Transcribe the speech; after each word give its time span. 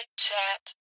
Chit-Chat. 0.00 0.72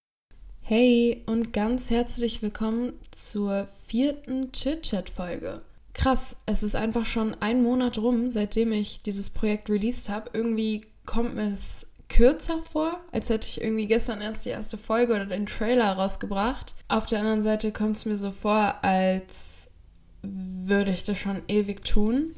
Hey 0.62 1.24
und 1.26 1.52
ganz 1.52 1.90
herzlich 1.90 2.42
willkommen 2.42 2.94
zur 3.12 3.68
vierten 3.88 4.54
Chit-Chat-Folge. 4.54 5.62
Krass, 5.94 6.38
es 6.46 6.64
ist 6.64 6.76
einfach 6.76 7.06
schon 7.06 7.36
ein 7.42 7.62
Monat 7.62 7.98
rum, 7.98 8.30
seitdem 8.30 8.72
ich 8.72 9.02
dieses 9.02 9.30
Projekt 9.30 9.70
released 9.70 10.08
habe. 10.08 10.30
Irgendwie 10.32 10.86
kommt 11.06 11.36
mir 11.36 11.54
es 11.54 11.86
kürzer 12.08 12.64
vor, 12.64 13.02
als 13.12 13.28
hätte 13.28 13.50
ich 13.50 13.60
irgendwie 13.60 13.88
gestern 13.88 14.22
erst 14.22 14.46
die 14.46 14.52
erste 14.52 14.78
Folge 14.78 15.16
oder 15.16 15.26
den 15.26 15.48
Trailer 15.48 15.92
rausgebracht. 15.92 16.74
Auf 16.88 17.06
der 17.06 17.20
anderen 17.20 17.44
Seite 17.44 17.74
kommt 17.74 17.98
es 17.98 18.06
mir 18.06 18.18
so 18.18 18.32
vor, 18.32 18.76
als 18.84 19.68
würde 20.22 20.92
ich 20.92 21.04
das 21.04 21.18
schon 21.18 21.42
ewig 21.50 21.84
tun. 21.84 22.36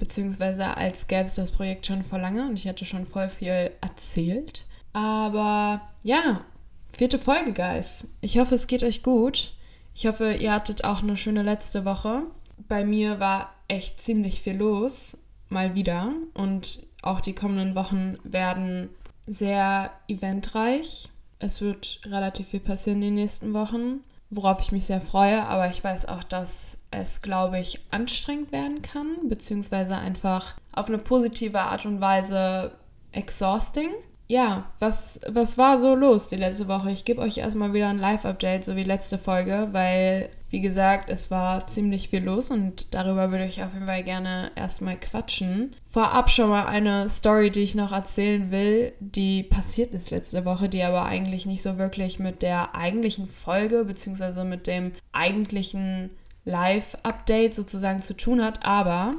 Beziehungsweise 0.00 0.76
als 0.76 1.06
gäbe 1.06 1.26
es 1.26 1.36
das 1.36 1.52
Projekt 1.52 1.86
schon 1.86 2.02
vor 2.02 2.18
lange 2.18 2.48
und 2.48 2.58
ich 2.58 2.64
hätte 2.64 2.86
schon 2.86 3.06
voll 3.06 3.28
viel 3.28 3.70
erzählt. 3.80 4.64
Aber 4.92 5.80
ja, 6.04 6.42
vierte 6.92 7.18
Folge, 7.18 7.52
Guys. 7.52 8.06
Ich 8.20 8.38
hoffe, 8.38 8.54
es 8.54 8.66
geht 8.66 8.82
euch 8.82 9.02
gut. 9.02 9.52
Ich 9.94 10.06
hoffe, 10.06 10.32
ihr 10.34 10.52
hattet 10.52 10.84
auch 10.84 11.02
eine 11.02 11.16
schöne 11.16 11.42
letzte 11.42 11.84
Woche. 11.84 12.22
Bei 12.68 12.84
mir 12.84 13.20
war 13.20 13.52
echt 13.68 14.00
ziemlich 14.00 14.40
viel 14.40 14.56
los, 14.56 15.16
mal 15.48 15.74
wieder. 15.74 16.12
Und 16.34 16.86
auch 17.02 17.20
die 17.20 17.34
kommenden 17.34 17.74
Wochen 17.74 18.16
werden 18.24 18.88
sehr 19.26 19.90
eventreich. 20.08 21.08
Es 21.38 21.60
wird 21.60 22.00
relativ 22.06 22.48
viel 22.48 22.60
passieren 22.60 23.02
in 23.02 23.08
den 23.08 23.14
nächsten 23.16 23.52
Wochen, 23.52 24.00
worauf 24.30 24.60
ich 24.60 24.72
mich 24.72 24.84
sehr 24.84 25.00
freue. 25.00 25.42
Aber 25.44 25.68
ich 25.68 25.82
weiß 25.82 26.06
auch, 26.06 26.22
dass 26.22 26.78
es, 26.90 27.22
glaube 27.22 27.58
ich, 27.58 27.80
anstrengend 27.90 28.52
werden 28.52 28.82
kann, 28.82 29.28
beziehungsweise 29.28 29.96
einfach 29.96 30.54
auf 30.72 30.88
eine 30.88 30.98
positive 30.98 31.60
Art 31.60 31.86
und 31.86 32.00
Weise 32.00 32.72
exhausting 33.12 33.90
ja, 34.32 34.64
was, 34.78 35.20
was 35.28 35.58
war 35.58 35.78
so 35.78 35.94
los 35.94 36.30
die 36.30 36.36
letzte 36.36 36.66
Woche? 36.66 36.90
Ich 36.90 37.04
gebe 37.04 37.20
euch 37.20 37.36
erstmal 37.36 37.74
wieder 37.74 37.88
ein 37.88 37.98
Live-Update, 37.98 38.64
so 38.64 38.76
wie 38.76 38.82
letzte 38.82 39.18
Folge, 39.18 39.68
weil, 39.72 40.30
wie 40.48 40.62
gesagt, 40.62 41.10
es 41.10 41.30
war 41.30 41.66
ziemlich 41.66 42.08
viel 42.08 42.24
los 42.24 42.50
und 42.50 42.94
darüber 42.94 43.30
würde 43.30 43.44
ich 43.44 43.62
auf 43.62 43.74
jeden 43.74 43.86
Fall 43.86 44.02
gerne 44.02 44.50
erstmal 44.54 44.96
quatschen. 44.96 45.76
Vorab 45.84 46.30
schon 46.30 46.48
mal 46.48 46.64
eine 46.64 47.10
Story, 47.10 47.50
die 47.50 47.60
ich 47.60 47.74
noch 47.74 47.92
erzählen 47.92 48.50
will, 48.50 48.94
die 49.00 49.42
passiert 49.42 49.92
ist 49.92 50.10
letzte 50.10 50.46
Woche, 50.46 50.70
die 50.70 50.82
aber 50.82 51.04
eigentlich 51.04 51.44
nicht 51.44 51.60
so 51.60 51.76
wirklich 51.76 52.18
mit 52.18 52.40
der 52.40 52.74
eigentlichen 52.74 53.28
Folge 53.28 53.84
beziehungsweise 53.84 54.46
mit 54.46 54.66
dem 54.66 54.92
eigentlichen 55.12 56.08
Live-Update 56.46 57.54
sozusagen 57.54 58.00
zu 58.00 58.16
tun 58.16 58.42
hat, 58.42 58.64
aber 58.64 59.12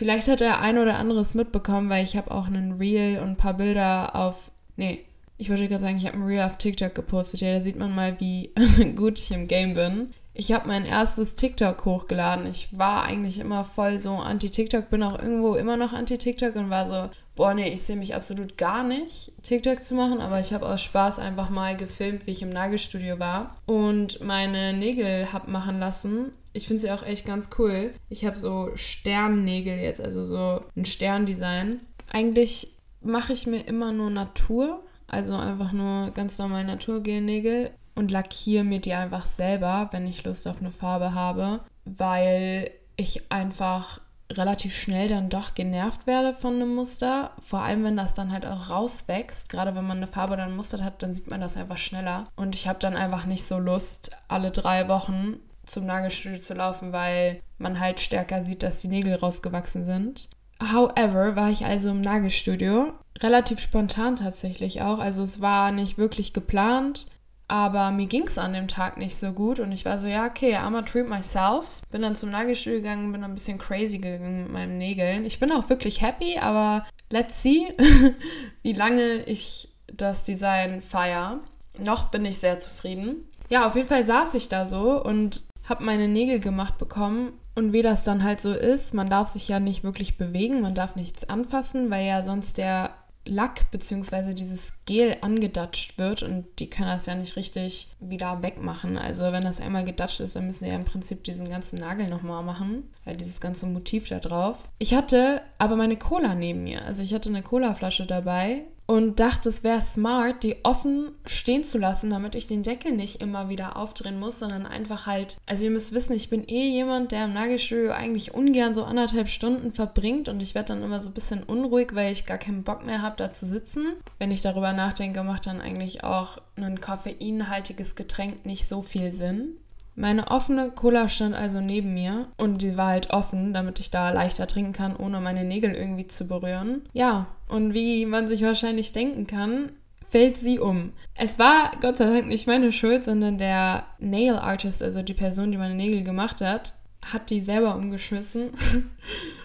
Vielleicht 0.00 0.28
hat 0.28 0.40
der 0.40 0.60
ein 0.60 0.78
oder 0.78 0.96
andere 0.96 1.20
es 1.20 1.34
mitbekommen, 1.34 1.90
weil 1.90 2.02
ich 2.02 2.16
habe 2.16 2.30
auch 2.30 2.46
einen 2.46 2.78
Reel 2.78 3.18
und 3.18 3.28
ein 3.28 3.36
paar 3.36 3.52
Bilder 3.52 4.16
auf. 4.16 4.50
Nee, 4.76 5.04
ich 5.36 5.50
wollte 5.50 5.68
gerade 5.68 5.82
sagen, 5.82 5.98
ich 5.98 6.06
habe 6.06 6.16
ein 6.16 6.22
Reel 6.22 6.40
auf 6.40 6.56
TikTok 6.56 6.94
gepostet. 6.94 7.42
Ja, 7.42 7.52
da 7.52 7.60
sieht 7.60 7.78
man 7.78 7.94
mal, 7.94 8.18
wie 8.18 8.50
gut 8.96 9.18
ich 9.18 9.30
im 9.30 9.46
Game 9.46 9.74
bin. 9.74 10.14
Ich 10.32 10.52
habe 10.52 10.68
mein 10.68 10.86
erstes 10.86 11.34
TikTok 11.34 11.84
hochgeladen. 11.84 12.46
Ich 12.46 12.78
war 12.78 13.04
eigentlich 13.04 13.40
immer 13.40 13.62
voll 13.62 13.98
so 13.98 14.14
anti-TikTok, 14.14 14.88
bin 14.88 15.02
auch 15.02 15.18
irgendwo 15.18 15.54
immer 15.54 15.76
noch 15.76 15.92
anti-TikTok 15.92 16.56
und 16.56 16.70
war 16.70 16.86
so, 16.86 17.10
boah, 17.36 17.52
nee, 17.52 17.68
ich 17.68 17.82
sehe 17.82 17.96
mich 17.96 18.14
absolut 18.14 18.56
gar 18.56 18.84
nicht, 18.84 19.32
TikTok 19.42 19.84
zu 19.84 19.94
machen, 19.94 20.22
aber 20.22 20.40
ich 20.40 20.54
habe 20.54 20.66
aus 20.66 20.82
Spaß 20.82 21.18
einfach 21.18 21.50
mal 21.50 21.76
gefilmt, 21.76 22.26
wie 22.26 22.30
ich 22.30 22.40
im 22.40 22.48
Nagelstudio 22.48 23.18
war 23.18 23.56
und 23.66 24.24
meine 24.24 24.72
Nägel 24.72 25.30
habe 25.30 25.50
machen 25.50 25.78
lassen 25.78 26.32
ich 26.52 26.66
finde 26.66 26.80
sie 26.80 26.90
auch 26.90 27.02
echt 27.02 27.26
ganz 27.26 27.50
cool. 27.58 27.92
Ich 28.08 28.24
habe 28.24 28.36
so 28.36 28.70
Sternnägel 28.74 29.78
jetzt, 29.78 30.00
also 30.00 30.24
so 30.24 30.64
ein 30.76 30.84
Sterndesign. 30.84 31.80
Eigentlich 32.10 32.76
mache 33.00 33.32
ich 33.32 33.46
mir 33.46 33.66
immer 33.66 33.92
nur 33.92 34.10
Natur, 34.10 34.82
also 35.06 35.34
einfach 35.34 35.72
nur 35.72 36.10
ganz 36.10 36.38
normal 36.38 36.64
Naturgelnägel 36.64 37.70
und 37.94 38.10
lackiere 38.10 38.64
mir 38.64 38.80
die 38.80 38.94
einfach 38.94 39.26
selber, 39.26 39.88
wenn 39.92 40.06
ich 40.06 40.24
Lust 40.24 40.46
auf 40.48 40.60
eine 40.60 40.70
Farbe 40.70 41.14
habe, 41.14 41.60
weil 41.84 42.70
ich 42.96 43.30
einfach 43.30 44.00
relativ 44.32 44.76
schnell 44.76 45.08
dann 45.08 45.28
doch 45.28 45.54
genervt 45.54 46.06
werde 46.06 46.34
von 46.34 46.54
einem 46.54 46.74
Muster. 46.74 47.32
Vor 47.44 47.60
allem, 47.60 47.82
wenn 47.82 47.96
das 47.96 48.14
dann 48.14 48.30
halt 48.32 48.46
auch 48.46 48.70
rauswächst. 48.70 49.48
Gerade 49.48 49.74
wenn 49.74 49.86
man 49.86 49.96
eine 49.96 50.06
Farbe 50.06 50.36
dann 50.36 50.54
mustert 50.54 50.82
hat, 50.82 51.02
dann 51.02 51.14
sieht 51.14 51.30
man 51.30 51.40
das 51.40 51.56
einfach 51.56 51.78
schneller. 51.78 52.28
Und 52.36 52.54
ich 52.54 52.68
habe 52.68 52.78
dann 52.78 52.96
einfach 52.96 53.26
nicht 53.26 53.44
so 53.44 53.58
Lust, 53.58 54.12
alle 54.28 54.50
drei 54.52 54.88
Wochen 54.88 55.40
zum 55.70 55.86
Nagelstudio 55.86 56.40
zu 56.40 56.54
laufen, 56.54 56.92
weil 56.92 57.40
man 57.58 57.78
halt 57.78 58.00
stärker 58.00 58.42
sieht, 58.42 58.62
dass 58.62 58.80
die 58.80 58.88
Nägel 58.88 59.14
rausgewachsen 59.14 59.84
sind. 59.84 60.28
However, 60.62 61.36
war 61.36 61.50
ich 61.50 61.64
also 61.64 61.90
im 61.90 62.00
Nagelstudio. 62.00 62.92
Relativ 63.20 63.60
spontan 63.60 64.16
tatsächlich 64.16 64.82
auch. 64.82 64.98
Also 64.98 65.22
es 65.22 65.40
war 65.40 65.72
nicht 65.72 65.96
wirklich 65.96 66.32
geplant, 66.32 67.06
aber 67.48 67.90
mir 67.90 68.06
ging 68.06 68.26
es 68.26 68.38
an 68.38 68.52
dem 68.52 68.68
Tag 68.68 68.96
nicht 68.98 69.16
so 69.16 69.32
gut 69.32 69.58
und 69.58 69.72
ich 69.72 69.84
war 69.84 69.98
so, 69.98 70.06
ja, 70.06 70.26
okay, 70.26 70.56
I'm 70.56 70.76
a 70.76 70.82
treat 70.82 71.08
myself. 71.08 71.80
Bin 71.90 72.02
dann 72.02 72.16
zum 72.16 72.30
Nagelstudio 72.30 72.80
gegangen, 72.80 73.12
bin 73.12 73.24
ein 73.24 73.34
bisschen 73.34 73.58
crazy 73.58 73.98
gegangen 73.98 74.44
mit 74.44 74.52
meinen 74.52 74.78
Nägeln. 74.78 75.24
Ich 75.24 75.40
bin 75.40 75.50
auch 75.52 75.68
wirklich 75.68 76.00
happy, 76.00 76.38
aber 76.38 76.86
let's 77.10 77.42
see, 77.42 77.66
wie 78.62 78.72
lange 78.72 79.24
ich 79.24 79.68
das 79.92 80.24
Design 80.24 80.80
feiere. 80.80 81.40
Noch 81.78 82.10
bin 82.10 82.24
ich 82.24 82.38
sehr 82.38 82.58
zufrieden. 82.58 83.28
Ja, 83.48 83.66
auf 83.66 83.74
jeden 83.74 83.88
Fall 83.88 84.04
saß 84.04 84.34
ich 84.34 84.48
da 84.48 84.66
so 84.66 85.02
und 85.02 85.49
habe 85.70 85.84
meine 85.84 86.08
Nägel 86.08 86.40
gemacht 86.40 86.76
bekommen. 86.76 87.32
Und 87.54 87.72
wie 87.72 87.82
das 87.82 88.04
dann 88.04 88.22
halt 88.22 88.40
so 88.40 88.52
ist, 88.52 88.94
man 88.94 89.08
darf 89.08 89.28
sich 89.28 89.48
ja 89.48 89.60
nicht 89.60 89.84
wirklich 89.84 90.18
bewegen, 90.18 90.60
man 90.60 90.74
darf 90.74 90.96
nichts 90.96 91.28
anfassen, 91.28 91.90
weil 91.90 92.06
ja 92.06 92.22
sonst 92.22 92.58
der 92.58 92.90
Lack 93.26 93.70
bzw. 93.70 94.32
dieses 94.32 94.72
Gel 94.86 95.16
angedatscht 95.20 95.98
wird 95.98 96.22
und 96.22 96.46
die 96.58 96.70
können 96.70 96.88
das 96.88 97.06
ja 97.06 97.14
nicht 97.14 97.36
richtig 97.36 97.88
wieder 98.00 98.42
wegmachen. 98.42 98.96
Also 98.96 99.30
wenn 99.30 99.42
das 99.42 99.60
einmal 99.60 99.84
gedatscht 99.84 100.20
ist, 100.20 100.36
dann 100.36 100.46
müssen 100.46 100.64
die 100.64 100.70
ja 100.70 100.76
im 100.76 100.86
Prinzip 100.86 101.22
diesen 101.24 101.48
ganzen 101.48 101.78
Nagel 101.78 102.08
nochmal 102.08 102.42
machen, 102.42 102.84
weil 103.04 103.16
dieses 103.16 103.40
ganze 103.40 103.66
Motiv 103.66 104.08
da 104.08 104.20
drauf. 104.20 104.68
Ich 104.78 104.94
hatte 104.94 105.42
aber 105.58 105.76
meine 105.76 105.96
Cola 105.96 106.34
neben 106.34 106.64
mir. 106.64 106.84
Also 106.86 107.02
ich 107.02 107.12
hatte 107.12 107.28
eine 107.28 107.42
Colaflasche 107.42 108.06
dabei 108.06 108.62
und 108.90 109.20
dachte, 109.20 109.48
es 109.48 109.62
wäre 109.62 109.80
smart, 109.82 110.42
die 110.42 110.56
offen 110.64 111.12
stehen 111.24 111.62
zu 111.62 111.78
lassen, 111.78 112.10
damit 112.10 112.34
ich 112.34 112.48
den 112.48 112.64
Deckel 112.64 112.90
nicht 112.90 113.20
immer 113.20 113.48
wieder 113.48 113.76
aufdrehen 113.76 114.18
muss, 114.18 114.40
sondern 114.40 114.66
einfach 114.66 115.06
halt, 115.06 115.36
also 115.46 115.64
ihr 115.64 115.70
müsst 115.70 115.94
wissen, 115.94 116.12
ich 116.12 116.28
bin 116.28 116.42
eh 116.48 116.70
jemand, 116.70 117.12
der 117.12 117.26
im 117.26 117.32
Nagelstudio 117.32 117.92
eigentlich 117.92 118.34
ungern 118.34 118.74
so 118.74 118.82
anderthalb 118.82 119.28
Stunden 119.28 119.70
verbringt 119.70 120.28
und 120.28 120.40
ich 120.40 120.56
werde 120.56 120.74
dann 120.74 120.82
immer 120.82 121.00
so 121.00 121.10
ein 121.10 121.14
bisschen 121.14 121.44
unruhig, 121.44 121.94
weil 121.94 122.10
ich 122.10 122.26
gar 122.26 122.38
keinen 122.38 122.64
Bock 122.64 122.84
mehr 122.84 123.00
habe, 123.00 123.14
da 123.16 123.32
zu 123.32 123.46
sitzen. 123.46 123.92
Wenn 124.18 124.32
ich 124.32 124.42
darüber 124.42 124.72
nachdenke, 124.72 125.22
macht 125.22 125.46
dann 125.46 125.60
eigentlich 125.60 126.02
auch 126.02 126.38
ein 126.56 126.80
koffeinhaltiges 126.80 127.94
Getränk 127.94 128.44
nicht 128.44 128.66
so 128.66 128.82
viel 128.82 129.12
Sinn. 129.12 129.56
Meine 129.94 130.30
offene 130.30 130.70
Cola 130.70 131.08
stand 131.08 131.34
also 131.34 131.60
neben 131.60 131.92
mir 131.94 132.28
und 132.36 132.62
die 132.62 132.76
war 132.76 132.88
halt 132.88 133.10
offen, 133.10 133.52
damit 133.52 133.80
ich 133.80 133.90
da 133.90 134.10
leichter 134.10 134.46
trinken 134.46 134.72
kann, 134.72 134.96
ohne 134.96 135.20
meine 135.20 135.44
Nägel 135.44 135.74
irgendwie 135.74 136.06
zu 136.06 136.26
berühren. 136.26 136.82
Ja, 136.92 137.26
und 137.48 137.74
wie 137.74 138.06
man 138.06 138.28
sich 138.28 138.42
wahrscheinlich 138.42 138.92
denken 138.92 139.26
kann, 139.26 139.72
fällt 140.08 140.36
sie 140.36 140.58
um. 140.58 140.92
Es 141.14 141.38
war 141.38 141.70
Gott 141.80 141.96
sei 141.96 142.06
Dank 142.06 142.28
nicht 142.28 142.46
meine 142.46 142.72
Schuld, 142.72 143.04
sondern 143.04 143.38
der 143.38 143.84
Nail 143.98 144.36
Artist, 144.36 144.82
also 144.82 145.02
die 145.02 145.14
Person, 145.14 145.52
die 145.52 145.58
meine 145.58 145.74
Nägel 145.74 146.02
gemacht 146.02 146.40
hat, 146.40 146.74
hat 147.02 147.30
die 147.30 147.40
selber 147.40 147.76
umgeschmissen. 147.76 148.50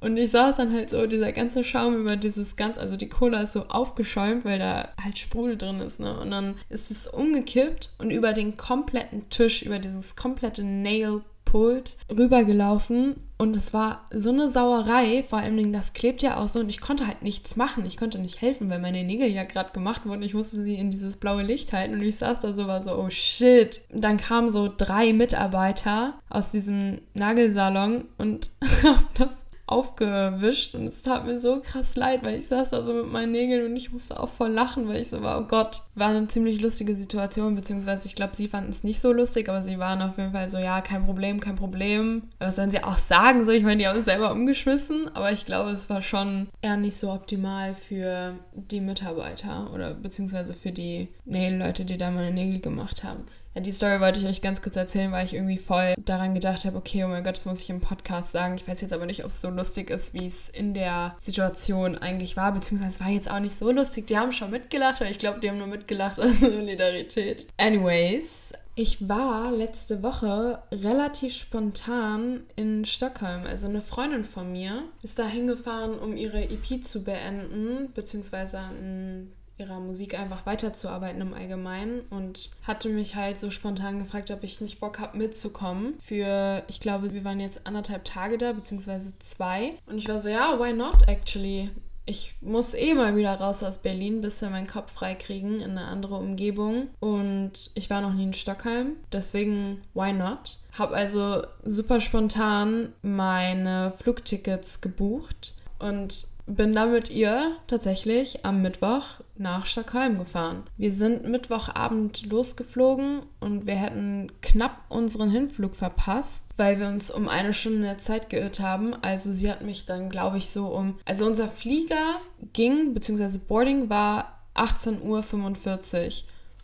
Und 0.00 0.16
ich 0.16 0.30
saß 0.30 0.56
dann 0.56 0.72
halt 0.72 0.90
so, 0.90 1.06
dieser 1.06 1.32
ganze 1.32 1.64
Schaum 1.64 1.96
über 1.96 2.16
dieses 2.16 2.56
ganz, 2.56 2.78
also 2.78 2.96
die 2.96 3.08
Cola 3.08 3.42
ist 3.42 3.54
so 3.54 3.66
aufgeschäumt, 3.68 4.44
weil 4.44 4.58
da 4.58 4.90
halt 5.02 5.18
Sprudel 5.18 5.56
drin 5.56 5.80
ist, 5.80 6.00
ne? 6.00 6.18
Und 6.20 6.30
dann 6.30 6.54
ist 6.68 6.90
es 6.90 7.06
umgekippt 7.06 7.94
und 7.98 8.10
über 8.10 8.32
den 8.32 8.56
kompletten 8.56 9.28
Tisch, 9.30 9.62
über 9.62 9.78
dieses 9.78 10.16
komplette 10.16 10.64
Nail 10.64 11.22
Pult 11.46 11.96
rübergelaufen 12.10 13.16
und 13.38 13.54
es 13.54 13.72
war 13.74 14.08
so 14.12 14.30
eine 14.30 14.50
Sauerei, 14.50 15.22
vor 15.22 15.38
allem 15.38 15.72
das 15.72 15.92
klebt 15.92 16.22
ja 16.22 16.38
auch 16.38 16.48
so 16.48 16.60
und 16.60 16.68
ich 16.68 16.80
konnte 16.80 17.06
halt 17.06 17.22
nichts 17.22 17.56
machen. 17.56 17.84
Ich 17.84 17.96
konnte 17.96 18.18
nicht 18.18 18.40
helfen, 18.40 18.70
weil 18.70 18.78
meine 18.78 19.04
Nägel 19.04 19.30
ja 19.30 19.44
gerade 19.44 19.72
gemacht 19.72 20.06
wurden. 20.06 20.22
Ich 20.22 20.34
musste 20.34 20.62
sie 20.62 20.74
in 20.74 20.90
dieses 20.90 21.18
blaue 21.18 21.42
Licht 21.42 21.72
halten 21.72 21.94
und 21.94 22.02
ich 22.02 22.16
saß 22.16 22.40
da 22.40 22.54
so, 22.54 22.66
war 22.66 22.82
so, 22.82 22.96
oh 22.96 23.10
shit. 23.10 23.82
Dann 23.90 24.16
kamen 24.16 24.50
so 24.50 24.72
drei 24.74 25.12
Mitarbeiter 25.12 26.14
aus 26.30 26.50
diesem 26.50 27.00
Nagelsalon 27.14 28.06
und 28.16 28.50
haben 28.82 29.06
das 29.18 29.45
aufgewischt 29.66 30.74
und 30.74 30.86
es 30.86 31.02
tat 31.02 31.26
mir 31.26 31.38
so 31.40 31.60
krass 31.60 31.96
leid, 31.96 32.22
weil 32.22 32.36
ich 32.36 32.46
saß 32.46 32.70
da 32.70 32.84
so 32.84 32.92
mit 32.92 33.10
meinen 33.10 33.32
Nägeln 33.32 33.66
und 33.66 33.76
ich 33.76 33.92
musste 33.92 34.20
auch 34.20 34.28
voll 34.28 34.50
lachen, 34.50 34.88
weil 34.88 35.00
ich 35.00 35.08
so 35.08 35.22
war, 35.22 35.40
oh 35.40 35.44
Gott, 35.44 35.82
war 35.96 36.08
eine 36.08 36.26
ziemlich 36.28 36.60
lustige 36.60 36.94
Situation, 36.94 37.56
beziehungsweise 37.56 38.06
ich 38.06 38.14
glaube, 38.14 38.36
sie 38.36 38.46
fanden 38.48 38.70
es 38.70 38.84
nicht 38.84 39.00
so 39.00 39.12
lustig, 39.12 39.48
aber 39.48 39.62
sie 39.62 39.78
waren 39.78 40.02
auf 40.02 40.18
jeden 40.18 40.32
Fall 40.32 40.48
so, 40.48 40.58
ja, 40.58 40.80
kein 40.80 41.04
Problem, 41.04 41.40
kein 41.40 41.56
Problem. 41.56 42.22
Aber 42.38 42.48
was 42.48 42.56
sollen 42.56 42.70
sie 42.70 42.84
auch 42.84 42.98
sagen? 42.98 43.44
So, 43.44 43.50
ich 43.50 43.64
meine, 43.64 43.78
die 43.78 43.88
haben 43.88 43.98
es 43.98 44.04
selber 44.04 44.30
umgeschmissen, 44.30 45.10
aber 45.14 45.32
ich 45.32 45.46
glaube, 45.46 45.70
es 45.70 45.90
war 45.90 46.00
schon 46.00 46.48
eher 46.62 46.76
nicht 46.76 46.96
so 46.96 47.10
optimal 47.10 47.74
für 47.74 48.34
die 48.54 48.80
Mitarbeiter 48.80 49.72
oder 49.74 49.94
beziehungsweise 49.94 50.54
für 50.54 50.70
die 50.70 51.08
Nail-Leute, 51.24 51.84
die 51.84 51.98
da 51.98 52.12
meine 52.12 52.32
Nägel 52.32 52.60
gemacht 52.60 53.02
haben. 53.02 53.24
Die 53.58 53.72
Story 53.72 54.00
wollte 54.00 54.20
ich 54.20 54.26
euch 54.26 54.42
ganz 54.42 54.60
kurz 54.60 54.76
erzählen, 54.76 55.10
weil 55.12 55.24
ich 55.24 55.32
irgendwie 55.32 55.56
voll 55.56 55.94
daran 55.98 56.34
gedacht 56.34 56.66
habe, 56.66 56.76
okay, 56.76 57.04
oh 57.04 57.08
mein 57.08 57.24
Gott, 57.24 57.36
das 57.36 57.46
muss 57.46 57.62
ich 57.62 57.70
im 57.70 57.80
Podcast 57.80 58.32
sagen. 58.32 58.54
Ich 58.56 58.68
weiß 58.68 58.82
jetzt 58.82 58.92
aber 58.92 59.06
nicht, 59.06 59.24
ob 59.24 59.30
es 59.30 59.40
so 59.40 59.48
lustig 59.48 59.88
ist, 59.88 60.12
wie 60.12 60.26
es 60.26 60.50
in 60.50 60.74
der 60.74 61.16
Situation 61.22 61.96
eigentlich 61.96 62.36
war, 62.36 62.52
beziehungsweise 62.52 62.96
es 62.96 63.00
war 63.00 63.08
jetzt 63.08 63.30
auch 63.30 63.40
nicht 63.40 63.58
so 63.58 63.70
lustig. 63.72 64.08
Die 64.08 64.18
haben 64.18 64.32
schon 64.32 64.50
mitgelacht, 64.50 65.00
aber 65.00 65.10
ich 65.10 65.18
glaube, 65.18 65.40
die 65.40 65.48
haben 65.48 65.56
nur 65.58 65.68
mitgelacht 65.68 66.20
aus 66.20 66.32
Solidarität. 66.40 67.46
Anyways, 67.56 68.52
ich 68.74 69.08
war 69.08 69.50
letzte 69.52 70.02
Woche 70.02 70.62
relativ 70.70 71.34
spontan 71.34 72.42
in 72.56 72.84
Stockholm. 72.84 73.44
Also 73.46 73.68
eine 73.68 73.80
Freundin 73.80 74.24
von 74.24 74.52
mir 74.52 74.82
ist 75.02 75.18
da 75.18 75.26
hingefahren, 75.26 75.98
um 75.98 76.18
ihre 76.18 76.42
EP 76.42 76.84
zu 76.84 77.02
beenden, 77.02 77.90
beziehungsweise 77.94 78.58
an 78.58 79.32
ihrer 79.58 79.80
Musik 79.80 80.18
einfach 80.18 80.46
weiterzuarbeiten 80.46 81.20
im 81.20 81.34
Allgemeinen 81.34 82.00
und 82.10 82.50
hatte 82.62 82.88
mich 82.88 83.16
halt 83.16 83.38
so 83.38 83.50
spontan 83.50 83.98
gefragt, 83.98 84.30
ob 84.30 84.42
ich 84.44 84.60
nicht 84.60 84.80
Bock 84.80 84.98
habe 84.98 85.16
mitzukommen. 85.16 85.94
Für, 86.04 86.62
ich 86.68 86.80
glaube, 86.80 87.14
wir 87.14 87.24
waren 87.24 87.40
jetzt 87.40 87.66
anderthalb 87.66 88.04
Tage 88.04 88.38
da, 88.38 88.52
beziehungsweise 88.52 89.12
zwei. 89.20 89.74
Und 89.86 89.98
ich 89.98 90.08
war 90.08 90.20
so, 90.20 90.28
ja, 90.28 90.58
why 90.58 90.72
not 90.72 91.08
actually? 91.08 91.70
ich 92.08 92.36
muss 92.40 92.72
eh 92.74 92.94
mal 92.94 93.16
wieder 93.16 93.34
raus 93.34 93.64
aus 93.64 93.78
Berlin, 93.78 94.20
bis 94.20 94.40
wir 94.40 94.48
meinen 94.48 94.68
Kopf 94.68 94.92
frei 94.92 95.16
kriegen 95.16 95.56
in 95.56 95.72
eine 95.72 95.86
andere 95.86 96.14
Umgebung. 96.14 96.88
Und 97.00 97.72
ich 97.74 97.90
war 97.90 98.00
noch 98.00 98.14
nie 98.14 98.22
in 98.22 98.32
Stockholm, 98.32 98.92
deswegen 99.12 99.82
why 99.92 100.12
not? 100.12 100.58
Hab 100.78 100.92
also 100.92 101.42
super 101.64 102.00
spontan 102.00 102.92
meine 103.02 103.92
Flugtickets 103.98 104.80
gebucht 104.80 105.54
und 105.80 106.28
bin 106.46 106.72
dann 106.72 106.92
mit 106.92 107.10
ihr 107.10 107.56
tatsächlich 107.66 108.44
am 108.44 108.62
Mittwoch 108.62 109.04
nach 109.36 109.66
Stockholm 109.66 110.18
gefahren. 110.18 110.62
Wir 110.76 110.92
sind 110.92 111.26
Mittwochabend 111.28 112.26
losgeflogen 112.26 113.20
und 113.40 113.66
wir 113.66 113.74
hätten 113.74 114.32
knapp 114.42 114.84
unseren 114.88 115.30
Hinflug 115.30 115.74
verpasst, 115.74 116.44
weil 116.56 116.78
wir 116.78 116.88
uns 116.88 117.10
um 117.10 117.28
eine 117.28 117.52
Stunde 117.52 117.96
Zeit 117.98 118.30
geirrt 118.30 118.60
haben. 118.60 118.94
Also 119.02 119.32
sie 119.32 119.50
hat 119.50 119.62
mich 119.62 119.86
dann, 119.86 120.08
glaube 120.08 120.38
ich, 120.38 120.48
so 120.50 120.68
um... 120.68 120.98
Also 121.04 121.26
unser 121.26 121.48
Flieger 121.48 122.16
ging, 122.52 122.94
beziehungsweise 122.94 123.38
Boarding 123.38 123.90
war 123.90 124.40
18.45 124.54 125.02
Uhr. 125.02 126.12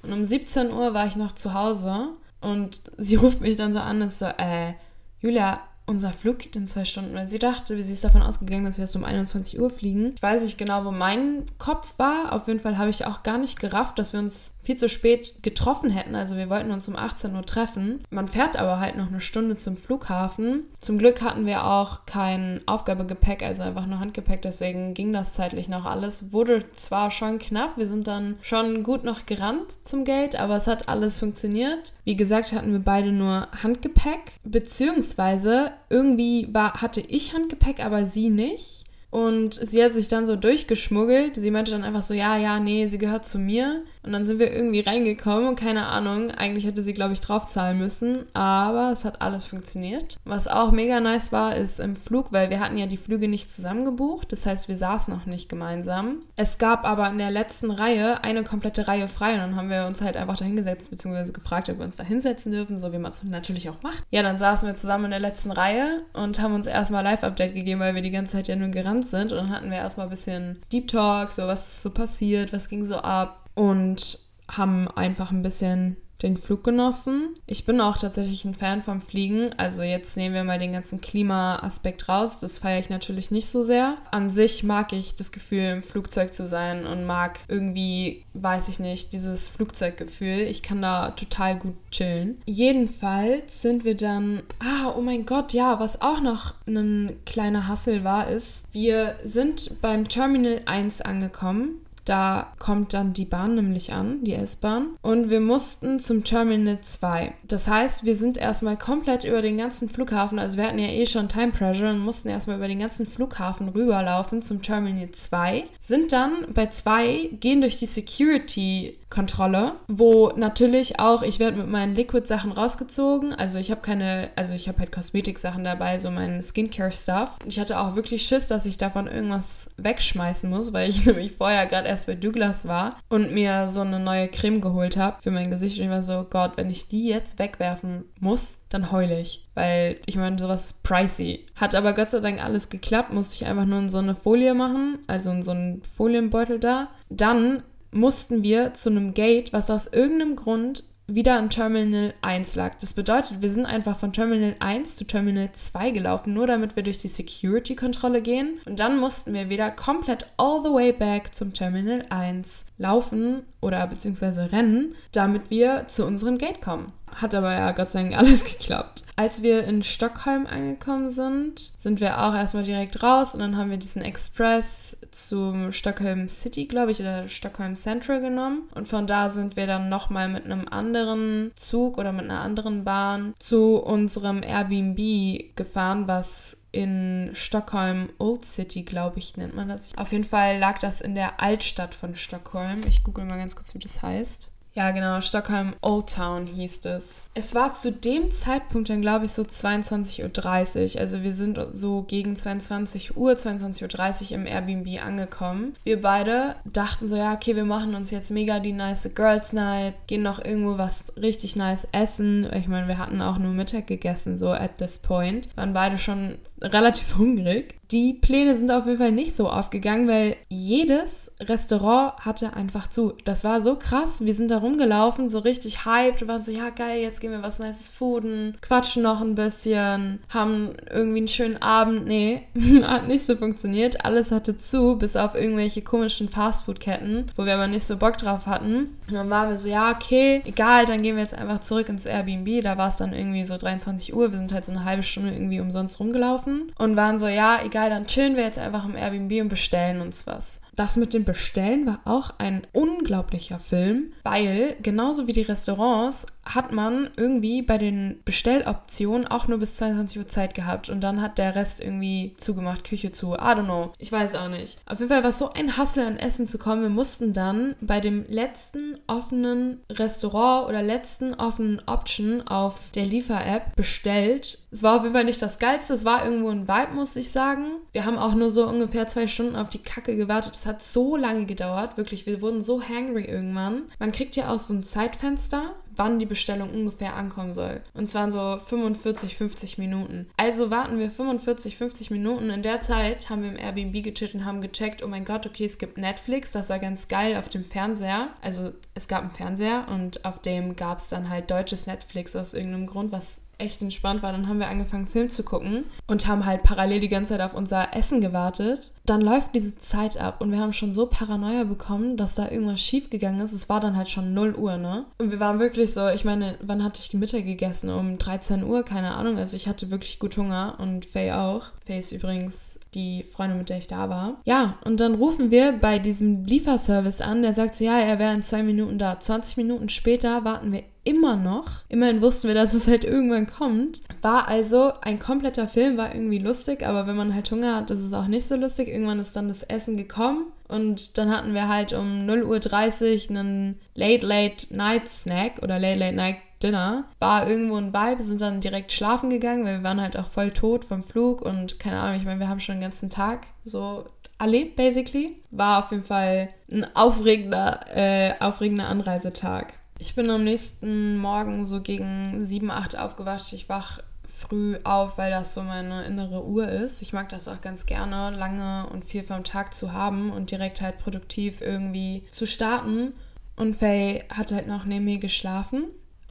Und 0.02 0.12
um 0.12 0.24
17 0.24 0.70
Uhr 0.70 0.94
war 0.94 1.06
ich 1.06 1.16
noch 1.16 1.32
zu 1.32 1.54
Hause 1.54 2.08
und 2.40 2.80
sie 2.98 3.16
ruft 3.16 3.40
mich 3.40 3.56
dann 3.56 3.72
so 3.72 3.80
an 3.80 4.02
ist 4.02 4.18
so, 4.18 4.26
äh, 4.26 4.74
Julia, 5.20 5.60
unser 5.92 6.12
Flug 6.12 6.38
geht 6.38 6.56
in 6.56 6.66
zwei 6.66 6.84
Stunden, 6.84 7.14
weil 7.14 7.28
sie 7.28 7.38
dachte, 7.38 7.82
sie 7.82 7.92
ist 7.92 8.02
davon 8.02 8.22
ausgegangen, 8.22 8.64
dass 8.64 8.78
wir 8.78 8.82
erst 8.82 8.96
um 8.96 9.04
21 9.04 9.60
Uhr 9.60 9.70
fliegen. 9.70 10.12
Ich 10.16 10.22
weiß 10.22 10.42
nicht 10.42 10.58
genau, 10.58 10.84
wo 10.84 10.90
mein 10.90 11.44
Kopf 11.58 11.98
war. 11.98 12.32
Auf 12.32 12.48
jeden 12.48 12.60
Fall 12.60 12.78
habe 12.78 12.90
ich 12.90 13.06
auch 13.06 13.22
gar 13.22 13.38
nicht 13.38 13.60
gerafft, 13.60 13.98
dass 13.98 14.12
wir 14.12 14.20
uns 14.20 14.52
viel 14.62 14.76
zu 14.76 14.88
spät 14.88 15.42
getroffen 15.42 15.90
hätten. 15.90 16.14
Also 16.14 16.36
wir 16.36 16.48
wollten 16.48 16.70
uns 16.70 16.88
um 16.88 16.96
18 16.96 17.34
Uhr 17.34 17.44
treffen. 17.44 18.04
Man 18.10 18.28
fährt 18.28 18.56
aber 18.56 18.78
halt 18.80 18.96
noch 18.96 19.08
eine 19.08 19.20
Stunde 19.20 19.56
zum 19.56 19.76
Flughafen. 19.76 20.64
Zum 20.80 20.98
Glück 20.98 21.20
hatten 21.22 21.46
wir 21.46 21.64
auch 21.66 22.06
kein 22.06 22.60
Aufgabegepäck, 22.66 23.42
also 23.42 23.62
einfach 23.62 23.86
nur 23.86 24.00
Handgepäck. 24.00 24.42
Deswegen 24.42 24.94
ging 24.94 25.12
das 25.12 25.34
zeitlich 25.34 25.68
noch 25.68 25.84
alles. 25.84 26.32
Wurde 26.32 26.64
zwar 26.76 27.10
schon 27.10 27.38
knapp, 27.38 27.76
wir 27.76 27.88
sind 27.88 28.06
dann 28.06 28.36
schon 28.42 28.82
gut 28.82 29.04
noch 29.04 29.26
gerannt 29.26 29.76
zum 29.84 30.04
Gate, 30.04 30.36
aber 30.36 30.56
es 30.56 30.66
hat 30.66 30.88
alles 30.88 31.18
funktioniert. 31.18 31.92
Wie 32.04 32.16
gesagt, 32.16 32.52
hatten 32.52 32.72
wir 32.72 32.80
beide 32.80 33.12
nur 33.12 33.48
Handgepäck, 33.62 34.32
beziehungsweise 34.44 35.72
irgendwie 35.90 36.48
war, 36.52 36.80
hatte 36.80 37.00
ich 37.00 37.34
Handgepäck, 37.34 37.84
aber 37.84 38.06
sie 38.06 38.30
nicht. 38.30 38.84
Und 39.10 39.54
sie 39.54 39.84
hat 39.84 39.92
sich 39.92 40.08
dann 40.08 40.26
so 40.26 40.36
durchgeschmuggelt. 40.36 41.36
Sie 41.36 41.50
meinte 41.50 41.70
dann 41.70 41.84
einfach 41.84 42.02
so, 42.02 42.14
ja, 42.14 42.38
ja, 42.38 42.58
nee, 42.58 42.86
sie 42.86 42.96
gehört 42.96 43.26
zu 43.26 43.38
mir. 43.38 43.82
Und 44.04 44.12
dann 44.12 44.24
sind 44.26 44.38
wir 44.38 44.52
irgendwie 44.52 44.80
reingekommen 44.80 45.48
und 45.48 45.56
keine 45.56 45.86
Ahnung, 45.86 46.30
eigentlich 46.30 46.66
hätte 46.66 46.82
sie, 46.82 46.92
glaube 46.92 47.12
ich, 47.12 47.20
draufzahlen 47.20 47.78
müssen, 47.78 48.24
aber 48.34 48.90
es 48.92 49.04
hat 49.04 49.22
alles 49.22 49.44
funktioniert. 49.44 50.18
Was 50.24 50.48
auch 50.48 50.72
mega 50.72 51.00
nice 51.00 51.32
war, 51.32 51.56
ist 51.56 51.78
im 51.78 51.96
Flug, 51.96 52.32
weil 52.32 52.50
wir 52.50 52.60
hatten 52.60 52.76
ja 52.76 52.86
die 52.86 52.96
Flüge 52.96 53.28
nicht 53.28 53.50
zusammen 53.50 53.84
gebucht, 53.84 54.32
das 54.32 54.46
heißt, 54.46 54.68
wir 54.68 54.76
saßen 54.76 55.12
noch 55.12 55.26
nicht 55.26 55.48
gemeinsam. 55.48 56.22
Es 56.36 56.58
gab 56.58 56.84
aber 56.84 57.08
in 57.08 57.18
der 57.18 57.30
letzten 57.30 57.70
Reihe 57.70 58.24
eine 58.24 58.44
komplette 58.44 58.88
Reihe 58.88 59.08
frei 59.08 59.34
und 59.34 59.38
dann 59.38 59.56
haben 59.56 59.70
wir 59.70 59.86
uns 59.86 60.00
halt 60.00 60.16
einfach 60.16 60.36
da 60.36 60.44
hingesetzt, 60.44 60.90
beziehungsweise 60.90 61.32
gefragt, 61.32 61.68
ob 61.68 61.78
wir 61.78 61.84
uns 61.84 61.96
da 61.96 62.04
hinsetzen 62.04 62.52
dürfen, 62.52 62.80
so 62.80 62.92
wie 62.92 62.98
man 62.98 63.12
es 63.12 63.22
natürlich 63.22 63.70
auch 63.70 63.82
macht. 63.82 64.04
Ja, 64.10 64.22
dann 64.22 64.38
saßen 64.38 64.66
wir 64.66 64.74
zusammen 64.74 65.06
in 65.06 65.10
der 65.12 65.20
letzten 65.20 65.52
Reihe 65.52 66.02
und 66.12 66.40
haben 66.40 66.54
uns 66.54 66.66
erstmal 66.66 67.04
Live-Update 67.04 67.54
gegeben, 67.54 67.80
weil 67.80 67.94
wir 67.94 68.02
die 68.02 68.10
ganze 68.10 68.32
Zeit 68.32 68.48
ja 68.48 68.56
nur 68.56 68.68
gerannt 68.68 69.08
sind 69.08 69.32
und 69.32 69.38
dann 69.38 69.50
hatten 69.50 69.70
wir 69.70 69.78
erstmal 69.78 70.06
ein 70.06 70.10
bisschen 70.10 70.60
Deep 70.72 70.88
Talk, 70.88 71.30
so 71.30 71.46
was 71.46 71.68
ist 71.68 71.82
so 71.82 71.90
passiert, 71.90 72.52
was 72.52 72.68
ging 72.68 72.84
so 72.84 72.96
ab 72.96 73.41
und 73.54 74.18
haben 74.48 74.88
einfach 74.88 75.30
ein 75.30 75.42
bisschen 75.42 75.96
den 76.22 76.36
Flug 76.36 76.64
genossen. 76.64 77.36
Ich 77.46 77.66
bin 77.66 77.80
auch 77.80 77.96
tatsächlich 77.96 78.44
ein 78.44 78.54
Fan 78.54 78.82
vom 78.82 79.00
Fliegen. 79.00 79.50
Also 79.56 79.82
jetzt 79.82 80.16
nehmen 80.16 80.34
wir 80.34 80.44
mal 80.44 80.58
den 80.58 80.72
ganzen 80.72 81.00
Klimaaspekt 81.00 82.08
raus. 82.08 82.38
Das 82.38 82.58
feiere 82.58 82.78
ich 82.78 82.90
natürlich 82.90 83.30
nicht 83.30 83.48
so 83.48 83.64
sehr. 83.64 83.96
An 84.10 84.30
sich 84.30 84.62
mag 84.62 84.92
ich 84.92 85.16
das 85.16 85.32
Gefühl, 85.32 85.64
im 85.64 85.82
Flugzeug 85.82 86.34
zu 86.34 86.46
sein 86.46 86.86
und 86.86 87.04
mag 87.04 87.40
irgendwie, 87.48 88.24
weiß 88.34 88.68
ich 88.68 88.78
nicht, 88.78 89.12
dieses 89.12 89.48
Flugzeuggefühl. 89.48 90.40
Ich 90.42 90.62
kann 90.62 90.80
da 90.80 91.10
total 91.10 91.58
gut 91.58 91.74
chillen. 91.90 92.40
Jedenfalls 92.46 93.62
sind 93.62 93.84
wir 93.84 93.96
dann, 93.96 94.42
ah, 94.60 94.94
oh 94.96 95.00
mein 95.00 95.26
Gott, 95.26 95.52
ja, 95.52 95.80
was 95.80 96.00
auch 96.00 96.20
noch 96.20 96.54
ein 96.66 97.16
kleiner 97.26 97.66
Hassel 97.66 98.04
war, 98.04 98.28
ist, 98.28 98.62
wir 98.72 99.16
sind 99.24 99.80
beim 99.82 100.08
Terminal 100.08 100.62
1 100.66 101.00
angekommen 101.00 101.80
da 102.04 102.52
kommt 102.58 102.94
dann 102.94 103.12
die 103.12 103.24
Bahn 103.24 103.54
nämlich 103.54 103.92
an, 103.92 104.24
die 104.24 104.34
S-Bahn. 104.34 104.96
Und 105.02 105.30
wir 105.30 105.40
mussten 105.40 106.00
zum 106.00 106.24
Terminal 106.24 106.80
2. 106.80 107.34
Das 107.46 107.68
heißt, 107.68 108.04
wir 108.04 108.16
sind 108.16 108.38
erstmal 108.38 108.76
komplett 108.76 109.24
über 109.24 109.42
den 109.42 109.56
ganzen 109.56 109.88
Flughafen, 109.88 110.38
also 110.38 110.56
wir 110.56 110.66
hatten 110.66 110.78
ja 110.78 110.88
eh 110.88 111.06
schon 111.06 111.28
Time 111.28 111.52
Pressure 111.52 111.90
und 111.90 112.00
mussten 112.00 112.28
erstmal 112.28 112.56
über 112.56 112.68
den 112.68 112.80
ganzen 112.80 113.06
Flughafen 113.06 113.68
rüberlaufen 113.68 114.42
zum 114.42 114.62
Terminal 114.62 115.10
2. 115.10 115.64
Sind 115.80 116.12
dann 116.12 116.46
bei 116.52 116.66
2, 116.66 117.30
gehen 117.40 117.60
durch 117.60 117.78
die 117.78 117.86
Security 117.86 118.98
Kontrolle, 119.12 119.74
wo 119.88 120.32
natürlich 120.36 120.98
auch, 120.98 121.22
ich 121.22 121.38
werde 121.38 121.58
mit 121.58 121.68
meinen 121.68 121.94
Liquid-Sachen 121.94 122.50
rausgezogen. 122.50 123.34
Also 123.34 123.58
ich 123.58 123.70
habe 123.70 123.82
keine, 123.82 124.30
also 124.36 124.54
ich 124.54 124.68
habe 124.68 124.78
halt 124.78 124.90
Kosmetik-Sachen 124.90 125.64
dabei, 125.64 125.98
so 125.98 126.10
mein 126.10 126.42
Skincare-Stuff. 126.42 127.36
Ich 127.46 127.60
hatte 127.60 127.78
auch 127.78 127.94
wirklich 127.94 128.22
Schiss, 128.22 128.46
dass 128.46 128.64
ich 128.64 128.78
davon 128.78 129.06
irgendwas 129.06 129.68
wegschmeißen 129.76 130.48
muss, 130.48 130.72
weil 130.72 130.88
ich 130.88 131.04
nämlich 131.06 131.32
vorher 131.32 131.66
gerade 131.66 131.88
erst 131.88 132.06
bei 132.06 132.14
Douglas 132.14 132.66
war 132.66 132.96
und 133.10 133.34
mir 133.34 133.68
so 133.68 133.82
eine 133.82 134.00
neue 134.00 134.28
Creme 134.28 134.62
geholt 134.62 134.96
habe 134.96 135.20
für 135.20 135.30
mein 135.30 135.50
Gesicht. 135.50 135.78
Und 135.78 135.84
ich 135.84 135.90
war 135.90 136.02
so, 136.02 136.26
Gott, 136.28 136.52
wenn 136.56 136.70
ich 136.70 136.88
die 136.88 137.06
jetzt 137.06 137.38
wegwerfen 137.38 138.04
muss, 138.18 138.60
dann 138.70 138.90
heule 138.90 139.20
ich. 139.20 139.46
Weil 139.54 139.98
ich 140.06 140.16
meine, 140.16 140.38
sowas 140.38 140.64
ist 140.64 140.82
pricey. 140.84 141.44
Hat 141.54 141.74
aber 141.74 141.92
Gott 141.92 142.08
sei 142.08 142.20
Dank 142.20 142.42
alles 142.42 142.70
geklappt, 142.70 143.12
musste 143.12 143.34
ich 143.34 143.46
einfach 143.46 143.66
nur 143.66 143.80
in 143.80 143.90
so 143.90 143.98
eine 143.98 144.14
Folie 144.14 144.54
machen, 144.54 145.00
also 145.06 145.30
in 145.30 145.42
so 145.42 145.50
einen 145.50 145.82
Folienbeutel 145.82 146.58
da. 146.58 146.88
Dann 147.10 147.62
mussten 147.92 148.42
wir 148.42 148.74
zu 148.74 148.90
einem 148.90 149.14
Gate, 149.14 149.52
was 149.52 149.70
aus 149.70 149.86
irgendeinem 149.86 150.36
Grund 150.36 150.84
wieder 151.06 151.36
an 151.36 151.50
Terminal 151.50 152.14
1 152.22 152.54
lag. 152.54 152.76
Das 152.76 152.94
bedeutet, 152.94 153.42
wir 153.42 153.50
sind 153.52 153.66
einfach 153.66 153.98
von 153.98 154.12
Terminal 154.12 154.56
1 154.60 154.96
zu 154.96 155.04
Terminal 155.04 155.50
2 155.52 155.90
gelaufen, 155.90 156.32
nur 156.32 156.46
damit 156.46 156.76
wir 156.76 156.82
durch 156.82 156.98
die 156.98 157.08
Security-Kontrolle 157.08 158.22
gehen. 158.22 158.60
Und 158.64 158.80
dann 158.80 158.98
mussten 158.98 159.34
wir 159.34 159.50
wieder 159.50 159.70
komplett 159.70 160.26
all 160.36 160.62
the 160.62 160.70
way 160.70 160.92
back 160.92 161.34
zum 161.34 161.52
Terminal 161.52 162.06
1 162.08 162.64
laufen 162.82 163.44
oder 163.60 163.86
beziehungsweise 163.86 164.52
rennen, 164.52 164.94
damit 165.12 165.48
wir 165.48 165.86
zu 165.88 166.04
unserem 166.04 166.36
Gate 166.36 166.60
kommen. 166.60 166.92
Hat 167.14 167.34
aber 167.34 167.52
ja 167.52 167.72
Gott 167.72 167.90
sei 167.90 168.02
Dank 168.02 168.14
alles 168.18 168.44
geklappt. 168.44 169.04
Als 169.16 169.42
wir 169.42 169.64
in 169.64 169.82
Stockholm 169.82 170.46
angekommen 170.46 171.10
sind, 171.10 171.72
sind 171.78 172.00
wir 172.00 172.22
auch 172.22 172.34
erstmal 172.34 172.64
direkt 172.64 173.02
raus 173.02 173.34
und 173.34 173.40
dann 173.40 173.56
haben 173.56 173.70
wir 173.70 173.76
diesen 173.78 174.02
Express 174.02 174.96
zum 175.10 175.72
Stockholm 175.72 176.28
City, 176.28 176.66
glaube 176.66 176.90
ich, 176.90 177.00
oder 177.00 177.28
Stockholm 177.28 177.76
Central 177.76 178.20
genommen. 178.20 178.68
Und 178.74 178.88
von 178.88 179.06
da 179.06 179.28
sind 179.28 179.56
wir 179.56 179.66
dann 179.66 179.88
nochmal 179.88 180.28
mit 180.28 180.44
einem 180.44 180.66
anderen 180.68 181.52
Zug 181.54 181.98
oder 181.98 182.12
mit 182.12 182.24
einer 182.24 182.40
anderen 182.40 182.84
Bahn 182.84 183.34
zu 183.38 183.76
unserem 183.76 184.42
Airbnb 184.42 185.54
gefahren, 185.54 186.08
was 186.08 186.56
in 186.72 187.30
Stockholm 187.34 188.08
Old 188.18 188.44
City, 188.44 188.82
glaube 188.82 189.18
ich, 189.18 189.36
nennt 189.36 189.54
man 189.54 189.68
das. 189.68 189.96
Auf 189.96 190.12
jeden 190.12 190.24
Fall 190.24 190.58
lag 190.58 190.78
das 190.78 191.00
in 191.00 191.14
der 191.14 191.40
Altstadt 191.40 191.94
von 191.94 192.16
Stockholm. 192.16 192.82
Ich 192.88 193.04
google 193.04 193.24
mal 193.24 193.38
ganz 193.38 193.54
kurz, 193.54 193.74
wie 193.74 193.78
das 193.78 194.02
heißt. 194.02 194.52
Ja, 194.74 194.90
genau, 194.90 195.20
Stockholm 195.20 195.74
Old 195.82 196.14
Town 196.14 196.46
hieß 196.46 196.86
es. 196.86 197.20
Es 197.34 197.54
war 197.54 197.74
zu 197.74 197.92
dem 197.92 198.30
Zeitpunkt 198.30 198.88
dann, 198.88 199.02
glaube 199.02 199.26
ich, 199.26 199.32
so 199.32 199.42
22.30 199.42 200.94
Uhr. 200.94 201.00
Also 201.00 201.22
wir 201.22 201.34
sind 201.34 201.60
so 201.72 202.02
gegen 202.02 202.36
22 202.36 203.16
Uhr, 203.16 203.32
22.30 203.32 204.30
Uhr 204.30 204.32
im 204.32 204.46
Airbnb 204.46 205.02
angekommen. 205.02 205.76
Wir 205.84 206.00
beide 206.00 206.56
dachten 206.64 207.06
so, 207.06 207.16
ja, 207.16 207.34
okay, 207.34 207.54
wir 207.54 207.66
machen 207.66 207.94
uns 207.94 208.10
jetzt 208.10 208.30
mega 208.30 208.60
die 208.60 208.72
nice 208.72 209.10
Girls 209.14 209.52
Night, 209.52 209.94
gehen 210.06 210.22
noch 210.22 210.42
irgendwo 210.42 210.78
was 210.78 211.04
richtig 211.16 211.54
nice 211.54 211.86
essen. 211.92 212.48
Ich 212.54 212.66
meine, 212.66 212.88
wir 212.88 212.96
hatten 212.96 213.20
auch 213.20 213.36
nur 213.36 213.52
Mittag 213.52 213.86
gegessen, 213.86 214.38
so 214.38 214.52
at 214.52 214.78
this 214.78 214.96
point. 214.96 215.54
Waren 215.54 215.74
beide 215.74 215.98
schon 215.98 216.38
relativ 216.62 217.16
hungrig. 217.18 217.74
Die 217.90 218.14
Pläne 218.14 218.56
sind 218.56 218.70
auf 218.70 218.86
jeden 218.86 218.96
Fall 218.96 219.12
nicht 219.12 219.36
so 219.36 219.50
aufgegangen, 219.50 220.08
weil 220.08 220.36
jedes 220.48 221.30
Restaurant 221.40 222.14
hatte 222.20 222.54
einfach 222.54 222.88
zu. 222.88 223.12
Das 223.26 223.44
war 223.44 223.60
so 223.60 223.76
krass. 223.76 224.24
Wir 224.24 224.32
sind 224.32 224.50
da 224.50 224.58
rumgelaufen, 224.58 225.28
so 225.28 225.40
richtig 225.40 225.84
hyped. 225.84 226.22
Wir 226.22 226.28
waren 226.28 226.42
so, 226.42 226.52
ja 226.52 226.70
geil, 226.70 227.02
jetzt 227.02 227.20
gehen 227.20 227.32
wir 227.32 227.42
was 227.42 227.58
Nices 227.58 227.90
fooden, 227.90 228.56
quatschen 228.62 229.02
noch 229.02 229.20
ein 229.20 229.34
bisschen, 229.34 230.20
haben 230.30 230.70
irgendwie 230.90 231.18
einen 231.18 231.28
schönen 231.28 231.60
Abend. 231.60 232.06
Nee, 232.06 232.44
hat 232.82 233.08
nicht 233.08 233.26
so 233.26 233.36
funktioniert. 233.36 234.06
Alles 234.06 234.30
hatte 234.30 234.56
zu, 234.56 234.96
bis 234.96 235.14
auf 235.14 235.34
irgendwelche 235.34 235.82
komischen 235.82 236.30
Fastfood-Ketten, 236.30 237.30
wo 237.36 237.44
wir 237.44 237.54
aber 237.54 237.66
nicht 237.66 237.84
so 237.84 237.98
Bock 237.98 238.16
drauf 238.16 238.46
hatten. 238.46 238.96
Und 239.06 239.14
dann 239.14 239.28
waren 239.28 239.50
wir 239.50 239.58
so, 239.58 239.68
ja 239.68 239.90
okay, 239.90 240.40
egal, 240.46 240.86
dann 240.86 241.02
gehen 241.02 241.16
wir 241.16 241.22
jetzt 241.22 241.36
einfach 241.36 241.60
zurück 241.60 241.90
ins 241.90 242.06
Airbnb. 242.06 242.62
Da 242.62 242.78
war 242.78 242.88
es 242.88 242.96
dann 242.96 243.12
irgendwie 243.12 243.44
so 243.44 243.58
23 243.58 244.14
Uhr. 244.14 244.32
Wir 244.32 244.38
sind 244.38 244.54
halt 244.54 244.64
so 244.64 244.72
eine 244.72 244.86
halbe 244.86 245.02
Stunde 245.02 245.32
irgendwie 245.32 245.60
umsonst 245.60 246.00
rumgelaufen 246.00 246.51
und 246.78 246.96
waren 246.96 247.18
so, 247.18 247.28
ja 247.28 247.60
egal, 247.64 247.90
dann 247.90 248.06
chillen 248.06 248.36
wir 248.36 248.44
jetzt 248.44 248.58
einfach 248.58 248.84
im 248.84 248.96
Airbnb 248.96 249.40
und 249.40 249.48
bestellen 249.48 250.00
uns 250.00 250.26
was. 250.26 250.60
Das 250.74 250.96
mit 250.96 251.12
dem 251.12 251.24
Bestellen 251.24 251.86
war 251.86 252.00
auch 252.06 252.34
ein 252.38 252.66
unglaublicher 252.72 253.60
Film, 253.60 254.12
weil 254.22 254.76
genauso 254.82 255.26
wie 255.26 255.34
die 255.34 255.42
Restaurants 255.42 256.26
hat 256.44 256.72
man 256.72 257.10
irgendwie 257.16 257.62
bei 257.62 257.78
den 257.78 258.20
Bestelloptionen 258.24 259.26
auch 259.26 259.46
nur 259.46 259.58
bis 259.58 259.76
22 259.76 260.18
Uhr 260.18 260.28
Zeit 260.28 260.54
gehabt 260.54 260.88
und 260.88 261.00
dann 261.00 261.22
hat 261.22 261.38
der 261.38 261.54
Rest 261.54 261.80
irgendwie 261.80 262.34
zugemacht, 262.36 262.84
Küche 262.84 263.12
zu. 263.12 263.34
I 263.34 263.38
don't 263.38 263.64
know. 263.64 263.92
Ich 263.98 264.10
weiß 264.10 264.34
auch 264.34 264.48
nicht. 264.48 264.78
Auf 264.86 264.98
jeden 264.98 265.10
Fall 265.10 265.22
war 265.22 265.30
es 265.30 265.38
so 265.38 265.52
ein 265.52 265.76
Hassel 265.76 266.04
an 266.04 266.16
Essen 266.16 266.46
zu 266.46 266.58
kommen. 266.58 266.82
Wir 266.82 266.90
mussten 266.90 267.32
dann 267.32 267.76
bei 267.80 268.00
dem 268.00 268.24
letzten 268.28 268.98
offenen 269.06 269.80
Restaurant 269.90 270.68
oder 270.68 270.82
letzten 270.82 271.34
offenen 271.34 271.80
Option 271.86 272.42
auf 272.46 272.90
der 272.94 273.06
Liefer-App 273.06 273.76
bestellt. 273.76 274.58
Es 274.70 274.82
war 274.82 274.96
auf 274.96 275.02
jeden 275.02 275.14
Fall 275.14 275.24
nicht 275.24 275.42
das 275.42 275.58
Geilste. 275.58 275.94
Es 275.94 276.04
war 276.04 276.24
irgendwo 276.24 276.48
ein 276.48 276.66
Vibe, 276.66 276.94
muss 276.94 277.16
ich 277.16 277.30
sagen. 277.30 277.64
Wir 277.92 278.04
haben 278.04 278.18
auch 278.18 278.34
nur 278.34 278.50
so 278.50 278.66
ungefähr 278.66 279.06
zwei 279.06 279.28
Stunden 279.28 279.54
auf 279.54 279.68
die 279.68 279.82
Kacke 279.82 280.16
gewartet. 280.16 280.56
Es 280.56 280.66
hat 280.66 280.82
so 280.82 281.16
lange 281.16 281.46
gedauert. 281.46 281.96
Wirklich, 281.96 282.26
wir 282.26 282.42
wurden 282.42 282.62
so 282.62 282.82
hangry 282.82 283.24
irgendwann. 283.24 283.82
Man 283.98 284.12
kriegt 284.12 284.34
ja 284.34 284.50
auch 284.50 284.58
so 284.58 284.74
ein 284.74 284.82
Zeitfenster 284.82 285.74
wann 285.96 286.18
die 286.18 286.26
Bestellung 286.26 286.70
ungefähr 286.70 287.16
ankommen 287.16 287.54
soll. 287.54 287.80
Und 287.94 288.08
zwar 288.08 288.30
so 288.30 288.58
45, 288.58 289.36
50 289.36 289.78
Minuten. 289.78 290.26
Also 290.36 290.70
warten 290.70 290.98
wir 290.98 291.10
45, 291.10 291.76
50 291.76 292.10
Minuten. 292.10 292.50
In 292.50 292.62
der 292.62 292.80
Zeit 292.80 293.28
haben 293.30 293.42
wir 293.42 293.50
im 293.50 293.58
Airbnb 293.58 294.02
gechillt 294.02 294.34
und 294.34 294.44
haben 294.44 294.60
gecheckt, 294.60 295.02
oh 295.02 295.08
mein 295.08 295.24
Gott, 295.24 295.46
okay, 295.46 295.64
es 295.64 295.78
gibt 295.78 295.98
Netflix. 295.98 296.52
Das 296.52 296.70
war 296.70 296.78
ganz 296.78 297.08
geil 297.08 297.36
auf 297.36 297.48
dem 297.48 297.64
Fernseher. 297.64 298.28
Also 298.40 298.72
es 298.94 299.08
gab 299.08 299.22
einen 299.22 299.30
Fernseher 299.30 299.86
und 299.88 300.24
auf 300.24 300.40
dem 300.40 300.76
gab 300.76 300.98
es 300.98 301.08
dann 301.08 301.28
halt 301.28 301.50
deutsches 301.50 301.86
Netflix 301.86 302.36
aus 302.36 302.54
irgendeinem 302.54 302.86
Grund, 302.86 303.12
was 303.12 303.40
echt 303.62 303.80
entspannt 303.80 304.22
war. 304.22 304.32
Dann 304.32 304.48
haben 304.48 304.58
wir 304.58 304.68
angefangen, 304.68 305.06
Film 305.06 305.28
zu 305.28 305.42
gucken 305.42 305.84
und 306.06 306.26
haben 306.26 306.44
halt 306.44 306.62
parallel 306.62 307.00
die 307.00 307.08
ganze 307.08 307.34
Zeit 307.34 307.40
auf 307.40 307.54
unser 307.54 307.94
Essen 307.94 308.20
gewartet. 308.20 308.92
Dann 309.04 309.20
läuft 309.20 309.54
diese 309.54 309.76
Zeit 309.78 310.16
ab 310.16 310.40
und 310.40 310.52
wir 310.52 310.58
haben 310.58 310.72
schon 310.72 310.94
so 310.94 311.06
Paranoia 311.06 311.64
bekommen, 311.64 312.16
dass 312.16 312.36
da 312.36 312.50
irgendwas 312.50 312.80
schief 312.80 313.10
gegangen 313.10 313.40
ist. 313.40 313.52
Es 313.52 313.68
war 313.68 313.80
dann 313.80 313.96
halt 313.96 314.08
schon 314.08 314.32
0 314.32 314.54
Uhr, 314.54 314.76
ne? 314.76 315.06
Und 315.18 315.32
wir 315.32 315.40
waren 315.40 315.58
wirklich 315.58 315.92
so, 315.92 316.08
ich 316.08 316.24
meine, 316.24 316.56
wann 316.62 316.84
hatte 316.84 317.00
ich 317.02 317.12
Mittag 317.14 317.44
gegessen? 317.44 317.90
Um 317.90 318.18
13 318.18 318.62
Uhr, 318.64 318.84
keine 318.84 319.14
Ahnung. 319.14 319.36
Also 319.38 319.56
ich 319.56 319.66
hatte 319.66 319.90
wirklich 319.90 320.18
gut 320.18 320.36
Hunger 320.36 320.76
und 320.78 321.04
Faye 321.04 321.32
auch. 321.32 321.64
Faye 321.84 321.98
ist 321.98 322.12
übrigens 322.12 322.78
die 322.94 323.24
Freundin, 323.24 323.58
mit 323.58 323.70
der 323.70 323.78
ich 323.78 323.88
da 323.88 324.08
war. 324.08 324.36
Ja, 324.44 324.78
und 324.84 325.00
dann 325.00 325.14
rufen 325.14 325.50
wir 325.50 325.72
bei 325.72 325.98
diesem 325.98 326.44
Lieferservice 326.44 327.20
an, 327.20 327.42
der 327.42 327.54
sagt 327.54 327.74
so, 327.74 327.84
ja, 327.84 327.98
er 327.98 328.18
wäre 328.18 328.34
in 328.34 328.44
zwei 328.44 328.62
Minuten 328.62 328.98
da. 328.98 329.18
20 329.18 329.56
Minuten 329.56 329.88
später 329.88 330.44
warten 330.44 330.72
wir 330.72 330.84
immer 331.04 331.36
noch. 331.36 331.68
Immerhin 331.88 332.22
wussten 332.22 332.48
wir, 332.48 332.54
dass 332.54 332.74
es 332.74 332.86
halt 332.86 333.04
irgendwann 333.04 333.46
kommt. 333.46 334.02
War 334.20 334.46
also 334.46 334.92
ein 335.00 335.18
kompletter 335.18 335.66
Film, 335.66 335.96
war 335.96 336.14
irgendwie 336.14 336.38
lustig, 336.38 336.84
aber 336.86 337.06
wenn 337.06 337.16
man 337.16 337.34
halt 337.34 337.50
Hunger 337.50 337.76
hat, 337.76 337.90
ist 337.90 338.00
es 338.00 338.12
auch 338.12 338.28
nicht 338.28 338.46
so 338.46 338.54
lustig. 338.54 338.88
Irgendwann 338.92 339.18
ist 339.18 339.34
dann 339.34 339.48
das 339.48 339.62
Essen 339.62 339.96
gekommen 339.96 340.52
und 340.68 341.18
dann 341.18 341.30
hatten 341.30 341.54
wir 341.54 341.68
halt 341.68 341.92
um 341.92 342.26
0.30 342.26 343.30
Uhr 343.30 343.38
einen 343.38 343.80
Late 343.94 344.26
Late 344.26 344.74
Night 344.74 345.08
Snack 345.08 345.62
oder 345.62 345.78
Late 345.78 345.98
Late 345.98 346.16
Night 346.16 346.36
Dinner. 346.62 347.04
War 347.18 347.48
irgendwo 347.48 347.76
ein 347.76 347.92
Vibe, 347.92 348.22
sind 348.22 348.40
dann 348.40 348.60
direkt 348.60 348.92
schlafen 348.92 349.30
gegangen, 349.30 349.64
weil 349.64 349.78
wir 349.78 349.82
waren 349.82 350.00
halt 350.00 350.16
auch 350.16 350.28
voll 350.28 350.50
tot 350.52 350.84
vom 350.84 351.02
Flug 351.02 351.42
und 351.42 351.78
keine 351.78 352.00
Ahnung, 352.00 352.16
ich 352.16 352.24
meine, 352.24 352.40
wir 352.40 352.48
haben 352.48 352.60
schon 352.60 352.76
den 352.76 352.82
ganzen 352.82 353.10
Tag 353.10 353.46
so 353.64 354.04
erlebt, 354.38 354.76
basically. 354.76 355.36
War 355.50 355.84
auf 355.84 355.90
jeden 355.90 356.04
Fall 356.04 356.48
ein 356.70 356.86
aufregender, 356.94 357.80
äh, 357.94 358.34
aufregender 358.40 358.88
Anreisetag. 358.88 359.74
Ich 359.98 360.14
bin 360.14 360.30
am 360.30 360.44
nächsten 360.44 361.16
Morgen 361.18 361.64
so 361.64 361.80
gegen 361.80 362.44
7, 362.44 362.70
8 362.70 362.98
aufgewacht. 362.98 363.52
Ich 363.52 363.68
wach 363.68 364.00
früh 364.42 364.76
auf, 364.84 365.18
weil 365.18 365.30
das 365.30 365.54
so 365.54 365.62
meine 365.62 366.04
innere 366.04 366.44
Uhr 366.44 366.68
ist. 366.68 367.02
Ich 367.02 367.12
mag 367.12 367.28
das 367.28 367.48
auch 367.48 367.60
ganz 367.60 367.86
gerne, 367.86 368.30
lange 368.30 368.88
und 368.90 369.04
viel 369.04 369.22
vom 369.22 369.44
Tag 369.44 369.74
zu 369.74 369.92
haben 369.92 370.30
und 370.30 370.50
direkt 370.50 370.80
halt 370.80 370.98
produktiv 370.98 371.60
irgendwie 371.60 372.26
zu 372.30 372.46
starten. 372.46 373.14
Und 373.56 373.76
Faye 373.76 374.24
hat 374.30 374.52
halt 374.52 374.66
noch 374.66 374.84
neben 374.84 375.04
mir 375.04 375.18
geschlafen. 375.18 375.84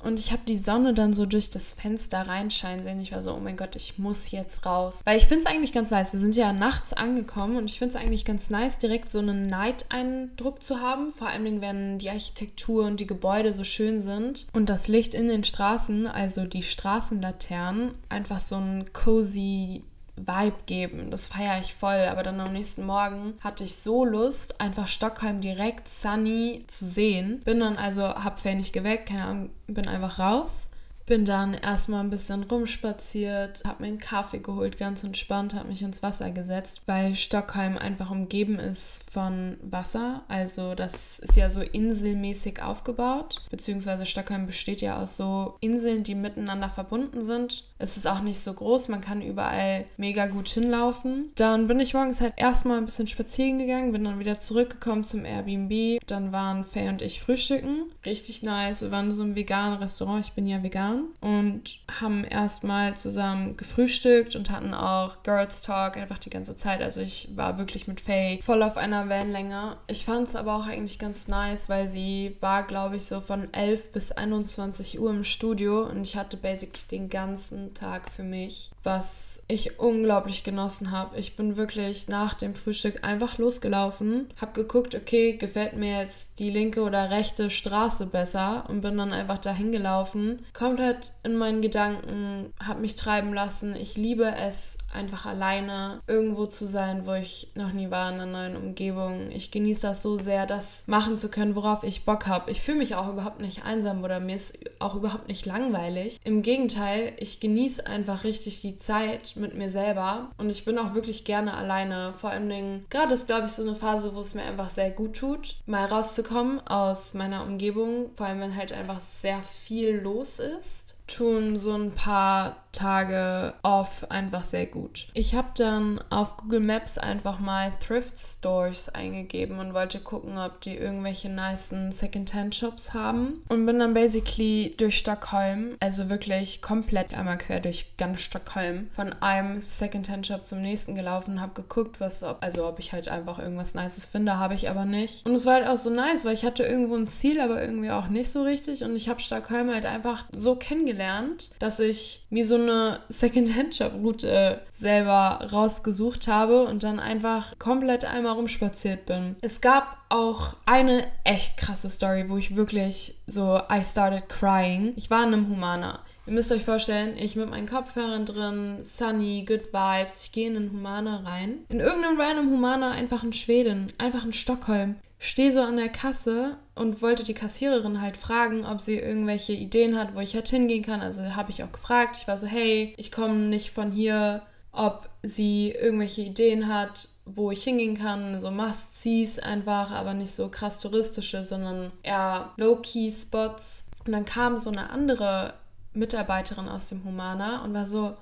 Und 0.03 0.19
ich 0.19 0.31
habe 0.31 0.41
die 0.47 0.57
Sonne 0.57 0.93
dann 0.93 1.13
so 1.13 1.25
durch 1.25 1.49
das 1.49 1.71
Fenster 1.71 2.27
reinscheinen 2.27 2.83
sehen. 2.83 3.01
Ich 3.01 3.11
war 3.11 3.21
so, 3.21 3.33
oh 3.33 3.39
mein 3.39 3.57
Gott, 3.57 3.75
ich 3.75 3.97
muss 3.97 4.31
jetzt 4.31 4.65
raus. 4.65 5.01
Weil 5.05 5.17
ich 5.17 5.25
finde 5.25 5.45
es 5.45 5.51
eigentlich 5.51 5.73
ganz 5.73 5.91
nice. 5.91 6.13
Wir 6.13 6.19
sind 6.19 6.35
ja 6.35 6.53
nachts 6.53 6.93
angekommen 6.93 7.57
und 7.57 7.65
ich 7.65 7.79
finde 7.79 7.95
es 7.95 8.01
eigentlich 8.01 8.25
ganz 8.25 8.49
nice, 8.49 8.77
direkt 8.77 9.11
so 9.11 9.19
einen 9.19 9.47
Night-Eindruck 9.47 10.63
zu 10.63 10.79
haben. 10.79 11.13
Vor 11.13 11.27
allem, 11.27 11.61
wenn 11.61 11.99
die 11.99 12.09
Architektur 12.09 12.85
und 12.85 12.99
die 12.99 13.07
Gebäude 13.07 13.53
so 13.53 13.63
schön 13.63 14.01
sind 14.01 14.47
und 14.53 14.69
das 14.69 14.87
Licht 14.87 15.13
in 15.13 15.27
den 15.27 15.43
Straßen, 15.43 16.07
also 16.07 16.45
die 16.45 16.63
Straßenlaternen, 16.63 17.91
einfach 18.09 18.39
so 18.39 18.55
ein 18.55 18.93
cozy 18.93 19.83
Vibe 20.15 20.57
geben. 20.65 21.11
Das 21.11 21.27
feiere 21.27 21.59
ich 21.61 21.73
voll. 21.73 22.07
Aber 22.09 22.23
dann 22.23 22.39
am 22.39 22.53
nächsten 22.53 22.85
Morgen 22.85 23.33
hatte 23.41 23.63
ich 23.63 23.75
so 23.75 24.05
Lust, 24.05 24.59
einfach 24.61 24.87
Stockholm 24.87 25.41
direkt 25.41 25.87
sunny 25.87 26.65
zu 26.67 26.85
sehen. 26.85 27.41
Bin 27.43 27.59
dann 27.59 27.77
also, 27.77 28.03
hab 28.03 28.43
nicht 28.45 28.73
geweckt, 28.73 29.09
keine 29.09 29.23
Ahnung, 29.23 29.49
bin 29.67 29.87
einfach 29.87 30.19
raus 30.19 30.67
bin 31.11 31.25
dann 31.25 31.53
erstmal 31.53 32.01
ein 32.01 32.09
bisschen 32.09 32.43
rumspaziert, 32.43 33.63
habe 33.65 33.83
mir 33.83 33.89
einen 33.89 33.99
Kaffee 33.99 34.39
geholt, 34.39 34.77
ganz 34.77 35.03
entspannt, 35.03 35.53
habe 35.53 35.67
mich 35.67 35.81
ins 35.81 36.01
Wasser 36.01 36.31
gesetzt, 36.31 36.83
weil 36.85 37.15
Stockholm 37.15 37.77
einfach 37.77 38.11
umgeben 38.11 38.57
ist 38.59 39.03
von 39.11 39.57
Wasser. 39.61 40.23
Also 40.29 40.73
das 40.73 41.19
ist 41.19 41.35
ja 41.35 41.49
so 41.49 41.61
inselmäßig 41.61 42.61
aufgebaut, 42.63 43.41
beziehungsweise 43.49 44.05
Stockholm 44.05 44.45
besteht 44.45 44.81
ja 44.81 45.01
aus 45.01 45.17
so 45.17 45.55
Inseln, 45.59 46.03
die 46.03 46.15
miteinander 46.15 46.69
verbunden 46.69 47.25
sind. 47.25 47.65
Es 47.77 47.97
ist 47.97 48.07
auch 48.07 48.21
nicht 48.21 48.39
so 48.39 48.53
groß, 48.53 48.87
man 48.87 49.01
kann 49.01 49.21
überall 49.21 49.85
mega 49.97 50.27
gut 50.27 50.47
hinlaufen. 50.47 51.31
Dann 51.35 51.67
bin 51.67 51.79
ich 51.81 51.93
morgens 51.93 52.21
halt 52.21 52.33
erstmal 52.37 52.77
ein 52.77 52.85
bisschen 52.85 53.07
spazieren 53.07 53.59
gegangen, 53.59 53.91
bin 53.91 54.05
dann 54.05 54.19
wieder 54.19 54.39
zurückgekommen 54.39 55.03
zum 55.03 55.25
Airbnb. 55.25 55.99
Dann 56.07 56.31
waren 56.31 56.63
Faye 56.63 56.89
und 56.89 57.01
ich 57.01 57.21
frühstücken. 57.21 57.91
Richtig 58.05 58.43
nice. 58.43 58.81
Wir 58.81 58.91
waren 58.91 59.11
so 59.11 59.23
einem 59.23 59.35
veganen 59.35 59.79
Restaurant. 59.79 60.25
Ich 60.25 60.33
bin 60.33 60.47
ja 60.47 60.63
vegan 60.63 61.05
und 61.19 61.79
haben 61.99 62.23
erstmal 62.23 62.95
zusammen 62.95 63.57
gefrühstückt 63.57 64.35
und 64.35 64.49
hatten 64.49 64.73
auch 64.73 65.23
Girls 65.23 65.61
Talk 65.61 65.97
einfach 65.97 66.19
die 66.19 66.29
ganze 66.29 66.55
Zeit. 66.55 66.81
Also 66.81 67.01
ich 67.01 67.29
war 67.35 67.57
wirklich 67.57 67.87
mit 67.87 67.99
Faye 67.99 68.39
voll 68.41 68.63
auf 68.63 68.77
einer 68.77 69.00
Wellenlänge. 69.09 69.77
Ich 69.87 70.05
fand 70.05 70.27
es 70.27 70.35
aber 70.35 70.55
auch 70.55 70.65
eigentlich 70.65 70.99
ganz 70.99 71.27
nice, 71.27 71.69
weil 71.69 71.89
sie 71.89 72.35
war, 72.39 72.63
glaube 72.63 72.97
ich, 72.97 73.05
so 73.05 73.21
von 73.21 73.53
11 73.53 73.91
bis 73.91 74.11
21 74.11 74.99
Uhr 74.99 75.09
im 75.09 75.23
Studio 75.23 75.83
und 75.83 76.01
ich 76.03 76.15
hatte 76.15 76.37
basically 76.37 76.85
den 76.89 77.09
ganzen 77.09 77.73
Tag 77.73 78.09
für 78.09 78.23
mich, 78.23 78.71
was 78.83 79.40
ich 79.51 79.79
unglaublich 79.79 80.43
genossen 80.43 80.91
habe. 80.91 81.17
Ich 81.17 81.35
bin 81.35 81.57
wirklich 81.57 82.07
nach 82.07 82.33
dem 82.33 82.55
Frühstück 82.55 83.03
einfach 83.03 83.37
losgelaufen, 83.37 84.29
habe 84.39 84.53
geguckt, 84.53 84.95
okay, 84.95 85.33
gefällt 85.33 85.75
mir 85.75 85.99
jetzt 86.01 86.39
die 86.39 86.49
linke 86.49 86.81
oder 86.81 87.09
rechte 87.09 87.49
Straße 87.49 88.05
besser 88.05 88.65
und 88.67 88.81
bin 88.81 88.97
dann 88.97 89.13
einfach 89.13 89.37
dahin 89.37 89.71
gelaufen. 89.71 90.45
Komplett 90.53 91.11
in 91.23 91.35
meinen 91.35 91.61
Gedanken, 91.61 92.53
habe 92.63 92.81
mich 92.81 92.95
treiben 92.95 93.33
lassen. 93.33 93.75
Ich 93.75 93.97
liebe 93.97 94.33
es, 94.35 94.77
einfach 94.93 95.25
alleine 95.25 96.01
irgendwo 96.07 96.45
zu 96.45 96.67
sein, 96.67 97.05
wo 97.05 97.13
ich 97.13 97.51
noch 97.55 97.71
nie 97.71 97.89
war, 97.89 98.09
in 98.11 98.19
einer 98.19 98.25
neuen 98.25 98.55
Umgebung. 98.55 99.31
Ich 99.31 99.51
genieße 99.51 99.87
das 99.87 100.01
so 100.01 100.17
sehr, 100.17 100.45
das 100.45 100.83
machen 100.87 101.17
zu 101.17 101.29
können, 101.29 101.55
worauf 101.55 101.83
ich 101.83 102.05
Bock 102.05 102.27
habe. 102.27 102.51
Ich 102.51 102.61
fühle 102.61 102.79
mich 102.79 102.95
auch 102.95 103.09
überhaupt 103.09 103.39
nicht 103.39 103.63
einsam 103.65 104.03
oder 104.03 104.19
mir 104.19 104.35
ist 104.35 104.57
auch 104.79 104.95
überhaupt 104.95 105.27
nicht 105.27 105.45
langweilig. 105.45 106.19
Im 106.23 106.41
Gegenteil, 106.41 107.13
ich 107.17 107.39
genieße 107.39 107.85
einfach 107.87 108.23
richtig 108.23 108.61
die 108.61 108.77
Zeit 108.77 109.35
mit 109.41 109.55
mir 109.55 109.69
selber. 109.69 110.31
Und 110.37 110.49
ich 110.49 110.63
bin 110.63 110.77
auch 110.77 110.93
wirklich 110.93 111.25
gerne 111.25 111.53
alleine. 111.55 112.13
Vor 112.17 112.29
allen 112.29 112.49
Dingen, 112.49 112.85
gerade 112.89 113.13
ist, 113.13 113.27
glaube 113.27 113.45
ich, 113.45 113.51
so 113.51 113.63
eine 113.63 113.75
Phase, 113.75 114.15
wo 114.15 114.21
es 114.21 114.33
mir 114.33 114.43
einfach 114.43 114.69
sehr 114.69 114.91
gut 114.91 115.15
tut, 115.17 115.55
mal 115.65 115.85
rauszukommen 115.85 116.65
aus 116.67 117.13
meiner 117.13 117.43
Umgebung, 117.43 118.11
vor 118.15 118.27
allem 118.27 118.39
wenn 118.39 118.55
halt 118.55 118.71
einfach 118.71 119.01
sehr 119.01 119.41
viel 119.41 119.97
los 119.97 120.39
ist. 120.39 120.95
Tun 121.07 121.59
so 121.59 121.73
ein 121.73 121.91
paar 121.91 122.60
Tage 122.71 123.53
off 123.63 124.09
einfach 124.09 124.43
sehr 124.43 124.65
gut. 124.65 125.07
Ich 125.13 125.35
habe 125.35 125.49
dann 125.55 125.99
auf 126.09 126.37
Google 126.37 126.61
Maps 126.61 126.97
einfach 126.97 127.39
mal 127.39 127.71
Thrift 127.85 128.17
Stores 128.17 128.89
eingegeben 128.89 129.59
und 129.59 129.73
wollte 129.73 129.99
gucken, 129.99 130.37
ob 130.37 130.61
die 130.61 130.75
irgendwelche 130.75 131.29
nice 131.29 131.71
Secondhand-Shops 131.91 132.93
haben. 132.93 133.43
Und 133.49 133.65
bin 133.65 133.79
dann 133.79 133.93
basically 133.93 134.73
durch 134.77 134.97
Stockholm, 134.97 135.75
also 135.79 136.09
wirklich 136.09 136.61
komplett 136.61 137.13
einmal 137.13 137.37
quer 137.37 137.59
durch 137.59 137.97
ganz 137.97 138.21
Stockholm, 138.21 138.89
von 138.95 139.13
einem 139.21 139.61
Secondhand-Shop 139.61 140.45
zum 140.45 140.61
nächsten 140.61 140.95
gelaufen, 140.95 141.41
habe 141.41 141.53
geguckt, 141.53 141.99
was, 141.99 142.23
ob, 142.23 142.37
also 142.41 142.67
ob 142.67 142.79
ich 142.79 142.93
halt 142.93 143.09
einfach 143.09 143.39
irgendwas 143.39 143.73
Nices 143.73 144.05
finde, 144.05 144.37
habe 144.37 144.55
ich 144.55 144.69
aber 144.69 144.85
nicht. 144.85 145.25
Und 145.25 145.35
es 145.35 145.45
war 145.45 145.55
halt 145.55 145.67
auch 145.67 145.77
so 145.77 145.89
nice, 145.89 146.25
weil 146.25 146.33
ich 146.33 146.45
hatte 146.45 146.63
irgendwo 146.63 146.95
ein 146.95 147.07
Ziel, 147.07 147.39
aber 147.41 147.61
irgendwie 147.61 147.91
auch 147.91 148.07
nicht 148.07 148.31
so 148.31 148.43
richtig. 148.43 148.83
Und 148.83 148.95
ich 148.95 149.09
habe 149.09 149.21
Stockholm 149.21 149.71
halt 149.71 149.85
einfach 149.85 150.25
so 150.31 150.55
kennengelernt, 150.55 151.51
dass 151.59 151.79
ich 151.79 152.23
mir 152.29 152.45
so 152.45 152.60
eine 152.61 152.99
Second-Hand-Shop-Route 153.09 154.61
selber 154.71 155.47
rausgesucht 155.51 156.27
habe 156.27 156.63
und 156.63 156.83
dann 156.83 156.99
einfach 156.99 157.57
komplett 157.59 158.05
einmal 158.05 158.33
rumspaziert 158.33 159.05
bin. 159.05 159.35
Es 159.41 159.61
gab 159.61 159.97
auch 160.09 160.55
eine 160.65 161.05
echt 161.23 161.57
krasse 161.57 161.89
Story, 161.89 162.29
wo 162.29 162.37
ich 162.37 162.55
wirklich 162.55 163.15
so, 163.27 163.59
I 163.71 163.83
started 163.83 164.29
crying. 164.29 164.93
Ich 164.95 165.09
war 165.09 165.23
in 165.23 165.33
einem 165.33 165.49
Humana. 165.49 165.99
Ihr 166.27 166.33
müsst 166.33 166.51
euch 166.51 166.63
vorstellen, 166.63 167.17
ich 167.17 167.35
mit 167.35 167.49
meinen 167.49 167.67
Kopfhörern 167.67 168.25
drin, 168.25 168.83
sunny, 168.83 169.43
good 169.47 169.73
vibes, 169.73 170.25
ich 170.25 170.31
gehe 170.31 170.47
in 170.47 170.55
einen 170.55 170.71
Humana 170.71 171.21
rein. 171.25 171.65
In 171.69 171.79
irgendeinem 171.79 172.19
random 172.19 172.51
Humana, 172.51 172.91
einfach 172.91 173.23
in 173.23 173.33
Schweden, 173.33 173.91
einfach 173.97 174.23
in 174.23 174.33
Stockholm 174.33 174.97
stehe 175.21 175.53
so 175.53 175.61
an 175.61 175.77
der 175.77 175.89
Kasse 175.89 176.57
und 176.81 177.03
wollte 177.03 177.23
die 177.23 177.35
Kassiererin 177.35 178.01
halt 178.01 178.17
fragen, 178.17 178.65
ob 178.65 178.81
sie 178.81 178.97
irgendwelche 178.97 179.53
Ideen 179.53 179.99
hat, 179.99 180.15
wo 180.15 180.19
ich 180.19 180.33
halt 180.33 180.49
hingehen 180.49 180.81
kann. 180.83 181.01
Also 181.01 181.21
habe 181.35 181.51
ich 181.51 181.63
auch 181.63 181.71
gefragt. 181.71 182.17
Ich 182.19 182.27
war 182.27 182.39
so, 182.39 182.47
hey, 182.47 182.95
ich 182.97 183.11
komme 183.11 183.35
nicht 183.35 183.69
von 183.69 183.91
hier, 183.91 184.41
ob 184.71 185.07
sie 185.21 185.69
irgendwelche 185.69 186.21
Ideen 186.21 186.67
hat, 186.67 187.07
wo 187.25 187.51
ich 187.51 187.63
hingehen 187.63 187.99
kann. 187.99 188.41
So 188.41 188.49
Must-Sees 188.49 189.37
einfach, 189.37 189.91
aber 189.91 190.15
nicht 190.15 190.31
so 190.31 190.49
krass 190.49 190.79
touristische, 190.79 191.45
sondern 191.45 191.91
eher 192.01 192.49
Low-Key-Spots. 192.57 193.83
Und 194.03 194.13
dann 194.13 194.25
kam 194.25 194.57
so 194.57 194.71
eine 194.71 194.89
andere 194.89 195.53
Mitarbeiterin 195.93 196.67
aus 196.67 196.89
dem 196.89 197.03
Humana 197.03 197.63
und 197.63 197.75
war 197.75 197.85
so, 197.85 198.17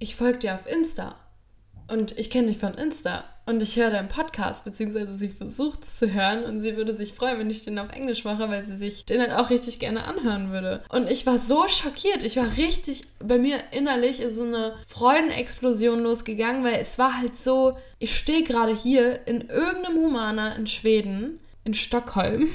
ich 0.00 0.16
folge 0.16 0.40
dir 0.40 0.54
auf 0.56 0.66
Insta. 0.66 1.14
Und 1.90 2.16
ich 2.18 2.30
kenne 2.30 2.48
dich 2.48 2.58
von 2.58 2.74
Insta 2.74 3.24
und 3.46 3.60
ich 3.62 3.76
höre 3.76 3.90
deinen 3.90 4.08
Podcast, 4.08 4.64
beziehungsweise 4.64 5.12
sie 5.12 5.28
versucht 5.28 5.82
es 5.82 5.96
zu 5.96 6.12
hören 6.12 6.44
und 6.44 6.60
sie 6.60 6.76
würde 6.76 6.92
sich 6.92 7.14
freuen, 7.14 7.38
wenn 7.40 7.50
ich 7.50 7.64
den 7.64 7.80
auf 7.80 7.90
Englisch 7.90 8.24
mache, 8.24 8.48
weil 8.48 8.64
sie 8.64 8.76
sich 8.76 9.06
den 9.06 9.20
halt 9.20 9.32
auch 9.32 9.50
richtig 9.50 9.80
gerne 9.80 10.04
anhören 10.04 10.52
würde. 10.52 10.84
Und 10.88 11.10
ich 11.10 11.26
war 11.26 11.40
so 11.40 11.66
schockiert. 11.66 12.22
Ich 12.22 12.36
war 12.36 12.56
richtig, 12.56 13.02
bei 13.18 13.38
mir 13.38 13.58
innerlich 13.72 14.20
ist 14.20 14.36
so 14.36 14.44
eine 14.44 14.74
Freudenexplosion 14.86 16.00
losgegangen, 16.00 16.62
weil 16.62 16.80
es 16.80 16.96
war 16.96 17.18
halt 17.18 17.36
so, 17.36 17.76
ich 17.98 18.16
stehe 18.16 18.44
gerade 18.44 18.74
hier 18.74 19.26
in 19.26 19.48
irgendeinem 19.48 19.96
Humana 19.96 20.54
in 20.54 20.68
Schweden, 20.68 21.40
in 21.64 21.74
Stockholm 21.74 22.48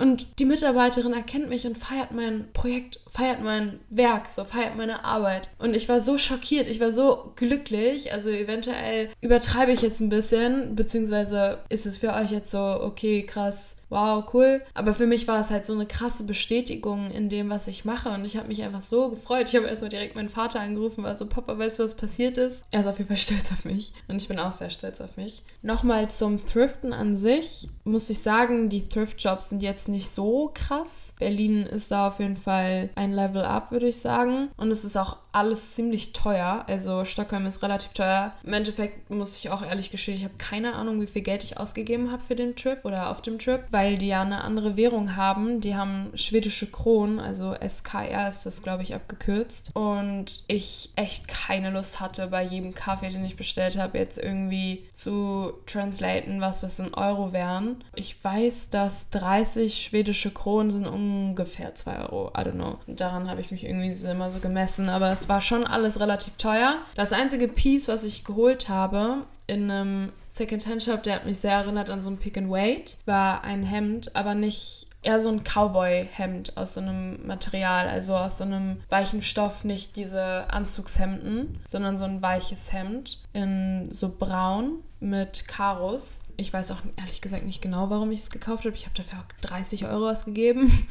und 0.00 0.26
die 0.38 0.46
Mitarbeiterin 0.46 1.12
erkennt 1.12 1.50
mich 1.50 1.66
und 1.66 1.76
feiert 1.76 2.10
mein 2.10 2.48
Projekt, 2.54 3.00
feiert 3.06 3.42
mein 3.42 3.80
Werk, 3.90 4.30
so 4.30 4.44
feiert 4.44 4.74
meine 4.76 5.04
Arbeit. 5.04 5.50
Und 5.58 5.76
ich 5.76 5.90
war 5.90 6.00
so 6.00 6.16
schockiert, 6.16 6.68
ich 6.68 6.80
war 6.80 6.92
so 6.92 7.32
glücklich. 7.36 8.12
Also 8.12 8.30
eventuell 8.30 9.10
übertreibe 9.20 9.72
ich 9.72 9.82
jetzt 9.82 10.00
ein 10.00 10.08
bisschen, 10.08 10.74
beziehungsweise 10.74 11.58
ist 11.68 11.84
es 11.84 11.98
für 11.98 12.14
euch 12.14 12.30
jetzt 12.30 12.50
so, 12.50 12.58
okay, 12.58 13.24
krass, 13.26 13.74
wow, 13.90 14.24
cool. 14.32 14.62
Aber 14.72 14.94
für 14.94 15.06
mich 15.06 15.28
war 15.28 15.40
es 15.40 15.50
halt 15.50 15.66
so 15.66 15.74
eine 15.74 15.86
krasse 15.86 16.24
Bestätigung 16.24 17.10
in 17.10 17.28
dem, 17.28 17.50
was 17.50 17.68
ich 17.68 17.84
mache. 17.84 18.10
Und 18.10 18.24
ich 18.24 18.36
habe 18.36 18.48
mich 18.48 18.62
einfach 18.62 18.80
so 18.80 19.10
gefreut. 19.10 19.48
Ich 19.48 19.56
habe 19.56 19.66
erstmal 19.66 19.90
direkt 19.90 20.16
meinen 20.16 20.28
Vater 20.28 20.60
angerufen, 20.60 21.04
war 21.04 21.14
so, 21.16 21.26
Papa, 21.26 21.58
weißt 21.58 21.78
du, 21.78 21.82
was 21.82 21.94
passiert 21.94 22.38
ist? 22.38 22.64
Er 22.72 22.80
ist 22.80 22.86
auf 22.86 22.98
jeden 22.98 23.08
Fall 23.08 23.16
stolz 23.18 23.52
auf 23.52 23.64
mich. 23.64 23.92
Und 24.08 24.22
ich 24.22 24.28
bin 24.28 24.38
auch 24.38 24.52
sehr 24.52 24.70
stolz 24.70 25.00
auf 25.00 25.16
mich. 25.16 25.42
Nochmal 25.62 26.10
zum 26.10 26.44
Thriften 26.46 26.92
an 26.92 27.16
sich 27.16 27.68
muss 27.84 28.08
ich 28.08 28.20
sagen, 28.20 28.68
die 28.68 28.88
Thrift-Jobs 28.88 29.50
sind 29.50 29.62
jetzt 29.62 29.88
nicht 29.88 30.10
so 30.10 30.50
krass. 30.54 31.09
Berlin 31.20 31.62
ist 31.62 31.92
da 31.92 32.08
auf 32.08 32.18
jeden 32.18 32.36
Fall 32.36 32.90
ein 32.96 33.12
Level 33.12 33.44
up, 33.44 33.70
würde 33.70 33.88
ich 33.88 34.00
sagen. 34.00 34.48
Und 34.56 34.72
es 34.72 34.84
ist 34.84 34.96
auch 34.96 35.18
alles 35.32 35.74
ziemlich 35.74 36.12
teuer. 36.12 36.64
Also 36.66 37.04
Stockholm 37.04 37.46
ist 37.46 37.62
relativ 37.62 37.92
teuer. 37.92 38.32
Im 38.42 38.52
Endeffekt 38.52 39.10
muss 39.10 39.38
ich 39.38 39.50
auch 39.50 39.62
ehrlich 39.62 39.90
gestehen, 39.90 40.16
ich 40.16 40.24
habe 40.24 40.34
keine 40.38 40.74
Ahnung, 40.74 41.00
wie 41.00 41.06
viel 41.06 41.22
Geld 41.22 41.44
ich 41.44 41.58
ausgegeben 41.58 42.10
habe 42.10 42.22
für 42.22 42.34
den 42.34 42.56
Trip 42.56 42.84
oder 42.84 43.10
auf 43.10 43.22
dem 43.22 43.38
Trip, 43.38 43.60
weil 43.70 43.98
die 43.98 44.08
ja 44.08 44.22
eine 44.22 44.42
andere 44.42 44.76
Währung 44.76 45.16
haben. 45.16 45.60
Die 45.60 45.76
haben 45.76 46.10
schwedische 46.14 46.70
Kronen, 46.70 47.20
also 47.20 47.54
SKR 47.54 48.28
ist 48.28 48.44
das, 48.46 48.62
glaube 48.62 48.82
ich, 48.82 48.94
abgekürzt. 48.94 49.70
Und 49.74 50.42
ich 50.48 50.90
echt 50.96 51.28
keine 51.28 51.70
Lust 51.70 52.00
hatte, 52.00 52.26
bei 52.28 52.42
jedem 52.42 52.74
Kaffee, 52.74 53.10
den 53.10 53.24
ich 53.24 53.36
bestellt 53.36 53.78
habe, 53.78 53.98
jetzt 53.98 54.18
irgendwie 54.18 54.88
zu 54.94 55.52
translaten, 55.66 56.40
was 56.40 56.62
das 56.62 56.78
in 56.78 56.94
Euro 56.94 57.32
wären. 57.32 57.84
Ich 57.94 58.22
weiß, 58.22 58.70
dass 58.70 59.08
30 59.10 59.82
schwedische 59.82 60.30
Kronen 60.30 60.70
sind 60.70 60.86
ungefähr 61.10 61.74
2 61.74 62.08
Euro. 62.08 62.28
I 62.36 62.42
don't 62.42 62.52
know. 62.52 62.78
Daran 62.86 63.28
habe 63.28 63.40
ich 63.40 63.50
mich 63.50 63.64
irgendwie 63.64 63.90
immer 64.08 64.30
so 64.30 64.38
gemessen. 64.38 64.88
Aber 64.88 65.10
es 65.12 65.28
war 65.28 65.40
schon 65.40 65.66
alles 65.66 66.00
relativ 66.00 66.36
teuer. 66.36 66.78
Das 66.94 67.12
einzige 67.12 67.48
Piece, 67.48 67.88
was 67.88 68.04
ich 68.04 68.24
geholt 68.24 68.68
habe 68.68 69.24
in 69.46 69.70
einem 69.70 70.12
Second-Hand-Shop, 70.28 71.02
der 71.02 71.16
hat 71.16 71.26
mich 71.26 71.38
sehr 71.38 71.54
erinnert 71.54 71.90
an 71.90 72.02
so 72.02 72.10
ein 72.10 72.18
Pick 72.18 72.38
and 72.38 72.50
Wait, 72.50 72.98
war 73.04 73.42
ein 73.42 73.64
Hemd, 73.64 74.14
aber 74.14 74.34
nicht 74.34 74.86
eher 75.02 75.20
so 75.20 75.30
ein 75.30 75.42
Cowboy-Hemd 75.42 76.56
aus 76.56 76.74
so 76.74 76.80
einem 76.80 77.26
Material, 77.26 77.88
also 77.88 78.14
aus 78.14 78.38
so 78.38 78.44
einem 78.44 78.80
weichen 78.90 79.22
Stoff, 79.22 79.64
nicht 79.64 79.96
diese 79.96 80.50
Anzugshemden, 80.50 81.58
sondern 81.68 81.98
so 81.98 82.04
ein 82.04 82.22
weiches 82.22 82.72
Hemd 82.72 83.18
in 83.32 83.88
so 83.90 84.14
braun 84.16 84.80
mit 85.00 85.48
Karos. 85.48 86.20
Ich 86.36 86.52
weiß 86.52 86.70
auch 86.70 86.80
ehrlich 86.96 87.20
gesagt 87.20 87.44
nicht 87.44 87.60
genau, 87.60 87.90
warum 87.90 88.12
ich 88.12 88.20
es 88.20 88.30
gekauft 88.30 88.64
habe. 88.64 88.76
Ich 88.76 88.84
habe 88.86 88.94
dafür 88.96 89.18
auch 89.20 89.40
30 89.42 89.86
Euro 89.86 90.08
ausgegeben 90.08 90.70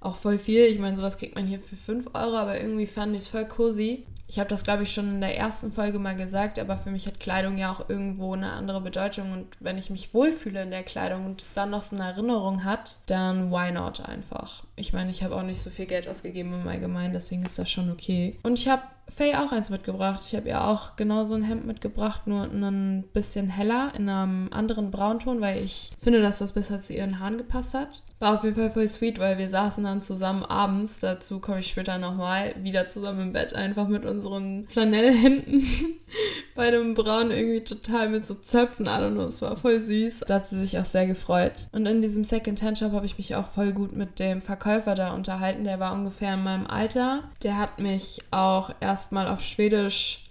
auch 0.00 0.16
voll 0.16 0.38
viel. 0.38 0.64
Ich 0.66 0.78
meine, 0.78 0.96
sowas 0.96 1.18
kriegt 1.18 1.34
man 1.34 1.46
hier 1.46 1.60
für 1.60 1.76
5 1.76 2.14
Euro, 2.14 2.36
aber 2.36 2.60
irgendwie 2.60 2.86
fand 2.86 3.14
ich 3.14 3.22
es 3.22 3.28
voll 3.28 3.44
cozy. 3.44 4.06
Ich 4.26 4.38
habe 4.38 4.48
das, 4.48 4.62
glaube 4.62 4.84
ich, 4.84 4.92
schon 4.92 5.08
in 5.08 5.20
der 5.20 5.36
ersten 5.36 5.72
Folge 5.72 5.98
mal 5.98 6.14
gesagt, 6.14 6.58
aber 6.58 6.78
für 6.78 6.90
mich 6.90 7.06
hat 7.06 7.18
Kleidung 7.18 7.58
ja 7.58 7.72
auch 7.72 7.88
irgendwo 7.88 8.32
eine 8.32 8.52
andere 8.52 8.80
Bedeutung. 8.80 9.32
Und 9.32 9.46
wenn 9.58 9.76
ich 9.76 9.90
mich 9.90 10.14
wohlfühle 10.14 10.62
in 10.62 10.70
der 10.70 10.84
Kleidung 10.84 11.26
und 11.26 11.42
es 11.42 11.52
dann 11.52 11.70
noch 11.70 11.82
so 11.82 11.96
eine 11.96 12.06
Erinnerung 12.06 12.64
hat, 12.64 12.98
dann 13.06 13.50
why 13.50 13.72
not 13.72 14.00
einfach? 14.00 14.62
Ich 14.80 14.92
meine, 14.92 15.10
ich 15.10 15.22
habe 15.22 15.36
auch 15.36 15.42
nicht 15.42 15.60
so 15.60 15.70
viel 15.70 15.86
Geld 15.86 16.08
ausgegeben 16.08 16.52
im 16.54 16.66
Allgemeinen, 16.66 17.12
deswegen 17.12 17.44
ist 17.44 17.58
das 17.58 17.70
schon 17.70 17.90
okay. 17.90 18.38
Und 18.42 18.58
ich 18.58 18.68
habe 18.68 18.82
Faye 19.10 19.34
auch 19.34 19.52
eins 19.52 19.70
mitgebracht. 19.70 20.20
Ich 20.26 20.34
habe 20.34 20.48
ihr 20.48 20.64
auch 20.64 20.96
genau 20.96 21.24
so 21.24 21.34
ein 21.34 21.42
Hemd 21.42 21.66
mitgebracht, 21.66 22.26
nur 22.26 22.44
ein 22.44 23.04
bisschen 23.12 23.48
heller, 23.48 23.92
in 23.96 24.08
einem 24.08 24.48
anderen 24.52 24.90
Braunton, 24.90 25.40
weil 25.40 25.62
ich 25.62 25.90
finde, 25.98 26.22
dass 26.22 26.38
das 26.38 26.52
besser 26.52 26.80
zu 26.80 26.94
ihren 26.94 27.20
Haaren 27.20 27.38
gepasst 27.38 27.74
hat. 27.74 28.02
War 28.18 28.34
auf 28.34 28.44
jeden 28.44 28.56
Fall 28.56 28.70
voll 28.70 28.86
sweet, 28.86 29.18
weil 29.18 29.38
wir 29.38 29.48
saßen 29.48 29.84
dann 29.84 30.02
zusammen 30.02 30.44
abends, 30.44 30.98
dazu 30.98 31.40
komme 31.40 31.60
ich 31.60 31.68
später 31.68 31.98
nochmal, 31.98 32.54
wieder 32.62 32.88
zusammen 32.88 33.20
im 33.20 33.32
Bett, 33.32 33.54
einfach 33.54 33.88
mit 33.88 34.04
unseren 34.04 34.64
Flanellhänden 34.64 35.66
bei 36.54 36.68
einem 36.68 36.94
Braun 36.94 37.30
irgendwie 37.30 37.64
total 37.64 38.10
mit 38.10 38.24
so 38.24 38.34
Zöpfen 38.34 38.88
an 38.88 39.16
und 39.16 39.24
es 39.24 39.42
war 39.42 39.56
voll 39.56 39.80
süß. 39.80 40.20
Da 40.26 40.36
hat 40.36 40.48
sie 40.48 40.60
sich 40.60 40.78
auch 40.78 40.86
sehr 40.86 41.06
gefreut. 41.06 41.68
Und 41.72 41.86
in 41.86 42.02
diesem 42.02 42.24
Second-Hand-Shop 42.24 42.92
habe 42.92 43.06
ich 43.06 43.18
mich 43.18 43.34
auch 43.34 43.46
voll 43.46 43.72
gut 43.72 43.96
mit 43.96 44.18
dem 44.18 44.40
Verkäufer 44.40 44.69
da 44.78 45.12
unterhalten. 45.12 45.64
Der 45.64 45.80
war 45.80 45.92
ungefähr 45.92 46.34
in 46.34 46.42
meinem 46.42 46.66
Alter. 46.66 47.24
Der 47.42 47.58
hat 47.58 47.78
mich 47.78 48.20
auch 48.30 48.70
erstmal 48.80 49.28
auf 49.28 49.40
Schwedisch 49.40 50.24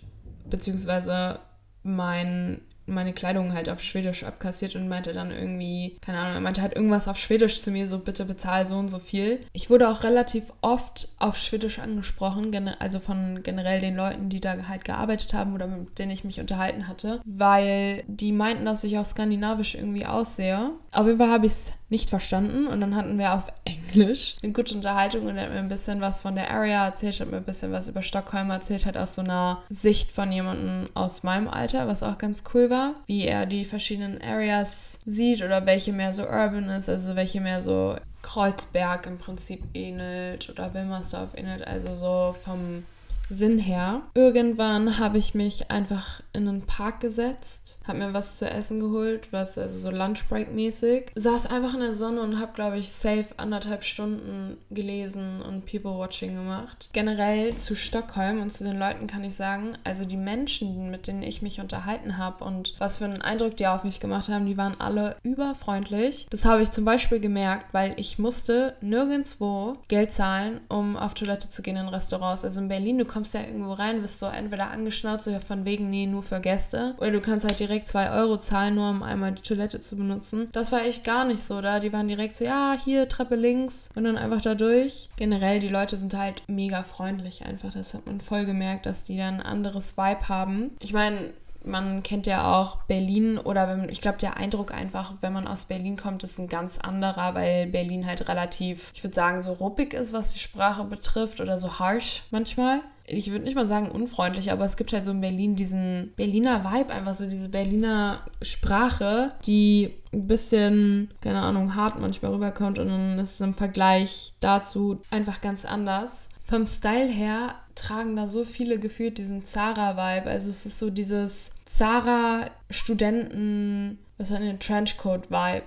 beziehungsweise 0.50 1.40
mein 1.84 2.62
meine 2.90 3.14
Kleidung 3.14 3.54
halt 3.54 3.70
auf 3.70 3.82
Schwedisch 3.82 4.24
abkassiert 4.24 4.76
und 4.76 4.88
meinte 4.88 5.14
dann 5.14 5.32
irgendwie, 5.32 5.98
keine 6.02 6.20
Ahnung, 6.20 6.34
er 6.34 6.42
meinte 6.42 6.62
halt 6.62 6.76
irgendwas 6.76 7.08
auf 7.08 7.18
Schwedisch 7.18 7.62
zu 7.62 7.72
mir, 7.72 7.88
so 7.88 8.00
bitte 8.00 8.26
bezahl 8.26 8.68
so 8.68 8.76
und 8.76 8.90
so 8.90 9.00
viel. 9.00 9.42
Ich 9.54 9.70
wurde 9.70 9.90
auch 9.90 10.04
relativ 10.04 10.52
oft 10.62 11.10
auf 11.20 11.38
Schwedisch 11.38 11.80
angesprochen, 11.80 12.52
also 12.80 13.00
von 13.00 13.42
generell 13.44 13.80
den 13.80 13.96
Leuten, 13.96 14.30
die 14.30 14.42
da 14.42 14.68
halt 14.68 14.86
gearbeitet 14.86 15.34
haben 15.34 15.54
oder 15.54 15.68
mit 15.68 16.00
denen 16.00 16.12
ich 16.12 16.24
mich 16.24 16.40
unterhalten 16.40 16.88
hatte, 16.88 17.22
weil 17.26 18.04
die 18.08 18.32
meinten, 18.32 18.66
dass 18.66 18.84
ich 18.84 18.98
auch 18.98 19.06
skandinavisch 19.06 19.76
irgendwie 19.76 20.06
aussehe. 20.06 20.72
Auf 20.92 21.06
jeden 21.06 21.20
Fall 21.20 21.30
habe 21.30 21.46
ich 21.46 21.54
es 21.54 21.74
nicht 21.90 22.10
verstanden 22.10 22.68
und 22.68 22.82
dann 22.82 22.96
hatten 22.96 23.18
wir 23.18 23.34
auf 23.34 23.48
Englisch 23.66 24.36
eine 24.44 24.54
gute 24.54 24.76
Unterhaltung 24.76 25.26
und 25.26 25.38
er 25.38 25.46
hat 25.46 25.52
mir 25.52 25.60
ein 25.60 25.70
bisschen 25.70 26.02
was 26.02 26.22
von 26.22 26.36
der 26.36 26.52
Area 26.52 26.86
erzählt, 26.86 27.20
hat 27.20 27.32
mir 27.32 27.38
ein 27.38 27.44
bisschen 27.44 27.72
was 27.72 27.90
über 27.90 28.02
Stockholm 28.02 28.50
erzählt, 28.52 28.86
hat 28.86 28.98
aus 28.98 29.16
so 29.16 29.22
einer 29.22 29.64
Sicht 29.70 30.12
von 30.12 30.32
jemandem 30.32 30.90
aus 30.94 31.24
meinem 31.24 31.48
Alter, 31.48 31.88
was 31.88 32.04
auch 32.04 32.18
ganz 32.18 32.44
cool 32.54 32.70
war, 32.70 32.94
wie 33.08 33.26
er 33.26 33.46
die 33.46 33.66
verschiedenen 33.66 34.22
Areas 34.22 35.00
sieht 35.06 35.42
oder 35.42 35.66
welche 35.66 35.92
mehr 35.92 36.14
so 36.14 36.24
urban 36.24 36.70
ist, 36.70 36.90
also 36.90 37.16
welche 37.16 37.42
mehr 37.42 37.64
so 37.64 37.96
Kreuzberg 38.22 39.08
im 39.08 39.18
Prinzip 39.18 39.64
ähnelt 39.74 40.50
oder 40.50 40.74
Wilmersdorf 40.74 41.36
ähnelt, 41.36 41.66
also 41.66 41.96
so 41.96 42.36
vom 42.44 42.84
Sinn 43.30 43.60
her. 43.60 44.02
Irgendwann 44.16 44.98
habe 44.98 45.18
ich 45.18 45.36
mich 45.36 45.70
einfach 45.70 46.22
in 46.34 46.48
einen 46.48 46.62
Park 46.62 47.00
gesetzt, 47.00 47.80
habe 47.88 48.00
mir 48.00 48.14
was 48.14 48.38
zu 48.38 48.50
essen 48.50 48.80
geholt, 48.80 49.32
was 49.32 49.58
also 49.58 49.80
so 49.80 49.90
Lunchbreak-mäßig, 49.90 51.12
saß 51.16 51.48
einfach 51.48 51.74
in 51.74 51.80
der 51.80 51.96
Sonne 51.96 52.22
und 52.22 52.40
habe, 52.40 52.54
glaube 52.54 52.78
ich, 52.78 52.92
safe 52.92 53.28
anderthalb 53.38 53.84
Stunden 53.84 54.58
gelesen 54.70 55.42
und 55.42 55.66
People-Watching 55.66 56.36
gemacht. 56.36 56.90
Generell 56.94 57.56
zu 57.56 57.76
Stockholm 57.76 58.42
und 58.42 58.54
zu 58.54 58.64
den 58.64 58.78
Leuten 58.78 59.08
kann 59.08 59.24
ich 59.24 59.36
sagen, 59.36 59.74
also 59.84 60.06
die 60.06 60.18
Menschen, 60.18 60.92
mit 60.92 61.08
denen 61.08 61.24
ich 61.24 61.42
mich 61.42 61.60
unterhalten 61.60 62.18
habe 62.18 62.44
und 62.44 62.76
was 62.78 62.98
für 62.98 63.06
einen 63.06 63.22
Eindruck 63.22 63.58
die 63.58 63.68
auf 63.68 63.84
mich 63.84 64.00
gemacht 64.00 64.30
haben, 64.30 64.46
die 64.46 64.58
waren 64.58 64.80
alle 64.80 65.16
überfreundlich. 65.24 66.28
Das 66.30 66.46
habe 66.46 66.62
ich 66.62 66.72
zum 66.72 66.86
Beispiel 66.86 67.20
gemerkt, 67.20 67.74
weil 67.74 67.94
ich 67.98 68.20
musste 68.20 68.76
nirgendwo 68.82 69.78
Geld 69.88 70.14
zahlen, 70.14 70.62
um 70.70 70.96
auf 70.96 71.14
Toilette 71.14 71.50
zu 71.50 71.62
gehen 71.62 71.78
in 71.78 71.88
Restaurants. 71.88 72.44
Also 72.44 72.62
in 72.62 72.68
Berlin, 72.68 72.98
du 72.98 73.06
kommst 73.06 73.34
ja 73.34 73.42
irgendwo 73.42 73.74
rein, 73.74 74.02
wirst 74.02 74.20
so 74.20 74.28
entweder 74.28 74.72
angeschnauzt 74.72 75.28
oder 75.28 75.42
von 75.42 75.66
wegen, 75.66 75.90
nee, 75.90 76.06
nur 76.06 76.19
für 76.22 76.40
Gäste. 76.40 76.96
Oder 76.98 77.12
du 77.12 77.22
kannst 77.22 77.46
halt 77.46 77.60
direkt 77.60 77.88
zwei 77.88 78.12
Euro 78.12 78.38
zahlen, 78.38 78.76
nur 78.76 78.90
um 78.90 79.04
einmal 79.04 79.32
die 79.32 79.42
Toilette 79.42 79.82
zu 79.82 79.98
benutzen. 79.98 80.50
Das 80.52 80.72
war 80.72 80.84
echt 80.84 81.04
gar 81.04 81.26
nicht 81.26 81.44
so 81.44 81.62
da. 81.62 81.80
Die 81.80 81.94
waren 81.94 82.08
direkt 82.08 82.36
so, 82.36 82.46
ja, 82.46 82.78
hier 82.84 83.08
Treppe 83.10 83.36
links 83.36 83.90
und 83.96 84.04
dann 84.04 84.18
einfach 84.18 84.42
da 84.42 84.56
durch. 84.56 85.10
Generell, 85.16 85.60
die 85.60 85.70
Leute 85.70 85.98
sind 85.98 86.14
halt 86.14 86.44
mega 86.48 86.84
freundlich 86.84 87.46
einfach. 87.46 87.74
Das 87.74 87.94
hat 87.94 88.06
man 88.06 88.22
voll 88.22 88.46
gemerkt, 88.46 88.86
dass 88.86 89.04
die 89.04 89.18
dann 89.18 89.36
ein 89.36 89.46
anderes 89.46 89.98
Vibe 89.98 90.30
haben. 90.30 90.72
Ich 90.80 90.94
meine, 90.94 91.34
man 91.64 92.04
kennt 92.04 92.28
ja 92.28 92.54
auch 92.54 92.84
Berlin 92.84 93.38
oder 93.38 93.68
wenn, 93.68 93.90
ich 93.90 94.02
glaube, 94.02 94.18
der 94.18 94.38
Eindruck 94.38 94.74
einfach, 94.74 95.14
wenn 95.22 95.34
man 95.34 95.48
aus 95.48 95.66
Berlin 95.66 95.98
kommt, 95.98 96.24
ist 96.24 96.40
ein 96.40 96.48
ganz 96.48 96.78
anderer, 96.78 97.36
weil 97.36 97.68
Berlin 97.68 98.06
halt 98.06 98.28
relativ, 98.28 98.92
ich 98.94 99.04
würde 99.04 99.16
sagen, 99.16 99.42
so 99.42 99.54
ruppig 99.54 99.94
ist, 99.94 100.14
was 100.14 100.34
die 100.34 100.40
Sprache 100.40 100.84
betrifft 100.86 101.42
oder 101.42 101.58
so 101.58 101.80
harsh 101.80 102.24
manchmal. 102.32 102.82
Ich 103.12 103.32
würde 103.32 103.44
nicht 103.44 103.56
mal 103.56 103.66
sagen 103.66 103.90
unfreundlich, 103.90 104.52
aber 104.52 104.66
es 104.66 104.78
gibt 104.78 104.94
halt 104.94 105.04
so 105.04 105.12
in 105.12 105.22
Berlin 105.22 105.56
diesen 105.56 106.14
Berliner 106.16 106.64
Vibe, 106.64 106.94
einfach 106.94 107.16
so 107.16 107.28
diese 107.28 107.50
Berliner 107.50 108.22
Sprache, 108.42 109.34
die 109.46 109.96
ein 110.14 110.28
bisschen, 110.28 111.10
keine 111.20 111.42
Ahnung, 111.42 111.74
hart 111.74 112.00
manchmal 112.00 112.34
rüberkommt 112.34 112.78
und 112.78 112.88
dann 112.88 113.18
ist 113.18 113.36
es 113.36 113.42
im 113.42 113.56
Vergleich 113.56 114.34
dazu 114.40 115.02
einfach 115.10 115.42
ganz 115.42 115.66
anders. 115.66 116.30
Vom 116.44 116.68
Style 116.68 117.10
her 117.10 117.56
tragen 117.80 118.16
da 118.16 118.28
so 118.28 118.46
viele 118.46 118.78
gefühlt 118.80 119.18
diesen 119.18 119.44
Zara-Vibe. 119.44 120.30
Also 120.30 120.50
es 120.50 120.66
ist 120.66 120.80
so 120.80 120.90
dieses 120.90 121.52
Zara-Studenten, 121.66 124.00
was 124.18 124.32
hat 124.32 124.42
denn 124.42 124.60
Trenchcoat-Vibe. 124.60 125.66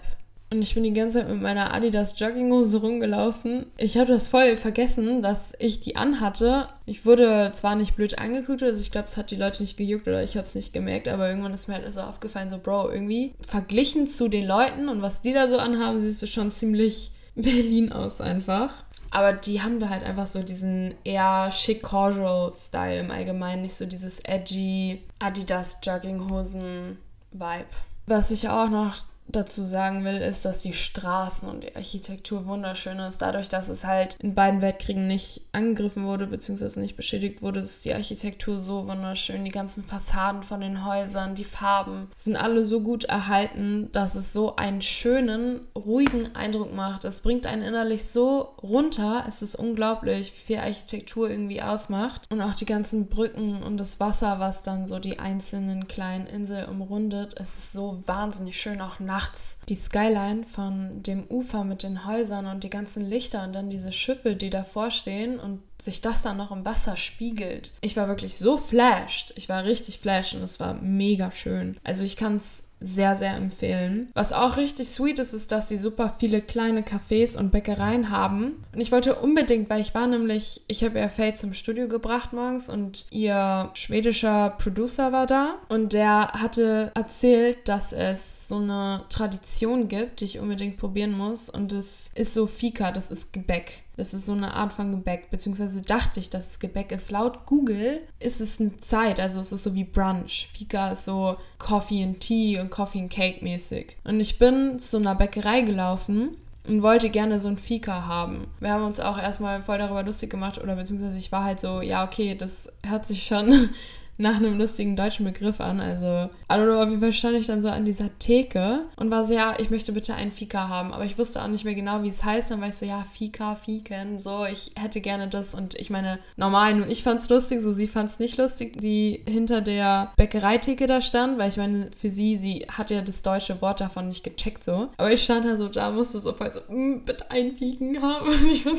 Und 0.52 0.60
ich 0.60 0.74
bin 0.74 0.84
die 0.84 0.92
ganze 0.92 1.20
Zeit 1.20 1.30
mit 1.30 1.40
meiner 1.40 1.74
Adidas 1.74 2.20
Jogginghose 2.20 2.82
rumgelaufen. 2.82 3.64
Ich 3.78 3.96
habe 3.96 4.12
das 4.12 4.28
voll 4.28 4.58
vergessen, 4.58 5.22
dass 5.22 5.54
ich 5.58 5.80
die 5.80 5.96
anhatte. 5.96 6.68
Ich 6.84 7.06
wurde 7.06 7.52
zwar 7.54 7.74
nicht 7.74 7.96
blöd 7.96 8.18
angeguckt, 8.18 8.62
also 8.62 8.82
ich 8.82 8.90
glaube, 8.90 9.06
es 9.06 9.16
hat 9.16 9.30
die 9.30 9.36
Leute 9.36 9.62
nicht 9.62 9.78
gejuckt 9.78 10.06
oder 10.06 10.22
ich 10.22 10.36
habe 10.36 10.46
es 10.46 10.54
nicht 10.54 10.74
gemerkt, 10.74 11.08
aber 11.08 11.30
irgendwann 11.30 11.54
ist 11.54 11.68
mir 11.68 11.76
halt 11.76 11.94
so 11.94 12.02
aufgefallen, 12.02 12.50
so 12.50 12.58
Bro, 12.58 12.90
irgendwie 12.90 13.32
verglichen 13.48 14.10
zu 14.10 14.28
den 14.28 14.46
Leuten 14.46 14.90
und 14.90 15.00
was 15.00 15.22
die 15.22 15.32
da 15.32 15.48
so 15.48 15.56
anhaben, 15.56 16.00
siehst 16.00 16.20
du 16.20 16.26
schon 16.26 16.52
ziemlich 16.52 17.12
Berlin 17.34 17.90
aus 17.90 18.20
einfach. 18.20 18.84
Aber 19.12 19.34
die 19.34 19.60
haben 19.62 19.78
da 19.78 19.90
halt 19.90 20.04
einfach 20.04 20.26
so 20.26 20.42
diesen 20.42 20.94
eher 21.04 21.52
schick 21.52 21.82
casual 21.82 22.50
Style 22.50 22.98
im 22.98 23.10
Allgemeinen, 23.10 23.60
nicht 23.60 23.74
so 23.74 23.84
dieses 23.84 24.20
edgy 24.20 25.02
Adidas 25.18 25.78
Jogginghosen 25.82 26.96
Vibe. 27.30 27.66
Was 28.06 28.30
ich 28.30 28.48
auch 28.48 28.70
noch 28.70 28.96
dazu 29.32 29.62
sagen 29.62 30.04
will, 30.04 30.16
ist, 30.16 30.44
dass 30.44 30.60
die 30.60 30.72
Straßen 30.72 31.48
und 31.48 31.62
die 31.62 31.74
Architektur 31.74 32.46
wunderschön 32.46 32.98
ist. 33.00 33.22
Dadurch, 33.22 33.48
dass 33.48 33.68
es 33.68 33.84
halt 33.84 34.16
in 34.20 34.34
beiden 34.34 34.60
Weltkriegen 34.60 35.06
nicht 35.06 35.42
angegriffen 35.52 36.04
wurde, 36.04 36.26
beziehungsweise 36.26 36.80
nicht 36.80 36.96
beschädigt 36.96 37.42
wurde, 37.42 37.60
ist 37.60 37.84
die 37.84 37.94
Architektur 37.94 38.60
so 38.60 38.86
wunderschön. 38.86 39.44
Die 39.44 39.50
ganzen 39.50 39.82
Fassaden 39.82 40.42
von 40.42 40.60
den 40.60 40.84
Häusern, 40.84 41.34
die 41.34 41.44
Farben 41.44 42.10
sind 42.16 42.36
alle 42.36 42.64
so 42.64 42.80
gut 42.80 43.04
erhalten, 43.04 43.90
dass 43.92 44.14
es 44.14 44.32
so 44.32 44.56
einen 44.56 44.82
schönen, 44.82 45.60
ruhigen 45.76 46.34
Eindruck 46.34 46.74
macht. 46.74 47.04
Es 47.04 47.20
bringt 47.20 47.46
einen 47.46 47.62
innerlich 47.62 48.04
so 48.04 48.54
runter. 48.62 49.24
Es 49.28 49.42
ist 49.42 49.54
unglaublich, 49.54 50.32
wie 50.34 50.46
viel 50.46 50.58
Architektur 50.58 51.28
irgendwie 51.28 51.62
ausmacht. 51.62 52.26
Und 52.30 52.40
auch 52.40 52.54
die 52.54 52.66
ganzen 52.66 53.08
Brücken 53.08 53.62
und 53.62 53.78
das 53.78 53.98
Wasser, 54.00 54.38
was 54.38 54.62
dann 54.62 54.86
so 54.86 54.98
die 54.98 55.18
einzelnen 55.18 55.88
kleinen 55.88 56.26
Inseln 56.26 56.68
umrundet. 56.68 57.34
Es 57.38 57.56
ist 57.58 57.72
so 57.72 58.02
wahnsinnig 58.06 58.60
schön, 58.60 58.80
auch 58.80 59.00
nachts 59.00 59.21
nachts 59.22 59.52
die 59.68 59.76
Skyline 59.76 60.44
von 60.44 61.02
dem 61.04 61.24
Ufer 61.28 61.62
mit 61.62 61.84
den 61.84 62.04
Häusern 62.04 62.46
und 62.46 62.64
die 62.64 62.70
ganzen 62.70 63.08
Lichter 63.08 63.44
und 63.44 63.52
dann 63.52 63.70
diese 63.70 63.92
Schiffe, 63.92 64.34
die 64.34 64.50
davor 64.50 64.90
stehen 64.90 65.38
und 65.38 65.62
sich 65.80 66.00
das 66.00 66.22
dann 66.22 66.36
noch 66.36 66.50
im 66.50 66.64
Wasser 66.64 66.96
spiegelt. 66.96 67.72
Ich 67.80 67.96
war 67.96 68.08
wirklich 68.08 68.38
so 68.38 68.56
flashed. 68.56 69.32
Ich 69.36 69.48
war 69.48 69.64
richtig 69.64 70.00
flashed 70.00 70.34
und 70.34 70.42
es 70.42 70.58
war 70.58 70.74
mega 70.74 71.30
schön. 71.30 71.76
Also 71.84 72.02
ich 72.02 72.16
kann 72.16 72.36
es 72.36 72.64
sehr, 72.82 73.16
sehr 73.16 73.34
empfehlen. 73.34 74.10
Was 74.14 74.32
auch 74.32 74.56
richtig 74.56 74.90
sweet 74.90 75.18
ist, 75.18 75.32
ist, 75.32 75.52
dass 75.52 75.68
sie 75.68 75.78
super 75.78 76.14
viele 76.18 76.40
kleine 76.40 76.82
Cafés 76.82 77.38
und 77.38 77.52
Bäckereien 77.52 78.10
haben. 78.10 78.64
Und 78.72 78.80
ich 78.80 78.92
wollte 78.92 79.16
unbedingt, 79.16 79.70
weil 79.70 79.80
ich 79.80 79.94
war 79.94 80.06
nämlich, 80.06 80.62
ich 80.68 80.84
habe 80.84 80.98
ja 80.98 81.08
Faye 81.08 81.34
zum 81.34 81.54
Studio 81.54 81.88
gebracht 81.88 82.32
morgens 82.32 82.68
und 82.68 83.06
ihr 83.10 83.70
schwedischer 83.74 84.50
Producer 84.58 85.12
war 85.12 85.26
da 85.26 85.54
und 85.68 85.92
der 85.92 86.28
hatte 86.32 86.92
erzählt, 86.94 87.68
dass 87.68 87.92
es 87.92 88.48
so 88.48 88.58
eine 88.58 89.04
Tradition 89.08 89.88
gibt, 89.88 90.20
die 90.20 90.24
ich 90.24 90.38
unbedingt 90.38 90.76
probieren 90.76 91.16
muss 91.16 91.48
und 91.48 91.72
es 91.72 92.10
ist 92.14 92.34
so 92.34 92.46
Fika, 92.46 92.92
das 92.92 93.10
ist 93.10 93.32
Gebäck. 93.32 93.82
Das 93.96 94.14
ist 94.14 94.26
so 94.26 94.32
eine 94.32 94.54
Art 94.54 94.72
von 94.72 94.90
Gebäck, 94.90 95.30
beziehungsweise 95.30 95.82
dachte 95.82 96.18
ich, 96.20 96.30
dass 96.30 96.52
es 96.52 96.58
Gebäck 96.58 96.92
ist. 96.92 97.10
Laut 97.10 97.46
Google 97.46 98.00
ist 98.18 98.40
es 98.40 98.60
eine 98.60 98.76
Zeit, 98.78 99.20
also 99.20 99.40
es 99.40 99.52
ist 99.52 99.64
so 99.64 99.74
wie 99.74 99.84
Brunch. 99.84 100.48
Fika 100.52 100.92
ist 100.92 101.04
so 101.04 101.36
Coffee 101.58 102.02
and 102.02 102.20
Tea 102.20 102.58
und 102.60 102.70
Coffee 102.70 103.00
and 103.00 103.12
Cake 103.12 103.44
mäßig. 103.44 103.96
Und 104.04 104.20
ich 104.20 104.38
bin 104.38 104.78
zu 104.78 104.96
einer 104.96 105.14
Bäckerei 105.14 105.60
gelaufen 105.60 106.36
und 106.66 106.82
wollte 106.82 107.10
gerne 107.10 107.40
so 107.40 107.48
ein 107.48 107.58
Fika 107.58 108.06
haben. 108.06 108.46
Wir 108.60 108.72
haben 108.72 108.84
uns 108.84 109.00
auch 109.00 109.18
erstmal 109.18 109.62
voll 109.62 109.78
darüber 109.78 110.02
lustig 110.02 110.30
gemacht 110.30 110.58
oder 110.58 110.76
beziehungsweise 110.76 111.18
ich 111.18 111.32
war 111.32 111.44
halt 111.44 111.60
so, 111.60 111.80
ja, 111.80 112.04
okay, 112.04 112.34
das 112.34 112.68
hört 112.86 113.06
sich 113.06 113.24
schon 113.24 113.70
nach 114.18 114.36
einem 114.36 114.58
lustigen 114.58 114.96
deutschen 114.96 115.24
Begriff 115.24 115.60
an. 115.60 115.80
Also, 115.80 116.06
I 116.50 116.54
don't 116.54 116.66
know, 116.66 116.82
auf 116.82 116.88
jeden 116.88 117.00
Fall 117.00 117.12
stand 117.12 117.36
ich 117.36 117.46
dann 117.46 117.62
so 117.62 117.68
an 117.68 117.84
dieser 117.84 118.16
Theke 118.18 118.84
und 118.96 119.10
war 119.10 119.24
so, 119.24 119.34
ja, 119.34 119.54
ich 119.58 119.70
möchte 119.70 119.92
bitte 119.92 120.14
einen 120.14 120.30
Fika 120.30 120.68
haben. 120.68 120.92
Aber 120.92 121.04
ich 121.04 121.18
wusste 121.18 121.42
auch 121.42 121.48
nicht 121.48 121.64
mehr 121.64 121.74
genau, 121.74 122.02
wie 122.02 122.08
es 122.08 122.24
heißt. 122.24 122.50
Dann 122.50 122.60
war 122.60 122.68
ich 122.68 122.76
so, 122.76 122.86
ja, 122.86 123.04
Fika, 123.12 123.56
Fiken, 123.56 124.18
so, 124.18 124.44
ich 124.44 124.72
hätte 124.76 125.00
gerne 125.00 125.28
das. 125.28 125.54
Und 125.54 125.74
ich 125.74 125.90
meine, 125.90 126.18
normal, 126.36 126.74
nur 126.74 126.86
ich 126.86 127.02
fand's 127.02 127.28
lustig, 127.28 127.60
so 127.60 127.72
sie 127.72 127.88
fand's 127.88 128.18
nicht 128.18 128.36
lustig, 128.36 128.78
die 128.80 129.22
hinter 129.26 129.60
der 129.60 130.12
Bäckereitheke 130.16 130.86
da 130.86 131.00
stand, 131.00 131.38
weil 131.38 131.48
ich 131.48 131.56
meine, 131.56 131.90
für 131.98 132.10
sie, 132.10 132.36
sie 132.36 132.66
hat 132.70 132.90
ja 132.90 133.02
das 133.02 133.22
deutsche 133.22 133.60
Wort 133.62 133.80
davon 133.80 134.08
nicht 134.08 134.24
gecheckt, 134.24 134.64
so. 134.64 134.88
Aber 134.96 135.12
ich 135.12 135.22
stand 135.22 135.46
da 135.46 135.56
so, 135.56 135.68
da 135.68 135.90
musste 135.90 136.20
so 136.20 136.32
voll 136.32 136.52
so, 136.52 136.60
mm, 136.68 137.04
bitte 137.04 137.30
einen 137.30 137.52
Fiken 137.52 138.00
haben. 138.02 138.28
Und 138.32 138.50
ich 138.50 138.66
war 138.66 138.74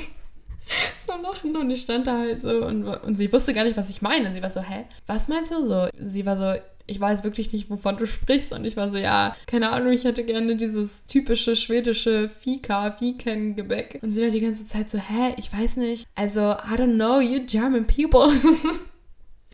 so 0.97 1.13
lachen 1.21 1.55
und 1.55 1.69
ich 1.69 1.81
stand 1.81 2.07
da 2.07 2.17
halt 2.19 2.41
so 2.41 2.65
und, 2.65 2.85
und 2.85 3.15
sie 3.15 3.31
wusste 3.31 3.53
gar 3.53 3.63
nicht, 3.63 3.77
was 3.77 3.89
ich 3.89 4.01
meine. 4.01 4.33
Sie 4.33 4.41
war 4.41 4.49
so, 4.49 4.61
hä, 4.61 4.85
was 5.05 5.27
meinst 5.27 5.51
du 5.51 5.65
so? 5.65 5.87
Sie 5.97 6.25
war 6.25 6.37
so, 6.37 6.53
ich 6.85 6.99
weiß 6.99 7.23
wirklich 7.23 7.51
nicht, 7.53 7.69
wovon 7.69 7.97
du 7.97 8.05
sprichst. 8.05 8.53
Und 8.53 8.65
ich 8.65 8.75
war 8.75 8.89
so, 8.89 8.97
ja, 8.97 9.35
keine 9.47 9.71
Ahnung, 9.71 9.93
ich 9.93 10.03
hätte 10.03 10.23
gerne 10.23 10.55
dieses 10.55 11.05
typische 11.05 11.55
schwedische 11.55 12.29
Fika, 12.29 12.91
Fiken-Gebäck. 12.91 13.99
Und 14.01 14.11
sie 14.11 14.23
war 14.23 14.29
die 14.29 14.41
ganze 14.41 14.65
Zeit 14.65 14.89
so, 14.89 14.97
hä, 14.97 15.33
ich 15.37 15.51
weiß 15.51 15.77
nicht. 15.77 16.05
Also, 16.15 16.41
I 16.41 16.75
don't 16.75 16.95
know, 16.95 17.19
you 17.19 17.45
German 17.45 17.85
people. 17.87 18.31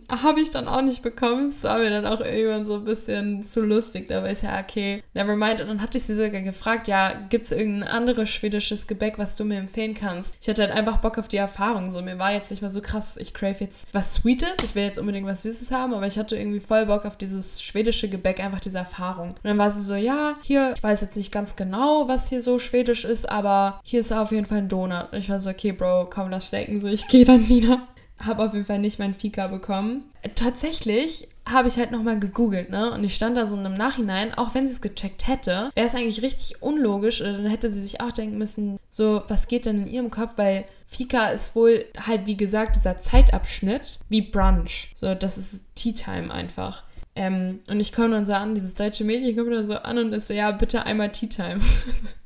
habe 0.10 0.42
ich 0.42 0.52
dann 0.52 0.68
auch 0.68 0.82
nicht 0.82 1.02
bekommen. 1.02 1.48
Es 1.48 1.64
war 1.64 1.80
mir 1.80 1.90
dann 1.90 2.06
auch 2.06 2.22
irgendwann 2.22 2.66
so 2.66 2.76
ein 2.76 2.86
bisschen 2.86 3.44
zu 3.44 3.62
lustig. 3.62 4.08
Da 4.08 4.24
war 4.24 4.32
ich 4.32 4.42
ja, 4.42 4.60
okay, 4.60 5.04
never 5.14 5.36
mind. 5.36 5.62
Und 5.62 5.68
dann 5.68 5.82
hatte 5.82 5.98
ich 5.98 6.04
sie 6.04 6.16
sogar 6.16 6.42
gefragt, 6.42 6.88
ja, 6.88 7.14
gibt 7.30 7.46
es 7.46 7.52
irgendein 7.52 7.90
anderes 7.90 8.30
schwedisches 8.30 8.88
Gebäck, 8.88 9.18
was 9.18 9.36
du 9.36 9.46
mir 9.46 9.60
empfehlen 9.60 9.94
kannst? 9.94 10.36
Ich 10.42 10.50
hatte 10.50 10.64
halt 10.64 10.72
einfach 10.72 10.98
Bock 10.98 11.18
auf 11.18 11.28
die 11.28 11.38
Erfahrung. 11.38 11.92
So, 11.92 12.02
mir 12.02 12.18
war 12.20 12.32
jetzt 12.32 12.50
nicht 12.50 12.62
mehr 12.62 12.72
so 12.72 12.82
krass, 12.82 13.18
ich 13.18 13.34
crave 13.34 13.58
jetzt 13.60 13.88
was 13.92 14.16
Sweetes. 14.16 14.56
Ich 14.64 14.76
will 14.76 14.84
jetzt 14.84 15.00
unbedingt 15.00 15.28
was 15.28 15.44
Süßes 15.44 15.72
haben, 15.72 15.94
aber 15.94 16.08
ich 16.08 16.18
hatte 16.18 16.36
irgendwie 16.36 16.60
voll 16.60 16.86
Bock 16.86 17.06
auf 17.06 17.18
dieses 17.18 17.62
schwedische 17.62 18.10
Gebäck, 18.10 18.40
einfach 18.40 18.60
diese 18.60 18.80
Erfahrung. 18.80 19.30
Und 19.30 19.46
dann 19.46 19.58
war 19.58 19.72
sie 19.72 19.84
so, 19.84 19.96
ja, 19.96 20.36
hier, 20.42 20.74
ich 20.76 20.84
weiß 20.84 21.02
jetzt 21.02 21.16
nicht 21.16 21.32
ganz 21.32 21.56
genau, 21.56 22.08
was 22.08 22.30
hier 22.30 22.42
so 22.42 22.60
schwedisch 22.60 23.06
ist, 23.06 23.30
aber 23.30 23.80
hier 23.84 24.00
ist 24.00 24.12
auf 24.12 24.32
jeden 24.32 24.46
Fall 24.46 24.60
ein 24.60 24.70
Donut. 24.70 25.12
Und 25.12 25.20
ich 25.20 25.30
war 25.30 25.40
so, 25.40 25.50
okay, 25.50 25.72
Bro, 25.72 26.08
komm, 26.10 26.30
lass 26.30 26.48
stecken. 26.48 26.82
So, 26.82 26.88
ich 26.88 27.08
gehe 27.08 27.26
dann 27.26 27.48
wieder 27.50 27.88
habe 28.20 28.44
auf 28.44 28.54
jeden 28.54 28.66
Fall 28.66 28.80
nicht 28.80 29.00
mein 29.00 29.16
Fika 29.16 29.48
bekommen. 29.48 30.06
Tatsächlich 30.36 31.28
habe 31.48 31.68
ich 31.68 31.78
halt 31.78 31.92
nochmal 31.92 32.20
gegoogelt, 32.20 32.70
ne? 32.70 32.92
Und 32.92 33.04
ich 33.04 33.16
stand 33.16 33.38
da 33.38 33.48
so 33.48 33.56
im 33.56 33.74
Nachhinein, 33.74 34.34
auch 34.34 34.54
wenn 34.54 34.68
sie 34.68 34.74
es 34.74 34.82
gecheckt 34.82 35.28
hätte, 35.28 35.72
wäre 35.74 35.88
es 35.88 35.96
eigentlich 35.96 36.22
richtig 36.22 36.62
unlogisch. 36.62 37.20
Dann 37.20 37.46
hätte 37.46 37.72
sie 37.72 37.82
sich 37.82 38.02
auch 38.02 38.12
denken 38.12 38.38
müssen, 38.38 38.78
so, 38.92 39.24
was 39.28 39.48
geht 39.48 39.66
denn 39.66 39.84
in 39.84 39.88
ihrem 39.88 40.12
Kopf? 40.12 40.34
Weil 40.36 40.66
Fika 40.88 41.30
ist 41.30 41.56
wohl 41.56 41.86
halt, 42.06 42.26
wie 42.26 42.38
gesagt, 42.38 42.76
dieser 42.76 42.98
Zeitabschnitt 42.98 44.00
wie 44.10 44.22
Brunch. 44.22 44.92
So, 44.96 45.16
das 45.16 45.38
ist 45.38 45.64
Tea 45.76 45.94
Time 45.94 46.34
einfach. 46.34 46.84
Ähm, 47.16 47.60
und 47.68 47.80
ich 47.80 47.92
komme 47.92 48.12
dann 48.12 48.26
so 48.26 48.34
an, 48.34 48.56
dieses 48.56 48.76
deutsche 48.76 49.04
Mädchen 49.04 49.36
kommt 49.36 49.52
dann 49.52 49.68
so 49.68 49.76
an 49.76 49.98
und 49.98 50.14
ist 50.14 50.28
so, 50.28 50.34
ja, 50.34 50.52
bitte 50.52 50.86
einmal 50.86 51.12
Tea 51.12 51.28
Time. 51.28 51.60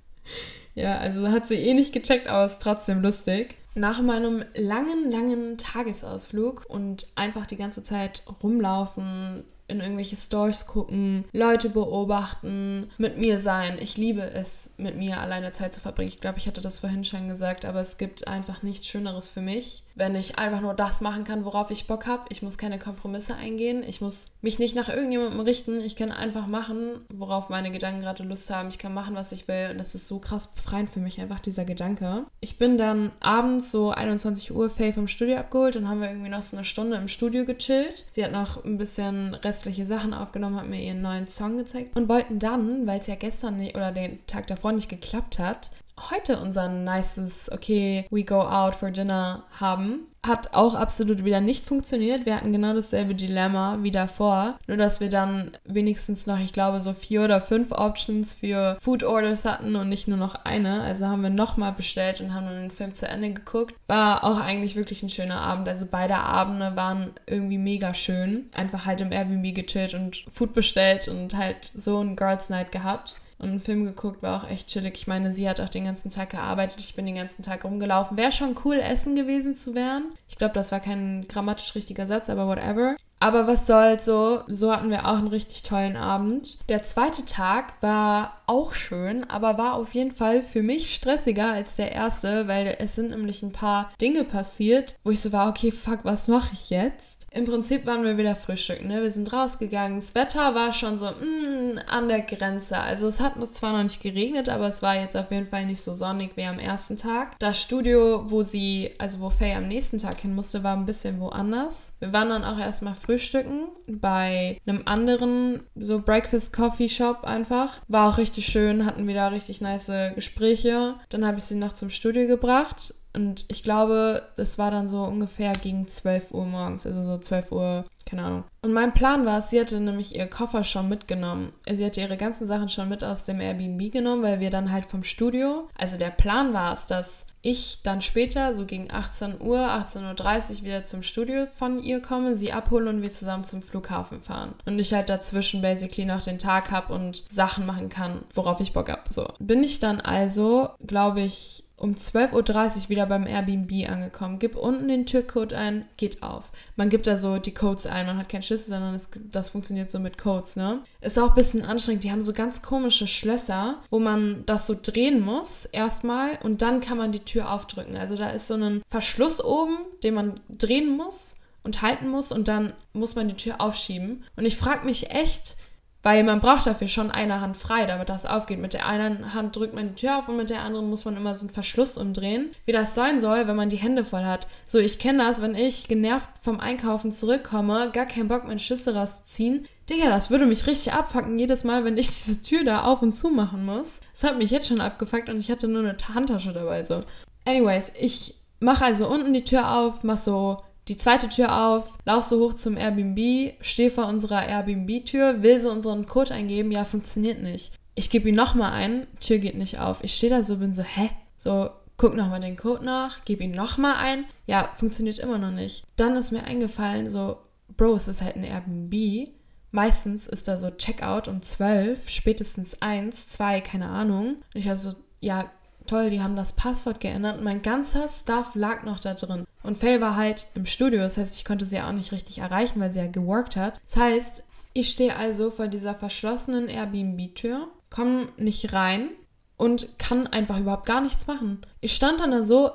ja, 0.75 0.97
also 0.97 1.29
hat 1.29 1.47
sie 1.47 1.56
eh 1.56 1.73
nicht 1.73 1.93
gecheckt, 1.93 2.27
aber 2.27 2.45
ist 2.45 2.62
trotzdem 2.62 3.01
lustig. 3.01 3.56
Nach 3.76 4.02
meinem 4.02 4.44
langen, 4.54 5.10
langen 5.10 5.58
Tagesausflug 5.58 6.66
und 6.68 7.08
einfach 7.16 7.48
die 7.48 7.58
ganze 7.58 7.84
Zeit 7.84 8.24
rumlaufen, 8.44 9.46
in 9.67 9.80
irgendwelche 9.80 10.15
Stores 10.15 10.67
gucken, 10.67 11.26
Leute 11.32 11.69
beobachten, 11.69 12.91
mit 12.97 13.17
mir 13.17 13.39
sein. 13.39 13.78
Ich 13.80 13.97
liebe 13.97 14.21
es, 14.21 14.73
mit 14.78 14.97
mir 14.97 15.19
alleine 15.19 15.54
Zeit 15.54 15.73
zu 15.73 15.82
verbringen. 15.82 16.10
Ich 16.10 16.21
glaube, 16.21 16.38
ich 16.38 16.47
hatte 16.47 16.62
das 16.62 16.80
vorhin 16.80 17.06
schon 17.06 17.28
gesagt, 17.28 17.65
aber 17.65 17.80
es 17.80 17.97
gibt 17.97 18.28
einfach 18.28 18.62
nichts 18.62 18.88
Schöneres 18.88 19.30
für 19.30 19.41
mich, 19.41 19.84
wenn 19.95 20.15
ich 20.15 20.38
einfach 20.38 20.62
nur 20.62 20.73
das 20.73 21.02
machen 21.02 21.23
kann, 21.23 21.45
worauf 21.45 21.71
ich 21.71 21.88
Bock 21.88 22.08
habe. 22.08 22.23
Ich 22.30 22.41
muss 22.41 22.58
keine 22.58 22.80
Kompromisse 22.80 23.36
eingehen. 23.36 23.84
Ich 23.88 24.02
muss 24.02 24.26
mich 24.41 24.60
nicht 24.60 24.76
nach 24.76 24.89
irgendjemandem 24.89 25.39
richten. 25.39 25.80
Ich 25.80 25.95
kann 25.95 26.12
einfach 26.12 26.47
machen, 26.47 27.02
worauf 27.13 27.49
meine 27.49 27.71
Gedanken 27.71 28.02
gerade 28.02 28.23
Lust 28.23 28.49
haben. 28.49 28.69
Ich 28.69 28.78
kann 28.78 28.93
machen, 28.93 29.15
was 29.15 29.32
ich 29.32 29.47
will. 29.47 29.69
Und 29.71 29.78
das 29.78 29.95
ist 29.95 30.08
so 30.08 30.19
krass 30.19 30.47
befreiend 30.47 30.89
für 30.89 30.99
mich, 30.99 31.21
einfach 31.21 31.39
dieser 31.39 31.63
Gedanke. 31.63 32.26
Ich 32.39 32.58
bin 32.58 32.78
dann 32.78 33.12
abends 33.19 33.71
so 33.71 33.91
21 33.91 34.54
Uhr 34.54 34.69
Faye 34.69 34.93
vom 34.93 35.08
Studio 35.08 35.38
abgeholt. 35.38 35.76
Dann 35.76 35.88
haben 35.88 36.02
wir 36.02 36.10
irgendwie 36.10 36.30
noch 36.30 36.43
so 36.43 36.58
eine 36.58 36.65
Stunde 36.65 36.97
im 36.97 37.08
Studio 37.08 37.45
gechillt. 37.45 38.06
Sie 38.10 38.23
hat 38.23 38.32
noch 38.32 38.65
ein 38.65 38.78
bisschen 38.78 39.38
restliche 39.54 39.86
Sachen 39.86 40.16
aufgenommen, 40.16 40.56
hat 40.56 40.68
mir 40.68 40.82
ihren 40.82 41.04
neuen 41.04 41.28
Song 41.28 41.58
gezeigt 41.58 41.96
und 41.96 42.10
wollten 42.10 42.39
dann, 42.39 42.88
weil 42.88 43.00
es 43.00 43.06
ja 43.08 43.13
gestern 43.13 43.58
nicht 43.58 43.76
oder 43.76 43.92
den 43.92 44.26
Tag 44.26 44.48
davor 44.48 44.72
nicht 44.72 44.89
geklappt 44.89 45.38
hat, 45.38 45.70
heute 46.10 46.39
unser 46.39 46.68
nices, 46.70 47.52
okay, 47.52 48.08
we 48.10 48.24
go 48.24 48.42
out 48.42 48.74
for 48.74 48.89
dinner 48.89 49.44
haben. 49.60 50.08
Hat 50.26 50.54
auch 50.54 50.74
absolut 50.74 51.26
wieder 51.26 51.42
nicht 51.42 51.66
funktioniert. 51.66 52.26
Wir 52.26 52.38
hatten 52.38 52.54
genau 52.54 52.74
dasselbe 52.74 53.14
Dilemma 53.14 53.80
wie 53.82 53.92
davor. 53.92 54.58
Nur, 54.68 54.78
dass 54.78 55.02
wir 55.02 55.10
dann 55.10 55.52
wenigstens 55.66 56.28
noch, 56.28 56.40
ich 56.40 56.54
glaube, 56.54 56.80
so 56.80 56.94
vier 56.94 57.24
oder 57.24 57.42
fünf 57.42 57.74
Options 57.74 58.34
für 58.34 58.78
Food 58.80 59.04
Orders 59.04 59.44
hatten 59.44 59.76
und 59.76 59.90
nicht 59.90 60.08
nur 60.08 60.18
noch 60.18 60.36
eine. 60.46 60.82
Also 60.82 61.08
haben 61.08 61.24
wir 61.24 61.30
nochmal 61.30 61.74
bestellt 61.74 62.22
und 62.22 62.34
haben 62.34 62.46
dann 62.46 62.62
den 62.62 62.72
Film 62.72 62.96
zu 62.96 63.06
Ende 63.06 63.34
geguckt. 63.34 63.76
War 63.88 64.24
auch 64.24 64.40
eigentlich 64.40 64.78
wirklich 64.78 65.04
ein 65.04 65.10
schöner 65.10 65.42
Abend. 65.42 65.68
Also 65.68 65.86
beide 65.92 66.16
Abende 66.16 66.76
waren 66.78 67.12
irgendwie 67.26 67.58
mega 67.58 67.94
schön. 67.94 68.50
Einfach 68.54 68.86
halt 68.86 69.02
im 69.02 69.12
Airbnb 69.12 69.54
gechillt 69.54 69.94
und 69.94 70.24
Food 70.34 70.54
bestellt 70.54 71.10
und 71.10 71.36
halt 71.36 71.66
so 71.66 72.00
ein 72.00 72.16
Girls 72.16 72.50
Night 72.50 72.72
gehabt 72.72 73.20
und 73.43 73.49
einen 73.49 73.60
Film 73.60 73.86
geguckt, 73.86 74.23
war 74.23 74.43
auch 74.43 74.49
echt 74.49 74.67
chillig. 74.67 74.93
Ich 74.95 75.08
meine, 75.08 75.34
sie 75.34 75.47
hat 75.47 75.60
auch 75.60 75.69
den 75.69 75.86
ganzen 75.86 76.10
Tag 76.10 76.32
gearbeitet, 76.32 76.79
ich 76.79 76.95
bin 76.95 77.06
den 77.06 77.15
ganzen 77.15 77.43
Tag 77.43 77.63
rumgelaufen. 77.63 78.17
Wäre 78.17 78.32
schon 78.32 78.56
cool, 78.65 78.77
essen 78.77 79.15
gewesen 79.15 79.53
zu 79.53 79.75
werden. 79.75 80.13
Ich 80.27 80.38
glaube, 80.38 80.53
das 80.53 80.71
war 80.71 80.79
kein 80.79 81.27
grammatisch 81.27 81.75
richtiger 81.75 82.08
Satz, 82.08 82.29
aber 82.29 82.47
whatever. 82.47 82.95
Aber 83.23 83.47
was 83.47 83.67
soll's 83.67 84.03
so, 84.03 84.41
so 84.47 84.73
hatten 84.73 84.89
wir 84.89 85.06
auch 85.06 85.17
einen 85.17 85.27
richtig 85.27 85.63
tollen 85.63 85.95
Abend. 85.95 86.58
Der 86.67 86.84
zweite 86.84 87.23
Tag 87.23 87.82
war 87.82 88.41
auch 88.47 88.73
schön, 88.73 89.23
aber 89.29 89.58
war 89.58 89.75
auf 89.75 89.93
jeden 89.93 90.12
Fall 90.12 90.43
für 90.43 90.62
mich 90.62 90.93
stressiger 90.93 91.51
als 91.51 91.77
der 91.77 91.93
erste, 91.93 92.49
weil 92.49 92.75
es 92.79 92.95
sind 92.95 93.12
nämlich 93.12 93.41
ein 93.41 93.53
paar 93.53 93.89
Dinge 94.01 94.25
passiert, 94.25 94.97
wo 95.06 95.12
ich 95.12 95.21
so 95.21 95.32
war, 95.32 95.49
okay, 95.49 95.71
fuck, 95.71 95.99
was 96.03 96.27
mache 96.27 96.49
ich 96.51 96.69
jetzt? 96.69 97.12
Im 97.34 97.46
Prinzip 97.46 97.88
waren 97.88 98.04
wir 98.04 98.17
wieder 98.17 98.36
frühstücken, 98.36 98.88
ne? 98.88 99.02
Wir 99.02 99.10
sind 99.10 99.34
rausgegangen. 99.34 99.98
Das 99.98 100.13
Wetter 100.13 100.54
war 100.54 100.72
schon 100.72 101.00
so 101.00 101.08
mm, 101.08 101.80
an 101.88 102.08
der 102.08 102.22
Grenze. 102.22 102.78
Also 102.78 103.08
es 103.08 103.19
hat 103.19 103.38
uns 103.38 103.54
zwar 103.54 103.74
noch 103.74 103.82
nicht 103.82 104.04
geregnet, 104.04 104.50
aber 104.50 104.67
es 104.67 104.84
war 104.84 104.96
jetzt 104.96 105.17
auf 105.17 105.32
jeden 105.32 105.48
Fall 105.48 105.65
nicht 105.65 105.82
so 105.82 105.93
sonnig 105.93 106.38
wie 106.38 106.43
am 106.43 106.60
ersten 106.60 106.96
Tag. 106.96 107.39
Das 107.39 107.60
Studio, 107.60 108.30
wo 108.30 108.43
sie, 108.43 108.91
also 109.00 109.19
wo 109.19 109.32
Faye 109.32 109.56
am 109.56 109.67
nächsten 109.67 109.98
Tag 109.98 110.19
hin 110.19 110.36
musste, 110.36 110.63
war 110.63 110.78
ein 110.78 110.86
bisschen 110.86 111.19
woanders. 111.19 111.93
Wir 112.00 112.13
waren 112.13 112.30
dann 112.30 112.43
auch 112.43 112.60
erstmal 112.60 112.93
frühstücken 112.93 113.69
bei 113.88 114.60
einem 114.67 114.84
anderen 114.86 115.63
so 115.74 116.02
Breakfast 116.02 116.54
Coffee 116.54 116.89
Shop 116.89 117.24
einfach. 117.24 117.82
War 117.88 118.10
auch 118.10 118.19
richtig 118.19 118.46
schön, 118.46 118.86
hatten 118.86 119.08
wieder 119.08 119.32
richtig 119.32 119.60
nice 119.60 119.91
Gespräche. 120.13 120.96
Dann 121.10 121.26
habe 121.26 121.38
ich 121.38 121.46
sie 121.46 121.56
noch 121.56 121.74
zum 121.74 121.89
Studio 121.89 122.28
gebracht 122.28 122.93
und 123.15 123.45
ich 123.47 123.63
glaube, 123.63 124.23
das 124.36 124.58
war 124.58 124.71
dann 124.71 124.88
so 124.88 125.04
ungefähr 125.04 125.54
gegen 125.54 125.88
12 125.88 126.32
Uhr 126.32 126.45
morgens, 126.45 126.88
also 126.88 127.04
so 127.04 127.17
12 127.17 127.52
Uhr, 127.52 127.84
keine 128.10 128.23
Ahnung. 128.23 128.43
Und 128.63 128.73
mein 128.73 128.93
Plan 128.93 129.26
war, 129.26 129.41
sie 129.41 129.60
hatte 129.60 129.80
nämlich 129.80 130.15
ihr 130.15 130.28
Koffer 130.28 130.63
schon 130.63 130.89
mitgenommen. 130.89 131.54
Sie 131.71 131.86
hatte 131.86 132.02
ihre 132.02 132.17
ganzen 132.17 132.47
Sachen 132.47 132.69
schon 132.69 132.89
mit 132.89 133.04
aus 133.04 133.23
dem 133.23 133.39
Airbnb 133.39 133.91
genommen, 133.91 134.23
weil 134.23 134.39
wir 134.39 134.49
dann 134.49 134.71
halt 134.71 134.88
vom 134.88 135.04
Studio, 135.04 135.67
also 135.78 135.97
der 135.97 136.10
Plan 136.10 136.54
war 136.54 136.73
es, 136.73 136.88
dass 136.88 137.26
ich 137.45 137.82
dann 137.84 138.01
später, 138.01 138.53
so 138.53 138.65
gegen 138.65 138.89
18 138.89 139.41
Uhr, 139.41 139.60
18.30 139.60 140.60
Uhr 140.60 140.63
wieder 140.63 140.84
zum 140.86 141.03
Studio 141.03 141.45
von 141.58 141.84
ihr 141.84 142.01
komme, 142.01 142.38
sie 142.38 142.53
abhole 142.53 142.89
und 142.89 143.01
wir 143.01 143.12
zusammen 143.12 143.43
zum 143.43 143.62
Flughafen 143.62 144.21
fahren. 144.21 144.56
Und 144.65 144.79
ich 144.79 144.93
halt 144.93 145.10
dazwischen 145.10 145.62
basically 145.62 146.06
noch 146.06 146.21
den 146.21 146.39
Tag 146.39 146.71
habe 146.71 146.93
und 146.93 147.25
Sachen 147.29 147.65
machen 147.65 147.89
kann, 147.89 148.23
worauf 148.34 148.62
ich 148.62 148.71
Bock 148.71 148.89
habe. 148.89 149.01
So. 149.10 149.27
Bin 149.39 149.62
ich 149.62 149.79
dann 149.79 149.99
also, 149.99 150.69
glaube 150.88 151.19
ich, 151.19 151.65
um 151.75 151.95
12.30 151.95 152.84
Uhr 152.84 152.89
wieder 152.89 153.06
beim 153.08 153.27
Airbnb 153.27 153.89
angekommen. 153.89 154.39
Gib 154.39 154.56
unten 154.56 154.88
den 154.88 155.06
Türcode 155.06 155.51
ein, 155.51 155.86
geht 155.97 156.23
auf. 156.23 156.49
Man 156.77 156.88
gibt 156.88 157.08
da 157.08 157.17
so 157.17 157.39
die 157.39 157.53
Codes 157.53 157.88
ein, 157.88 158.06
man 158.06 158.17
hat 158.17 158.29
keinen 158.29 158.43
Schlüssel, 158.43 158.69
sondern 158.69 158.95
es, 158.95 159.10
das 159.32 159.49
funktioniert 159.49 159.91
so 159.91 159.99
mit 159.99 160.17
Codes, 160.17 160.56
ne? 160.56 160.79
Ist 161.04 161.20
auch 161.20 161.30
ein 161.30 161.36
bisschen 161.36 161.66
anstrengend. 161.66 162.04
Die 162.04 162.12
haben 162.12 162.22
so 162.22 162.34
ganz 162.34 162.62
komische 162.62 163.08
Schlösser, 163.08 163.80
wo 163.89 164.00
man 164.00 164.44
das 164.46 164.68
so 164.68 164.76
drehen 164.82 165.20
muss 165.20 165.66
erstmal 165.66 166.39
und 166.44 166.62
dann 166.62 166.80
kann 166.80 166.98
man 166.98 167.12
die 167.12 167.20
Tür 167.20 167.52
aufdrücken. 167.52 167.98
Also 167.98 168.16
da 168.16 168.30
ist 168.30 168.48
so 168.48 168.56
ein 168.56 168.82
Verschluss 168.88 169.44
oben, 169.44 169.78
den 170.04 170.13
man 170.13 170.39
drehen 170.50 170.96
muss 170.96 171.36
und 171.63 171.82
halten 171.82 172.08
muss 172.10 172.32
und 172.32 172.48
dann 172.48 172.74
muss 172.94 173.16
man 173.16 173.28
die 173.28 173.36
Tür 173.36 173.60
aufschieben. 173.60 174.24
Und 174.36 174.46
ich 174.46 174.58
frage 174.58 174.86
mich 174.86 175.12
echt, 175.12 175.58
weil 176.04 176.24
man 176.26 176.42
braucht 176.42 176.68
dafür 176.68 176.89
schon 176.89 177.10
eine 177.10 177.39
Hand 177.39 177.56
frei, 177.56 177.86
damit 177.86 178.10
das 178.10 178.26
aufgeht. 178.26 178.60
Mit 178.60 178.74
der 178.74 178.86
einen 178.86 179.34
Hand 179.34 179.56
drückt 179.56 179.74
man 179.74 179.88
die 179.88 179.96
Tür 179.96 180.20
auf 180.20 180.28
und 180.28 180.36
mit 180.36 180.50
der 180.50 180.62
anderen 180.62 180.89
muss 180.89 181.06
man 181.06 181.16
immer 181.16 181.34
so 181.34 181.46
einen 181.46 181.54
Verschluss 181.54 181.98
umdrehen. 181.98 182.52
Wie 182.66 182.74
das 182.74 182.94
sein 182.94 183.22
soll, 183.22 183.48
wenn 183.48 183.56
man 183.56 183.70
die 183.70 183.78
Hände 183.78 184.04
voll 184.04 184.26
hat. 184.26 184.48
So, 184.68 184.78
ich 184.78 185.00
kenne 185.00 185.24
das, 185.24 185.42
wenn 185.42 185.56
ich 185.56 185.88
genervt 185.88 186.30
vom 186.42 186.60
Einkaufen 186.60 187.13
zurückkomme, 187.13 187.89
gar 187.94 188.06
keinen 188.06 188.28
Bock, 188.28 188.44
meine 188.44 188.60
Schlüssel 188.60 188.96
rauszuziehen. 188.96 189.66
Digga, 189.89 190.10
das 190.10 190.30
würde 190.30 190.46
mich 190.46 190.68
richtig 190.68 190.94
abfacken, 190.94 191.39
jedes 191.39 191.63
Mal, 191.63 191.86
wenn 191.86 191.98
ich 191.98 192.08
diese 192.08 192.42
Tür 192.42 192.66
da 192.66 192.84
auf 192.84 193.02
und 193.02 193.13
zu 193.13 193.30
machen 193.30 193.66
muss. 193.66 194.02
Das 194.12 194.24
hat 194.24 194.38
mich 194.38 194.52
jetzt 194.52 194.68
schon 194.68 194.82
abgefuckt 194.82 195.30
und 195.30 195.39
ich 195.39 195.50
hatte 195.50 195.70
nur 195.70 195.82
eine 195.82 195.96
Handtasche 196.13 196.52
dabei, 196.52 196.84
so. 196.84 197.02
Anyways, 197.46 197.94
ich 198.00 198.36
mache 198.60 198.86
also 198.86 199.10
unten 199.10 199.34
die 199.34 199.44
Tür 199.44 199.72
auf, 199.78 200.04
mach 200.04 200.18
so 200.18 200.58
die 200.88 200.98
zweite 200.98 201.30
Tür 201.30 201.65
auf, 201.65 201.98
lauf 202.06 202.26
so 202.26 202.39
hoch 202.39 202.54
zum 202.54 202.78
Airbnb, 202.78 203.54
stehe 203.62 203.91
vor 203.91 204.08
unserer 204.08 204.48
Airbnb-Tür, 204.48 205.41
will 205.41 205.60
so 205.62 205.72
unseren 205.72 206.06
Code 206.06 206.34
eingeben, 206.34 206.72
ja, 206.72 206.84
funktioniert 206.86 207.41
nicht. 207.41 207.74
Ich 207.96 208.10
gebe 208.10 208.30
ihn 208.30 208.36
nochmal 208.36 208.74
ein, 208.74 209.08
Tür 209.22 209.38
geht 209.38 209.56
nicht 209.56 209.80
auf. 209.80 210.04
Ich 210.04 210.15
stehe 210.15 210.32
da 210.32 210.43
so, 210.43 210.58
bin 210.58 210.74
so, 210.74 210.84
hä? 210.84 211.10
So, 211.38 211.69
guck 211.98 212.15
nochmal 212.15 212.41
den 212.41 212.58
Code 212.58 212.84
nach, 212.84 213.24
gebe 213.24 213.43
ihn 213.43 213.52
nochmal 213.52 213.96
ein, 213.96 214.26
ja, 214.46 214.72
funktioniert 214.76 215.19
immer 215.19 215.38
noch 215.38 215.52
nicht. 215.52 215.86
Dann 215.96 216.15
ist 216.15 216.32
mir 216.32 216.43
eingefallen, 216.43 217.10
so, 217.10 217.38
Bro, 217.78 217.96
es 217.96 218.08
ist 218.08 218.22
halt 218.22 218.36
ein 218.36 218.43
Airbnb. 218.43 219.30
Meistens 219.72 220.28
ist 220.28 220.48
da 220.48 220.58
so 220.58 220.69
Checkout 220.69 221.28
um 221.28 221.41
12, 221.41 222.10
spätestens 222.10 222.82
1, 222.82 223.30
2, 223.30 223.62
keine 223.62 223.89
Ahnung. 223.89 224.36
Und 224.54 224.56
ich 224.56 224.67
war 224.67 224.78
so, 224.78 224.93
ja, 225.19 225.50
toll, 225.88 226.10
die 226.10 226.22
haben 226.22 226.36
das 226.36 226.54
Passwort 226.54 227.00
geändert 227.00 227.38
und 227.38 227.43
mein 227.43 227.62
ganzer 227.62 228.08
Stuff 228.10 228.56
lag 228.56 228.84
noch 228.84 229.00
da 229.00 229.13
drin. 229.13 229.46
Und 229.63 229.78
Faye 229.78 230.02
war 230.02 230.15
halt 230.15 230.48
im 230.56 230.65
Studio, 230.65 231.00
das 231.00 231.17
heißt, 231.17 231.38
ich 231.38 231.46
konnte 231.46 231.65
sie 231.65 231.78
ja 231.78 231.88
auch 231.88 231.93
nicht 231.93 232.12
richtig 232.12 232.39
erreichen, 232.39 232.80
weil 232.80 232.91
sie 232.91 233.00
ja 233.00 233.08
geworkt 233.08 233.56
hat. 233.56 233.80
Das 233.86 233.98
heißt, 233.98 234.43
ich 234.74 234.89
stehe 234.89 235.15
also 235.15 235.52
vor 235.52 235.67
dieser 235.67 235.96
verschlossenen 235.96 236.67
Airbnb-Tür, 236.67 237.67
komme 237.89 238.28
nicht 238.38 238.74
rein 238.74 239.10
und 239.58 240.00
kann 240.00 240.28
einfach 240.28 240.60
überhaupt 240.60 240.86
gar 240.86 241.02
nichts 241.02 241.28
machen. 241.28 241.65
Ich 241.84 241.93
stand 241.93 242.19
dann 242.19 242.32
da 242.32 242.43
so 242.43 242.72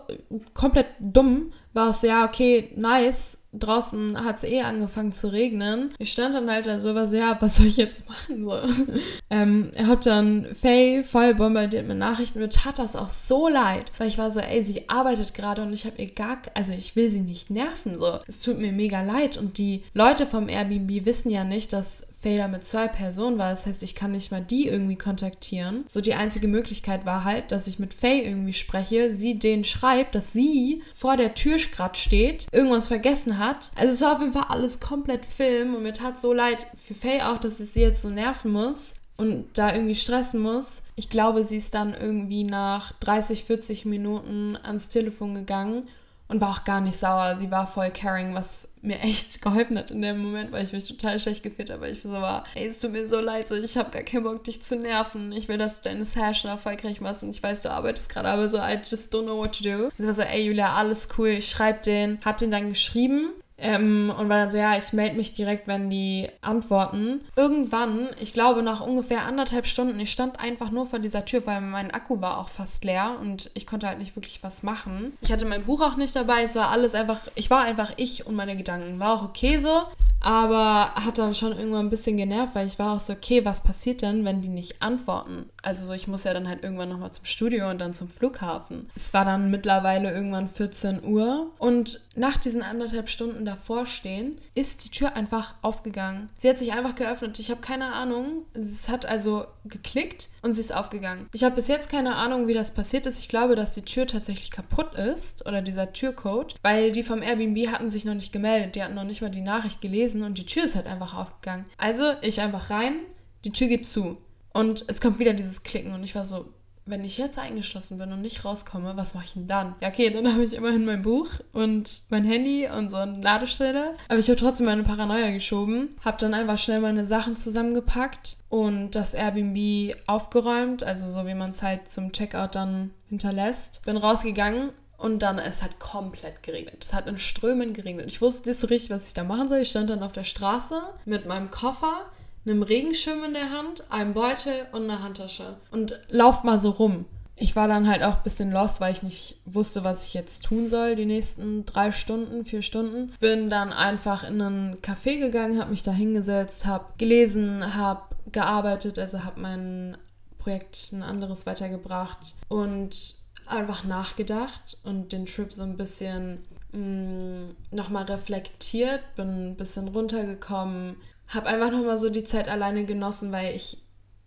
komplett 0.52 0.86
dumm, 1.00 1.52
war 1.72 1.90
es 1.90 2.02
ja, 2.02 2.24
okay, 2.24 2.72
nice, 2.76 3.38
draußen 3.52 4.22
hat 4.22 4.38
es 4.38 4.44
eh 4.44 4.60
angefangen 4.60 5.12
zu 5.12 5.28
regnen. 5.32 5.94
Ich 5.98 6.12
stand 6.12 6.34
dann 6.34 6.50
halt 6.50 6.66
da 6.66 6.78
so, 6.78 6.94
war 6.94 7.06
so, 7.06 7.16
ja, 7.16 7.36
was 7.40 7.56
soll 7.56 7.66
ich 7.66 7.76
jetzt 7.76 8.06
machen? 8.08 8.44
So. 8.44 8.60
ähm, 9.30 9.70
er 9.74 9.86
hat 9.86 10.04
dann 10.06 10.46
Faye 10.54 11.02
voll 11.04 11.34
bombardiert 11.34 11.86
mit 11.86 11.96
Nachrichten. 11.96 12.40
Mir 12.40 12.50
tat 12.50 12.78
das 12.78 12.96
auch 12.96 13.08
so 13.08 13.48
leid, 13.48 13.92
weil 13.96 14.08
ich 14.08 14.18
war 14.18 14.30
so, 14.30 14.40
ey, 14.40 14.62
sie 14.62 14.88
arbeitet 14.88 15.34
gerade 15.34 15.62
und 15.62 15.72
ich 15.72 15.86
habe 15.86 16.00
ihr 16.02 16.12
gar, 16.12 16.38
also 16.54 16.72
ich 16.72 16.96
will 16.96 17.10
sie 17.10 17.20
nicht 17.20 17.50
nerven, 17.50 17.98
so. 17.98 18.18
Es 18.26 18.40
tut 18.40 18.58
mir 18.58 18.72
mega 18.72 19.02
leid 19.02 19.36
und 19.36 19.56
die 19.58 19.82
Leute 19.94 20.26
vom 20.26 20.48
Airbnb 20.48 21.06
wissen 21.06 21.30
ja 21.30 21.44
nicht, 21.44 21.72
dass 21.72 22.06
Fader 22.20 22.48
mit 22.48 22.66
zwei 22.66 22.88
Personen 22.88 23.38
war. 23.38 23.50
Das 23.50 23.64
heißt, 23.64 23.82
ich 23.82 23.94
kann 23.94 24.12
nicht 24.12 24.32
mal 24.32 24.40
die 24.42 24.66
irgendwie 24.66 24.96
kontaktieren. 24.96 25.84
So 25.88 26.00
die 26.00 26.14
einzige 26.14 26.48
Möglichkeit 26.48 27.06
war 27.06 27.24
halt, 27.24 27.52
dass 27.52 27.68
ich 27.68 27.78
mit 27.78 27.94
Faye 27.94 28.22
irgendwie 28.22 28.52
spreche, 28.52 28.97
sie 29.14 29.38
den 29.38 29.64
schreibt, 29.64 30.14
dass 30.14 30.32
sie 30.32 30.82
vor 30.94 31.16
der 31.16 31.34
Tür 31.34 31.58
gerade 31.58 31.98
steht, 31.98 32.46
irgendwas 32.52 32.88
vergessen 32.88 33.38
hat. 33.38 33.70
Also 33.74 33.92
es 33.92 34.00
war 34.00 34.14
auf 34.14 34.20
jeden 34.20 34.32
Fall 34.32 34.46
alles 34.48 34.80
komplett 34.80 35.24
Film 35.24 35.74
und 35.74 35.82
mir 35.82 35.92
tat 35.92 36.18
so 36.18 36.32
leid 36.32 36.66
für 36.82 36.94
Faye 36.94 37.22
auch, 37.22 37.38
dass 37.38 37.60
ich 37.60 37.70
sie 37.70 37.80
jetzt 37.80 38.02
so 38.02 38.08
nerven 38.08 38.52
muss 38.52 38.94
und 39.16 39.46
da 39.54 39.74
irgendwie 39.74 39.94
stressen 39.94 40.40
muss. 40.40 40.82
Ich 40.94 41.10
glaube, 41.10 41.44
sie 41.44 41.56
ist 41.56 41.74
dann 41.74 41.94
irgendwie 41.94 42.44
nach 42.44 42.92
30, 42.92 43.44
40 43.44 43.84
Minuten 43.84 44.56
ans 44.62 44.88
Telefon 44.88 45.34
gegangen 45.34 45.86
und 46.28 46.40
war 46.40 46.50
auch 46.50 46.64
gar 46.64 46.80
nicht 46.80 46.98
sauer. 46.98 47.36
Sie 47.38 47.50
war 47.50 47.66
voll 47.66 47.90
caring, 47.90 48.34
was 48.34 48.68
mir 48.82 49.00
echt 49.00 49.42
geholfen 49.42 49.76
hat 49.78 49.90
in 49.90 50.02
dem 50.02 50.18
Moment, 50.18 50.52
weil 50.52 50.62
ich 50.62 50.72
mich 50.72 50.84
total 50.84 51.18
schlecht 51.18 51.42
gefühlt 51.42 51.70
habe. 51.70 51.88
Ich 51.88 52.02
so 52.02 52.12
war, 52.12 52.44
ey, 52.54 52.66
es 52.66 52.78
tut 52.78 52.92
mir 52.92 53.06
so 53.06 53.20
leid, 53.20 53.48
so, 53.48 53.54
ich 53.54 53.76
habe 53.76 53.90
gar 53.90 54.02
keinen 54.02 54.24
Bock, 54.24 54.44
dich 54.44 54.62
zu 54.62 54.76
nerven. 54.76 55.32
Ich 55.32 55.48
will, 55.48 55.58
dass 55.58 55.80
du 55.80 55.88
deine 55.88 56.04
Session 56.04 56.50
erfolgreich 56.50 57.00
machst 57.00 57.22
und 57.22 57.30
ich 57.30 57.42
weiß, 57.42 57.62
du 57.62 57.70
arbeitest 57.70 58.10
gerade, 58.10 58.28
aber 58.28 58.48
so, 58.48 58.58
I 58.58 58.78
just 58.84 59.12
don't 59.12 59.24
know 59.24 59.38
what 59.38 59.56
to 59.58 59.64
do. 59.64 59.90
Sie 59.98 60.06
war 60.06 60.14
so, 60.14 60.22
ey, 60.22 60.46
Julia, 60.46 60.74
alles 60.74 61.08
cool, 61.16 61.28
ich 61.28 61.48
schreib 61.48 61.82
den. 61.82 62.18
Hat 62.24 62.40
den 62.40 62.50
dann 62.50 62.68
geschrieben 62.68 63.30
Ähm, 63.58 64.12
und 64.16 64.28
war 64.28 64.38
dann 64.38 64.50
so, 64.50 64.56
ja, 64.56 64.76
ich 64.76 64.92
melde 64.92 65.16
mich 65.16 65.34
direkt, 65.34 65.66
wenn 65.66 65.90
die 65.90 66.28
antworten. 66.40 67.22
Irgendwann, 67.36 68.08
ich 68.20 68.32
glaube 68.32 68.62
nach 68.62 68.80
ungefähr 68.80 69.24
anderthalb 69.24 69.66
Stunden, 69.66 69.98
ich 69.98 70.12
stand 70.12 70.38
einfach 70.38 70.70
nur 70.70 70.86
vor 70.86 71.00
dieser 71.00 71.24
Tür, 71.24 71.44
weil 71.46 71.60
mein 71.60 71.90
Akku 71.90 72.20
war 72.20 72.38
auch 72.38 72.48
fast 72.48 72.84
leer 72.84 73.16
und 73.20 73.50
ich 73.54 73.66
konnte 73.66 73.88
halt 73.88 73.98
nicht 73.98 74.14
wirklich 74.14 74.42
was 74.42 74.62
machen. 74.62 75.16
Ich 75.20 75.32
hatte 75.32 75.44
mein 75.44 75.64
Buch 75.64 75.80
auch 75.80 75.96
nicht 75.96 76.14
dabei, 76.14 76.42
es 76.42 76.54
war 76.54 76.70
alles 76.70 76.94
einfach, 76.94 77.20
ich 77.34 77.50
war 77.50 77.62
einfach 77.62 77.92
ich 77.96 78.26
und 78.26 78.36
meine 78.36 78.56
Gedanken. 78.56 79.00
War 79.00 79.14
auch 79.14 79.24
okay 79.24 79.58
so, 79.58 79.82
aber 80.20 80.94
hat 80.94 81.18
dann 81.18 81.34
schon 81.34 81.56
irgendwann 81.56 81.86
ein 81.86 81.90
bisschen 81.90 82.16
genervt, 82.16 82.54
weil 82.54 82.66
ich 82.66 82.78
war 82.78 82.96
auch 82.96 83.00
so, 83.00 83.12
okay, 83.12 83.44
was 83.44 83.62
passiert 83.62 84.02
denn, 84.02 84.24
wenn 84.24 84.40
die 84.40 84.48
nicht 84.48 84.82
antworten? 84.82 85.48
Also 85.62 85.86
so, 85.86 85.92
ich 85.92 86.08
muss 86.08 86.24
ja 86.24 86.34
dann 86.34 86.48
halt 86.48 86.62
irgendwann 86.62 86.88
nochmal 86.88 87.12
zum 87.12 87.24
Studio 87.24 87.70
und 87.70 87.80
dann 87.80 87.94
zum 87.94 88.08
Flughafen. 88.08 88.90
Es 88.96 89.14
war 89.14 89.24
dann 89.24 89.50
mittlerweile 89.50 90.12
irgendwann 90.12 90.48
14 90.48 91.04
Uhr 91.04 91.50
und 91.58 92.00
nach 92.16 92.36
diesen 92.36 92.62
anderthalb 92.62 93.08
Stunden 93.08 93.44
davor 93.48 93.86
stehen, 93.86 94.36
ist 94.54 94.84
die 94.84 94.90
Tür 94.90 95.16
einfach 95.16 95.54
aufgegangen. 95.62 96.30
Sie 96.38 96.48
hat 96.48 96.58
sich 96.58 96.72
einfach 96.72 96.94
geöffnet. 96.94 97.38
Ich 97.38 97.50
habe 97.50 97.60
keine 97.60 97.92
Ahnung. 97.92 98.44
Es 98.54 98.88
hat 98.88 99.06
also 99.06 99.46
geklickt 99.64 100.28
und 100.42 100.54
sie 100.54 100.60
ist 100.60 100.74
aufgegangen. 100.74 101.28
Ich 101.32 101.44
habe 101.44 101.56
bis 101.56 101.68
jetzt 101.68 101.90
keine 101.90 102.16
Ahnung, 102.16 102.46
wie 102.46 102.54
das 102.54 102.74
passiert 102.74 103.06
ist. 103.06 103.18
Ich 103.18 103.28
glaube, 103.28 103.56
dass 103.56 103.72
die 103.72 103.82
Tür 103.82 104.06
tatsächlich 104.06 104.50
kaputt 104.50 104.94
ist 104.94 105.46
oder 105.46 105.62
dieser 105.62 105.92
Türcode, 105.92 106.54
weil 106.62 106.92
die 106.92 107.02
vom 107.02 107.22
Airbnb 107.22 107.68
hatten 107.68 107.90
sich 107.90 108.04
noch 108.04 108.14
nicht 108.14 108.32
gemeldet. 108.32 108.74
Die 108.74 108.82
hatten 108.82 108.94
noch 108.94 109.04
nicht 109.04 109.22
mal 109.22 109.30
die 109.30 109.40
Nachricht 109.40 109.80
gelesen 109.80 110.22
und 110.22 110.38
die 110.38 110.46
Tür 110.46 110.64
ist 110.64 110.76
halt 110.76 110.86
einfach 110.86 111.14
aufgegangen. 111.14 111.66
Also 111.76 112.12
ich 112.22 112.40
einfach 112.40 112.70
rein, 112.70 113.00
die 113.44 113.52
Tür 113.52 113.68
geht 113.68 113.86
zu. 113.86 114.18
Und 114.52 114.84
es 114.88 115.00
kommt 115.00 115.18
wieder 115.18 115.34
dieses 115.34 115.62
Klicken 115.62 115.92
und 115.92 116.02
ich 116.02 116.14
war 116.14 116.26
so, 116.26 116.52
wenn 116.88 117.04
ich 117.04 117.18
jetzt 117.18 117.38
eingeschlossen 117.38 117.98
bin 117.98 118.12
und 118.12 118.22
nicht 118.22 118.44
rauskomme, 118.44 118.96
was 118.96 119.14
mache 119.14 119.26
ich 119.26 119.34
denn 119.34 119.46
dann? 119.46 119.74
Ja, 119.80 119.88
okay, 119.88 120.10
dann 120.10 120.26
habe 120.32 120.42
ich 120.42 120.54
immerhin 120.54 120.84
mein 120.84 121.02
Buch 121.02 121.28
und 121.52 122.02
mein 122.10 122.24
Handy 122.24 122.68
und 122.68 122.90
so 122.90 122.96
eine 122.96 123.20
Ladestelle. 123.20 123.94
Aber 124.08 124.18
ich 124.18 124.28
habe 124.28 124.38
trotzdem 124.38 124.66
meine 124.66 124.82
Paranoia 124.82 125.30
geschoben, 125.30 125.96
habe 126.04 126.18
dann 126.18 126.34
einfach 126.34 126.58
schnell 126.58 126.80
meine 126.80 127.06
Sachen 127.06 127.36
zusammengepackt 127.36 128.38
und 128.48 128.92
das 128.92 129.14
Airbnb 129.14 129.96
aufgeräumt, 130.06 130.82
also 130.82 131.10
so 131.10 131.26
wie 131.26 131.34
man 131.34 131.50
es 131.50 131.62
halt 131.62 131.88
zum 131.88 132.12
Checkout 132.12 132.54
dann 132.54 132.90
hinterlässt. 133.08 133.84
Bin 133.84 133.96
rausgegangen 133.96 134.70
und 134.98 135.22
dann, 135.22 135.38
es 135.38 135.62
hat 135.62 135.78
komplett 135.78 136.42
geregnet. 136.42 136.84
Es 136.84 136.92
hat 136.92 137.06
in 137.06 137.18
Strömen 137.18 137.72
geregnet. 137.72 138.06
Ich 138.08 138.20
wusste 138.20 138.48
nicht 138.48 138.58
so 138.58 138.66
richtig, 138.66 138.90
was 138.90 139.06
ich 139.06 139.14
da 139.14 139.22
machen 139.22 139.48
soll. 139.48 139.58
Ich 139.58 139.70
stand 139.70 139.88
dann 139.90 140.02
auf 140.02 140.12
der 140.12 140.24
Straße 140.24 140.82
mit 141.04 141.24
meinem 141.24 141.50
Koffer 141.50 142.06
einem 142.44 142.62
Regenschirm 142.62 143.24
in 143.24 143.34
der 143.34 143.50
Hand, 143.50 143.90
einem 143.90 144.14
Beutel 144.14 144.66
und 144.72 144.84
einer 144.84 145.02
Handtasche 145.02 145.56
und 145.70 146.00
lauf 146.08 146.44
mal 146.44 146.58
so 146.58 146.70
rum. 146.70 147.04
Ich 147.40 147.54
war 147.54 147.68
dann 147.68 147.88
halt 147.88 148.02
auch 148.02 148.16
ein 148.16 148.22
bisschen 148.24 148.50
lost, 148.50 148.80
weil 148.80 148.92
ich 148.92 149.04
nicht 149.04 149.36
wusste, 149.44 149.84
was 149.84 150.06
ich 150.06 150.14
jetzt 150.14 150.44
tun 150.44 150.68
soll 150.68 150.96
die 150.96 151.06
nächsten 151.06 151.64
drei 151.64 151.92
Stunden, 151.92 152.44
vier 152.44 152.62
Stunden. 152.62 153.12
Bin 153.20 153.48
dann 153.48 153.72
einfach 153.72 154.24
in 154.24 154.40
einen 154.40 154.76
Café 154.82 155.18
gegangen, 155.18 155.60
habe 155.60 155.70
mich 155.70 155.84
da 155.84 155.92
hingesetzt, 155.92 156.66
habe 156.66 156.86
gelesen, 156.98 157.76
habe 157.76 158.02
gearbeitet, 158.32 158.98
also 158.98 159.22
habe 159.22 159.40
mein 159.40 159.96
Projekt 160.38 160.90
ein 160.92 161.02
anderes 161.02 161.46
weitergebracht 161.46 162.34
und 162.48 163.14
einfach 163.46 163.84
nachgedacht 163.84 164.78
und 164.84 165.12
den 165.12 165.26
Trip 165.26 165.52
so 165.52 165.62
ein 165.62 165.76
bisschen 165.76 166.44
mm, 166.72 167.74
nochmal 167.74 168.04
reflektiert, 168.04 169.00
bin 169.16 169.50
ein 169.50 169.56
bisschen 169.56 169.88
runtergekommen, 169.88 170.96
habe 171.28 171.46
einfach 171.46 171.70
nochmal 171.70 171.98
so 171.98 172.10
die 172.10 172.24
Zeit 172.24 172.48
alleine 172.48 172.84
genossen, 172.84 173.32
weil 173.32 173.54
ich, 173.54 173.78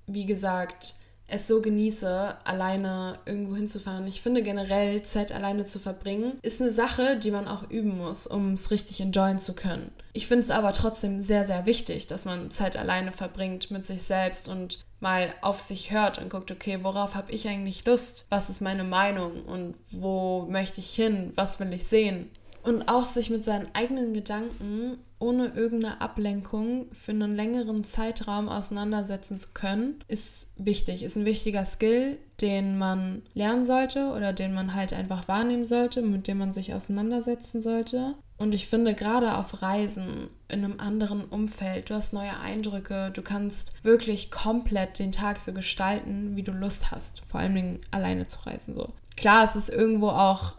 wie 0.07 0.25
gesagt, 0.25 0.95
es 1.31 1.47
so 1.47 1.61
genieße, 1.61 2.35
alleine 2.43 3.17
irgendwo 3.25 3.55
hinzufahren. 3.55 4.05
Ich 4.05 4.21
finde 4.21 4.43
generell, 4.43 5.01
Zeit 5.01 5.31
alleine 5.31 5.65
zu 5.65 5.79
verbringen, 5.79 6.37
ist 6.41 6.61
eine 6.61 6.71
Sache, 6.71 7.17
die 7.17 7.31
man 7.31 7.47
auch 7.47 7.69
üben 7.69 7.97
muss, 7.97 8.27
um 8.27 8.53
es 8.53 8.69
richtig 8.69 8.99
enjoyen 8.99 9.39
zu 9.39 9.53
können. 9.53 9.91
Ich 10.13 10.27
finde 10.27 10.43
es 10.43 10.51
aber 10.51 10.73
trotzdem 10.73 11.21
sehr, 11.21 11.45
sehr 11.45 11.65
wichtig, 11.65 12.07
dass 12.07 12.25
man 12.25 12.51
Zeit 12.51 12.75
alleine 12.75 13.13
verbringt 13.13 13.71
mit 13.71 13.85
sich 13.85 14.03
selbst 14.03 14.49
und 14.49 14.83
mal 14.99 15.33
auf 15.41 15.59
sich 15.61 15.91
hört 15.91 16.19
und 16.19 16.29
guckt, 16.29 16.51
okay, 16.51 16.79
worauf 16.81 17.15
habe 17.15 17.31
ich 17.31 17.47
eigentlich 17.47 17.85
Lust? 17.85 18.25
Was 18.29 18.49
ist 18.49 18.61
meine 18.61 18.83
Meinung 18.83 19.45
und 19.45 19.75
wo 19.89 20.45
möchte 20.49 20.81
ich 20.81 20.93
hin? 20.93 21.31
Was 21.35 21.59
will 21.61 21.71
ich 21.73 21.87
sehen? 21.87 22.29
Und 22.63 22.87
auch 22.87 23.05
sich 23.05 23.29
mit 23.29 23.43
seinen 23.43 23.67
eigenen 23.73 24.13
Gedanken 24.13 24.99
ohne 25.21 25.47
irgendeine 25.55 26.01
Ablenkung 26.01 26.87
für 26.93 27.11
einen 27.11 27.35
längeren 27.35 27.83
Zeitraum 27.83 28.49
auseinandersetzen 28.49 29.37
zu 29.37 29.49
können, 29.53 30.03
ist 30.07 30.47
wichtig, 30.57 31.03
ist 31.03 31.15
ein 31.15 31.25
wichtiger 31.25 31.65
Skill, 31.65 32.17
den 32.41 32.77
man 32.77 33.21
lernen 33.33 33.65
sollte 33.65 34.11
oder 34.15 34.33
den 34.33 34.53
man 34.53 34.73
halt 34.73 34.93
einfach 34.93 35.27
wahrnehmen 35.27 35.65
sollte, 35.65 36.01
mit 36.01 36.27
dem 36.27 36.39
man 36.39 36.53
sich 36.53 36.73
auseinandersetzen 36.73 37.61
sollte. 37.61 38.15
Und 38.37 38.53
ich 38.53 38.65
finde, 38.65 38.95
gerade 38.95 39.37
auf 39.37 39.61
Reisen 39.61 40.29
in 40.47 40.65
einem 40.65 40.79
anderen 40.79 41.25
Umfeld, 41.25 41.91
du 41.91 41.93
hast 41.93 42.11
neue 42.11 42.39
Eindrücke, 42.39 43.11
du 43.13 43.21
kannst 43.21 43.73
wirklich 43.83 44.31
komplett 44.31 44.97
den 44.97 45.11
Tag 45.11 45.39
so 45.39 45.53
gestalten, 45.53 46.35
wie 46.35 46.41
du 46.41 46.51
Lust 46.51 46.89
hast. 46.89 47.21
Vor 47.27 47.39
allem 47.39 47.79
alleine 47.91 48.25
zu 48.25 48.39
reisen 48.47 48.73
so. 48.73 48.89
Klar, 49.15 49.43
es 49.43 49.55
ist 49.55 49.69
irgendwo 49.69 50.09
auch 50.09 50.55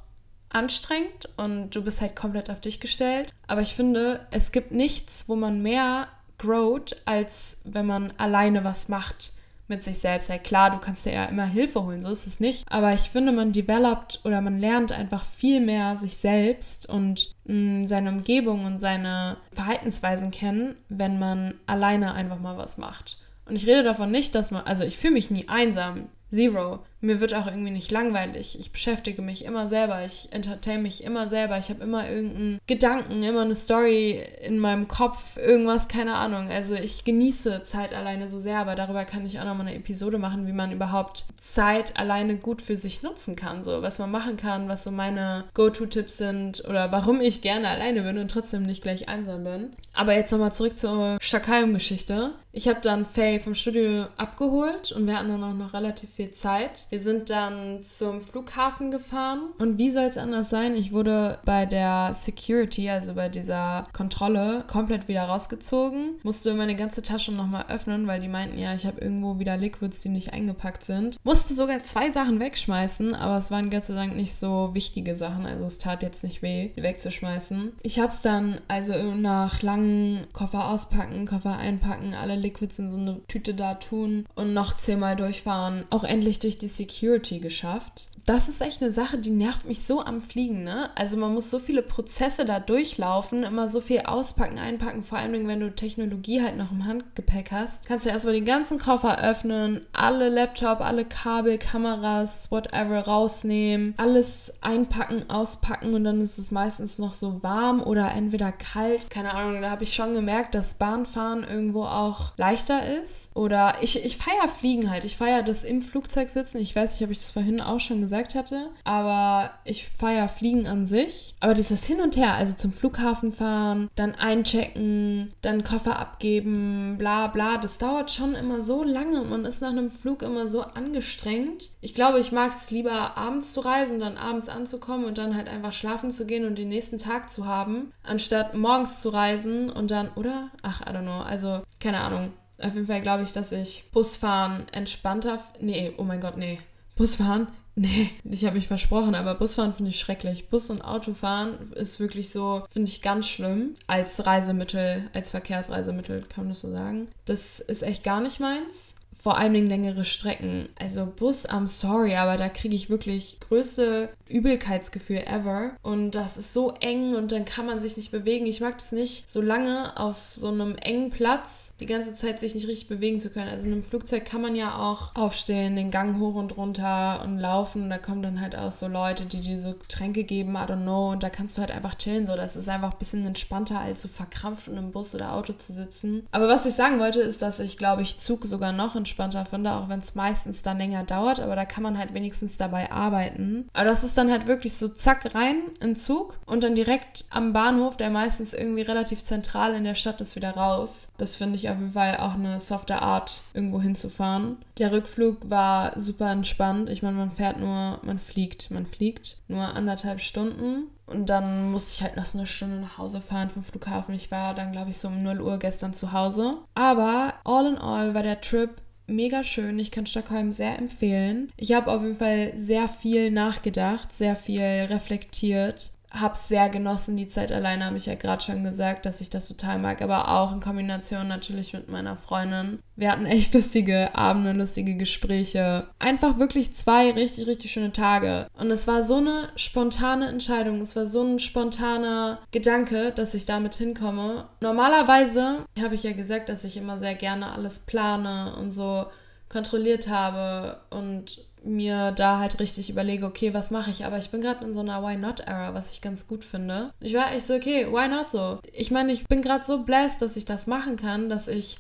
anstrengend 0.55 1.29
und 1.37 1.71
du 1.71 1.83
bist 1.83 2.01
halt 2.01 2.17
komplett 2.17 2.51
auf 2.51 2.61
dich 2.61 2.81
gestellt. 2.81 3.35
Aber 3.47 3.61
ich 3.61 3.75
finde, 3.75 4.27
es 4.31 4.53
gibt 4.53 4.73
nichts, 4.73 5.25
wo 5.29 5.37
man 5.37 5.63
mehr 5.63 6.09
growt, 6.39 6.97
als 7.05 7.57
wenn 7.65 7.87
man 7.87 8.13
alleine 8.19 8.65
was 8.65 8.89
macht 8.89 9.33
mit 9.69 9.83
sich 9.83 9.99
selbst. 9.99 10.29
Ja 10.29 10.39
klar, 10.39 10.71
du 10.71 10.79
kannst 10.79 11.07
dir 11.07 11.13
ja 11.13 11.25
immer 11.25 11.47
Hilfe 11.47 11.83
holen, 11.83 12.03
so 12.03 12.11
ist 12.11 12.27
es 12.27 12.41
nicht. 12.41 12.65
Aber 12.69 12.93
ich 12.93 13.11
finde, 13.11 13.33
man 13.33 13.53
developt 13.53 14.21
oder 14.25 14.41
man 14.41 14.59
lernt 14.59 14.93
einfach 14.93 15.25
viel 15.25 15.61
mehr 15.61 15.97
sich 15.97 16.17
selbst 16.17 16.89
und 16.89 17.35
mh, 17.45 17.55
mm, 17.55 17.87
seine 17.89 18.11
Umgebung 18.11 18.65
und 18.65 18.81
seine 18.81 19.39
Verhaltensweisen 19.53 20.31
kennen, 20.31 20.77
wenn 20.89 21.19
man 21.19 21.55
alleine 21.67 22.15
einfach 22.15 22.39
mal 22.39 22.59
was 22.59 22.77
macht. 22.77 23.19
Und 23.47 23.57
ich 23.57 23.67
rede 23.67 23.83
davon 23.83 24.11
nicht, 24.11 24.35
dass 24.35 24.51
man, 24.51 24.65
also 24.65 24.85
ich 24.85 24.99
fühle 24.99 25.15
mich 25.15 25.31
nie 25.31 25.49
einsam. 25.49 26.09
Zero. 26.31 26.81
Mir 27.05 27.21
wird 27.21 27.35
auch 27.35 27.47
irgendwie 27.47 27.73
nicht 27.73 27.91
langweilig. 27.91 28.57
Ich 28.61 28.71
beschäftige 28.71 29.23
mich 29.23 29.45
immer 29.45 29.69
selber. 29.69 30.05
Ich 30.05 30.29
entertain 30.31 30.83
mich 30.83 31.03
immer 31.03 31.29
selber. 31.29 31.59
Ich 31.59 31.69
habe 31.69 31.83
immer 31.83 32.09
irgendeinen 32.09 32.61
Gedanken, 32.69 33.25
immer 33.25 33.43
eine 33.43 33.57
Story 33.57 34.25
in 34.41 34.61
meinem 34.61 34.87
Kopf, 34.87 35.37
irgendwas, 35.37 35.89
keine 35.89 36.15
Ahnung. 36.15 36.49
Also 36.49 36.75
ich 36.75 37.03
genieße 37.03 37.65
Zeit 37.65 37.93
alleine 37.93 38.29
so 38.29 38.39
sehr, 38.39 38.59
aber 38.59 38.77
darüber 38.77 39.05
kann 39.05 39.27
ich 39.27 39.41
auch 39.41 39.45
nochmal 39.45 39.67
eine 39.67 39.75
Episode 39.75 40.19
machen, 40.19 40.47
wie 40.47 40.53
man 40.53 40.71
überhaupt 40.71 41.25
Zeit 41.41 41.97
alleine 41.99 42.37
gut 42.37 42.63
für 42.63 42.77
sich 42.77 43.03
nutzen 43.03 43.35
kann. 43.35 43.65
So, 43.65 43.83
was 43.83 43.99
man 43.99 44.13
machen 44.13 44.37
kann, 44.37 44.69
was 44.69 44.85
so 44.85 44.93
meine 44.93 45.43
Go-To-Tipps 45.55 46.19
sind 46.19 46.65
oder 46.69 46.93
warum 46.93 47.21
ich 47.21 47.43
gerne 47.43 47.69
alleine 47.69 48.03
bin 48.03 48.19
und 48.19 48.31
trotzdem 48.31 48.63
nicht 48.63 48.85
gleich 48.85 49.09
einsam 49.09 49.43
bin. 49.43 49.73
Aber 49.93 50.15
jetzt 50.15 50.31
nochmal 50.31 50.53
zurück 50.53 50.79
zur 50.79 51.19
Stockholm-Geschichte. 51.21 52.33
Ich 52.53 52.69
habe 52.69 52.81
dann 52.83 53.07
Faye 53.07 53.41
vom 53.41 53.55
Studio 53.55 54.07
abgeholt 54.17 54.93
und 54.93 55.07
wir 55.07 55.19
hatten 55.19 55.31
dann 55.31 55.43
auch 55.43 55.55
noch 55.55 55.73
relativ 55.73 56.11
viel 56.11 56.33
Zeit. 56.33 56.87
Wir 56.93 57.01
sind 57.01 57.31
dann 57.31 57.83
zum 57.83 58.21
Flughafen 58.21 58.91
gefahren 58.91 59.49
und 59.59 59.79
wie 59.79 59.89
soll 59.89 60.05
es 60.05 60.19
anders 60.19 60.51
sein? 60.51 60.75
Ich 60.75 60.93
wurde 60.93 61.39
bei 61.43 61.65
der 61.65 62.13
Security, 62.15 62.91
also 62.91 63.15
bei 63.15 63.31
dieser 63.31 63.87
Kontrolle, 63.95 64.65
komplett 64.71 65.09
wieder 65.09 65.23
rausgezogen, 65.23 66.17
musste 66.23 66.53
meine 66.53 66.77
ganze 66.77 67.01
Tasche 67.01 67.33
nochmal 67.33 67.65
öffnen, 67.71 68.07
weil 68.07 68.21
die 68.21 68.29
meinten, 68.29 68.59
ja, 68.59 68.75
ich 68.75 68.85
habe 68.85 69.01
irgendwo 69.01 69.39
wieder 69.39 69.57
Liquids, 69.57 70.01
die 70.01 70.11
nicht 70.11 70.35
eingepackt 70.35 70.85
sind. 70.85 71.17
Musste 71.25 71.55
sogar 71.55 71.83
zwei 71.83 72.11
Sachen 72.11 72.41
wegschmeißen, 72.41 73.15
aber 73.15 73.39
es 73.39 73.51
waren 73.51 73.71
Gott 73.71 73.85
sei 73.85 73.95
Dank 73.95 74.15
nicht 74.15 74.35
so 74.35 74.75
wichtige 74.75 75.17
Sachen, 75.17 75.47
also 75.47 75.65
es 75.65 75.79
tat 75.79 76.03
jetzt 76.03 76.23
nicht 76.23 76.43
weh, 76.43 76.73
die 76.77 76.83
wegzuschmeißen. 76.83 77.73
Ich 77.83 78.01
habe 78.01 78.13
es 78.13 78.21
dann 78.21 78.61
also 78.69 78.93
nach 79.15 79.63
langen 79.63 80.27
Koffer 80.35 80.69
auspacken, 80.69 81.25
Koffer 81.25 81.57
einpacken, 81.57 82.13
alle 82.13 82.37
Liquids 82.37 82.79
in 82.79 82.91
so 82.91 82.99
eine 82.99 83.27
Tüte 83.29 83.55
da 83.55 83.77
tun 83.77 84.27
und 84.35 84.53
noch 84.53 84.77
zehnmal 84.77 85.17
durchfahren. 85.17 85.87
Auch 85.89 86.05
endlich 86.05 86.39
durch 86.39 86.59
die 86.59 86.67
Security 86.67 86.82
geschafft. 86.87 88.09
Das 88.25 88.49
ist 88.49 88.61
echt 88.61 88.81
eine 88.81 88.93
Sache, 88.93 89.19
die 89.19 89.31
nervt 89.31 89.67
mich 89.67 89.85
so 89.85 90.01
am 90.01 90.23
Fliegen, 90.23 90.63
ne? 90.63 90.91
Also 90.95 91.17
man 91.17 91.35
muss 91.35 91.51
so 91.51 91.59
viele 91.59 91.83
Prozesse 91.83 92.45
da 92.45 92.61
durchlaufen, 92.61 93.43
immer 93.43 93.69
so 93.69 93.81
viel 93.81 94.03
auspacken, 94.03 94.61
einpacken, 94.61 95.03
vor 95.03 95.19
allem 95.19 95.49
wenn 95.49 95.59
du 95.59 95.75
Technologie 95.75 96.41
halt 96.41 96.57
noch 96.57 96.71
im 96.71 96.87
Handgepäck 96.87 97.51
hast. 97.51 97.85
Kannst 97.87 98.07
du 98.07 98.11
erstmal 98.11 98.35
den 98.35 98.45
ganzen 98.45 98.79
Koffer 98.79 99.19
öffnen, 99.19 99.81
alle 99.93 100.29
Laptop, 100.29 100.81
alle 100.81 101.05
Kabel, 101.05 101.59
Kameras, 101.59 102.53
whatever 102.53 103.01
rausnehmen, 103.01 103.95
alles 103.97 104.55
einpacken, 104.61 105.29
auspacken 105.29 105.95
und 105.95 106.05
dann 106.05 106.21
ist 106.21 106.39
es 106.39 106.53
meistens 106.53 106.99
noch 106.99 107.15
so 107.15 107.43
warm 107.43 107.83
oder 107.83 108.13
entweder 108.13 108.53
kalt. 108.53 109.11
Keine 109.11 109.35
Ahnung, 109.35 109.63
da 109.63 109.71
habe 109.71 109.83
ich 109.83 109.95
schon 109.95 110.15
gemerkt, 110.15 110.55
dass 110.55 110.75
Bahnfahren 110.75 111.43
irgendwo 111.43 111.85
auch 111.85 112.33
leichter 112.37 113.03
ist. 113.03 113.29
Oder 113.35 113.77
ich, 113.81 114.05
ich 114.05 114.17
feiere 114.17 114.49
Fliegen 114.49 114.91
halt. 114.91 115.05
Ich 115.05 115.17
feiere 115.17 115.43
das 115.43 115.65
im 115.65 115.83
Flugzeug 115.83 116.29
sitzen. 116.29 116.59
Ich 116.59 116.72
weiß 116.75 116.93
nicht, 116.93 117.05
ob 117.05 117.11
ich 117.11 117.19
das 117.19 117.31
vorhin 117.31 117.61
auch 117.61 117.81
schon 117.81 118.01
gesagt 118.01 118.35
hatte. 118.35 118.71
Aber 118.85 119.51
ich 119.65 119.89
feiere 119.89 120.29
Fliegen 120.29 120.67
an 120.67 120.87
sich. 120.87 121.35
Aber 121.41 121.55
dieses 121.55 121.85
Hin 121.85 122.01
und 122.01 122.17
Her, 122.17 122.35
also 122.35 122.55
zum 122.55 122.73
Flughafen 122.73 123.33
fahren, 123.33 123.89
dann 123.95 124.15
einchecken, 124.15 125.33
dann 125.43 125.65
Koffer 125.65 125.99
abgeben, 125.99 126.97
bla 126.99 127.27
bla, 127.29 127.59
das 127.59 127.79
dauert 127.79 128.11
schon 128.11 128.35
immer 128.35 128.63
so 128.63 128.83
lange 128.83 129.21
und 129.21 129.31
man 129.31 129.45
ist 129.45 129.61
nach 129.61 129.71
einem 129.71 129.91
Flug 129.91 130.23
immer 130.23 130.49
so 130.49 130.63
angestrengt. 130.63 131.71
Ich 131.81 131.95
glaube, 131.95 132.21
ich 132.21 132.33
mag 132.33 132.53
es 132.55 132.71
lieber 132.71 133.17
abends 133.17 133.53
zu 133.53 133.61
reisen, 133.61 134.01
dann 134.01 134.17
abends 134.17 134.49
anzukommen 134.49 135.07
und 135.07 135.19
dann 135.19 135.37
halt 135.37 135.49
einfach 135.49 135.73
schlafen 135.73 136.11
zu 136.11 136.27
gehen 136.27 136.47
und 136.47 136.57
den 136.57 136.69
nächsten 136.69 136.99
Tag 136.99 137.31
zu 137.31 137.47
haben, 137.47 137.93
anstatt 138.03 138.55
morgens 138.55 139.01
zu 139.01 139.11
reisen 139.11 139.71
und 139.71 139.91
dann, 139.91 140.11
oder? 140.15 140.51
Ach, 140.63 140.81
I 140.83 140.91
don't 140.91 141.03
know. 141.03 141.21
Also, 141.21 141.63
keine 141.81 142.01
Ahnung. 142.01 142.33
Auf 142.63 142.75
jeden 142.75 142.87
Fall 142.87 143.03
glaube 143.03 143.23
ich, 143.23 143.33
dass 143.33 143.53
ich 143.53 143.85
Busfahren 143.93 144.67
entspannter. 144.73 145.41
Nee, 145.61 145.93
oh 145.97 146.05
mein 146.05 146.21
Gott, 146.21 146.37
nee. 146.37 146.59
Busfahren? 146.97 147.49
Nee, 147.75 148.11
ich 148.25 148.45
habe 148.45 148.57
mich 148.57 148.69
versprochen, 148.69 149.15
aber 149.15 149.35
Busfahren 149.35 149.73
finde 149.73 149.93
ich 149.93 149.99
schrecklich. 149.99 150.51
Bus- 150.51 150.69
und 150.69 150.83
Autofahren 150.83 151.73
ist 151.73 152.01
wirklich 152.01 152.29
so, 152.29 152.67
finde 152.69 152.91
ich 152.91 153.01
ganz 153.01 153.27
schlimm. 153.27 153.77
Als 153.87 154.27
Reisemittel, 154.27 155.09
als 155.15 155.31
Verkehrsreisemittel, 155.31 156.21
kann 156.29 156.45
man 156.45 156.49
das 156.51 156.61
so 156.61 156.71
sagen. 156.71 157.09
Das 157.25 157.61
ist 157.61 157.83
echt 157.83 158.05
gar 158.05 158.21
nicht 158.21 158.41
meins 158.41 158.95
vor 159.23 159.39
allen 159.39 159.55
Dingen 159.55 159.69
längere 159.69 160.05
Strecken. 160.05 160.67
Also 160.81 161.07
Bus, 161.07 161.49
I'm 161.49 161.69
sorry, 161.69 162.17
aber 162.17 162.37
da 162.37 162.49
kriege 162.49 162.75
ich 162.75 162.91
wirklich 162.91 163.39
größte 163.39 164.09
Übelkeitsgefühl 164.27 165.19
ever. 165.19 165.77
Und 165.83 166.13
das 166.17 166.37
ist 166.37 166.53
so 166.53 166.75
eng 166.81 167.15
und 167.15 167.31
dann 167.31 167.45
kann 167.45 167.67
man 167.67 167.79
sich 167.79 167.97
nicht 167.97 168.11
bewegen. 168.11 168.47
Ich 168.47 168.61
mag 168.61 168.79
das 168.79 168.91
nicht, 168.91 169.31
so 169.31 169.41
lange 169.41 169.97
auf 169.97 170.33
so 170.33 170.49
einem 170.49 170.75
engen 170.75 171.11
Platz 171.11 171.73
die 171.79 171.87
ganze 171.87 172.15
Zeit 172.15 172.41
sich 172.41 172.55
nicht 172.55 172.67
richtig 172.67 172.89
bewegen 172.89 173.21
zu 173.21 173.31
können. 173.31 173.49
Also 173.49 173.67
in 173.67 173.73
einem 173.73 173.85
Flugzeug 173.85 174.25
kann 174.25 174.41
man 174.41 174.57
ja 174.57 174.77
auch 174.77 175.15
aufstehen, 175.15 175.77
den 175.77 175.91
Gang 175.91 176.19
hoch 176.19 176.35
und 176.35 176.57
runter 176.57 177.23
und 177.25 177.39
laufen. 177.39 177.85
Und 177.85 177.91
da 177.91 177.99
kommen 177.99 178.23
dann 178.23 178.41
halt 178.41 178.57
auch 178.57 178.73
so 178.73 178.89
Leute, 178.89 179.27
die 179.27 179.41
dir 179.41 179.59
so 179.59 179.75
Tränke 179.87 180.25
geben, 180.25 180.55
I 180.55 180.59
don't 180.59 180.83
know. 180.83 181.11
Und 181.11 181.23
da 181.23 181.31
kannst 181.31 181.57
du 181.57 181.61
halt 181.61 181.71
einfach 181.71 181.95
chillen. 181.95 182.27
So, 182.27 182.35
das 182.35 182.57
ist 182.57 182.69
einfach 182.69 182.93
ein 182.93 182.99
bisschen 182.99 183.25
entspannter, 183.25 183.79
als 183.81 184.03
so 184.03 184.09
verkrampft 184.09 184.67
in 184.67 184.79
einem 184.79 184.91
Bus 184.93 185.15
oder 185.15 185.33
Auto 185.33 185.53
zu 185.53 185.73
sitzen. 185.73 186.27
Aber 186.33 186.49
was 186.49 186.67
ich 186.67 186.75
sagen 186.75 186.99
wollte, 186.99 187.21
ist, 187.21 187.43
dass 187.43 187.61
ich, 187.61 187.79
glaube 187.79 188.03
ich, 188.03 188.19
Zug 188.19 188.47
sogar 188.47 188.73
noch 188.73 188.97
entspannter 188.97 189.12
finde, 189.15 189.73
auch 189.73 189.89
wenn 189.89 190.01
es 190.01 190.15
meistens 190.15 190.63
dann 190.63 190.79
länger 190.79 191.05
dauert. 191.05 191.41
Aber 191.41 191.57
da 191.57 191.65
kann 191.65 191.83
man 191.83 191.99
halt 191.99 192.15
wenigstens 192.15 192.57
dabei 192.57 192.91
arbeiten. 192.91 193.69
Aber 193.73 193.85
das 193.85 194.05
ist 194.05 194.17
dann 194.19 194.31
halt 194.31 194.47
wirklich 194.47 194.75
so 194.75 194.89
zack 194.89 195.35
rein 195.35 195.63
in 195.81 195.97
Zug 195.97 196.39
und 196.47 196.65
dann 196.65 196.75
direkt 196.75 197.25
am 197.31 197.53
Bahnhof, 197.53 197.97
der 197.97 198.11
meistens 198.11 198.53
irgendwie 198.53 198.83
relativ 198.83 199.23
zentral 199.23 199.75
in 199.75 199.85
der 199.85 199.95
Stadt 199.95 200.21
ist, 200.21 200.37
wieder 200.37 200.53
raus. 200.53 201.09
Das 201.17 201.37
finde 201.37 201.57
ich 201.57 201.69
auf 201.69 201.79
jeden 201.79 201.93
Fall 201.93 202.17
auch 202.17 202.35
eine 202.35 202.61
softe 202.61 203.03
Art, 203.03 203.43
irgendwo 203.55 203.81
hinzufahren. 203.81 204.57
Der 204.79 204.93
Rückflug 204.93 205.51
war 205.51 205.99
super 206.01 206.31
entspannt. 206.31 206.89
Ich 206.89 207.03
meine, 207.03 207.17
man 207.17 207.31
fährt 207.31 207.61
nur, 207.61 208.01
man 208.03 208.19
fliegt, 208.19 208.71
man 208.71 208.87
fliegt 208.87 209.39
nur 209.49 209.63
anderthalb 209.63 210.21
Stunden. 210.21 210.89
Und 211.07 211.27
dann 211.27 211.71
musste 211.71 211.93
ich 211.95 212.03
halt 212.03 212.17
noch 212.17 212.25
so 212.25 212.39
eine 212.39 212.47
Stunde 212.47 212.81
nach 212.81 212.97
Hause 212.97 213.21
fahren 213.21 213.51
vom 213.51 213.65
Flughafen. 213.65 214.15
Ich 214.15 214.31
war 214.31 214.55
dann, 214.55 214.73
glaube 214.73 214.91
ich, 214.91 214.99
so 214.99 215.09
um 215.09 215.23
0 215.23 215.41
Uhr 215.41 215.59
gestern 215.59 215.95
zu 215.95 216.13
Hause. 216.13 216.59
Aber 216.75 217.35
all 217.45 217.67
in 217.67 217.79
all 217.79 218.15
war 218.15 218.23
der 218.23 218.41
Trip 218.41 218.71
mega 219.13 219.45
schön. 219.45 219.79
Ich 219.79 219.91
kann 219.91 220.07
Stockholm 220.07 220.53
sehr 220.53 220.79
empfehlen. 220.79 221.51
Ich 221.57 221.73
habe 221.73 221.91
auf 221.91 222.03
jeden 222.03 222.17
Fall 222.17 222.53
sehr 222.57 222.89
viel 222.89 223.31
nachgedacht, 223.31 224.15
sehr 224.15 224.37
viel 224.37 224.63
reflektiert 224.63 225.93
habe 226.13 226.35
es 226.35 226.49
sehr 226.49 226.69
genossen, 226.69 227.17
die 227.17 227.29
Zeit 227.29 227.53
alleine, 227.53 227.87
habe 227.87 227.97
ich 227.97 228.07
ja 228.07 228.15
gerade 228.15 228.43
schon 228.43 228.65
gesagt, 228.65 229.07
dass 229.07 229.21
ich 229.21 229.31
das 229.31 229.49
total 229.49 229.79
mag, 229.79 230.03
aber 230.03 230.29
auch 230.29 230.53
in 230.53 230.61
Kombination 230.61 231.29
natürlich 231.29 231.73
mit 231.73 231.89
meiner 231.89 232.17
Freundin. 232.17 232.81
Wir 232.97 233.11
hatten 233.11 233.27
echt 233.27 233.55
lustige 233.55 234.15
Abende, 234.15 234.53
lustige 234.53 234.97
Gespräche. 234.97 235.87
Einfach 235.99 236.39
wirklich 236.39 236.77
zwei 236.77 237.11
richtig, 237.13 237.47
richtig 237.47 237.73
schöne 237.73 237.93
Tage. 237.93 238.47
Und 238.59 238.71
es 238.71 238.87
war 238.87 239.03
so 239.03 239.17
eine 239.17 239.49
spontane 239.57 240.29
Entscheidung, 240.29 240.81
es 240.81 240.95
war 240.95 241.07
so 241.07 241.23
ein 241.23 241.39
spontaner 241.39 242.39
Gedanke, 242.51 243.13
dass 243.13 243.35
ich 243.35 243.47
damit 243.47 243.75
hinkomme. 243.75 244.49
Normalerweise 244.61 245.65
habe 245.83 245.95
ich 245.95 246.03
ja 246.03 246.13
gesagt, 246.13 246.49
dass 246.49 246.65
ich 246.65 246.77
immer 246.77 246.99
sehr 246.99 247.15
gerne 247.15 247.53
alles 247.53 247.81
plane 247.81 248.55
und 248.61 248.73
so 248.73 249.07
kontrolliert 249.49 250.09
habe 250.09 250.81
und 250.91 251.39
mir 251.65 252.13
da 252.13 252.39
halt 252.39 252.59
richtig 252.61 252.91
überlege, 252.91 253.27
okay, 253.27 253.55
was 253.55 253.71
mache 253.71 253.91
ich? 253.91 254.05
Aber 254.05 254.19
ich 254.19 254.31
bin 254.31 254.41
gerade 254.41 254.65
in 254.65 254.75
so 254.75 254.81
einer 254.81 255.03
Why 255.03 255.17
Not-Era, 255.17 255.75
was 255.75 255.93
ich 255.93 256.01
ganz 256.01 256.27
gut 256.27 256.45
finde. 256.45 256.93
Ich 257.01 257.15
war 257.15 257.33
echt 257.33 257.47
so, 257.47 257.55
okay, 257.55 257.87
why 257.91 258.09
not 258.09 258.31
so? 258.31 258.59
Ich 258.73 258.91
meine, 258.91 259.13
ich 259.13 259.27
bin 259.27 259.43
gerade 259.43 259.65
so 259.65 259.83
blessed, 259.83 260.23
dass 260.23 260.37
ich 260.37 260.45
das 260.45 260.67
machen 260.67 260.97
kann, 260.97 261.29
dass 261.29 261.49
ich 261.49 261.79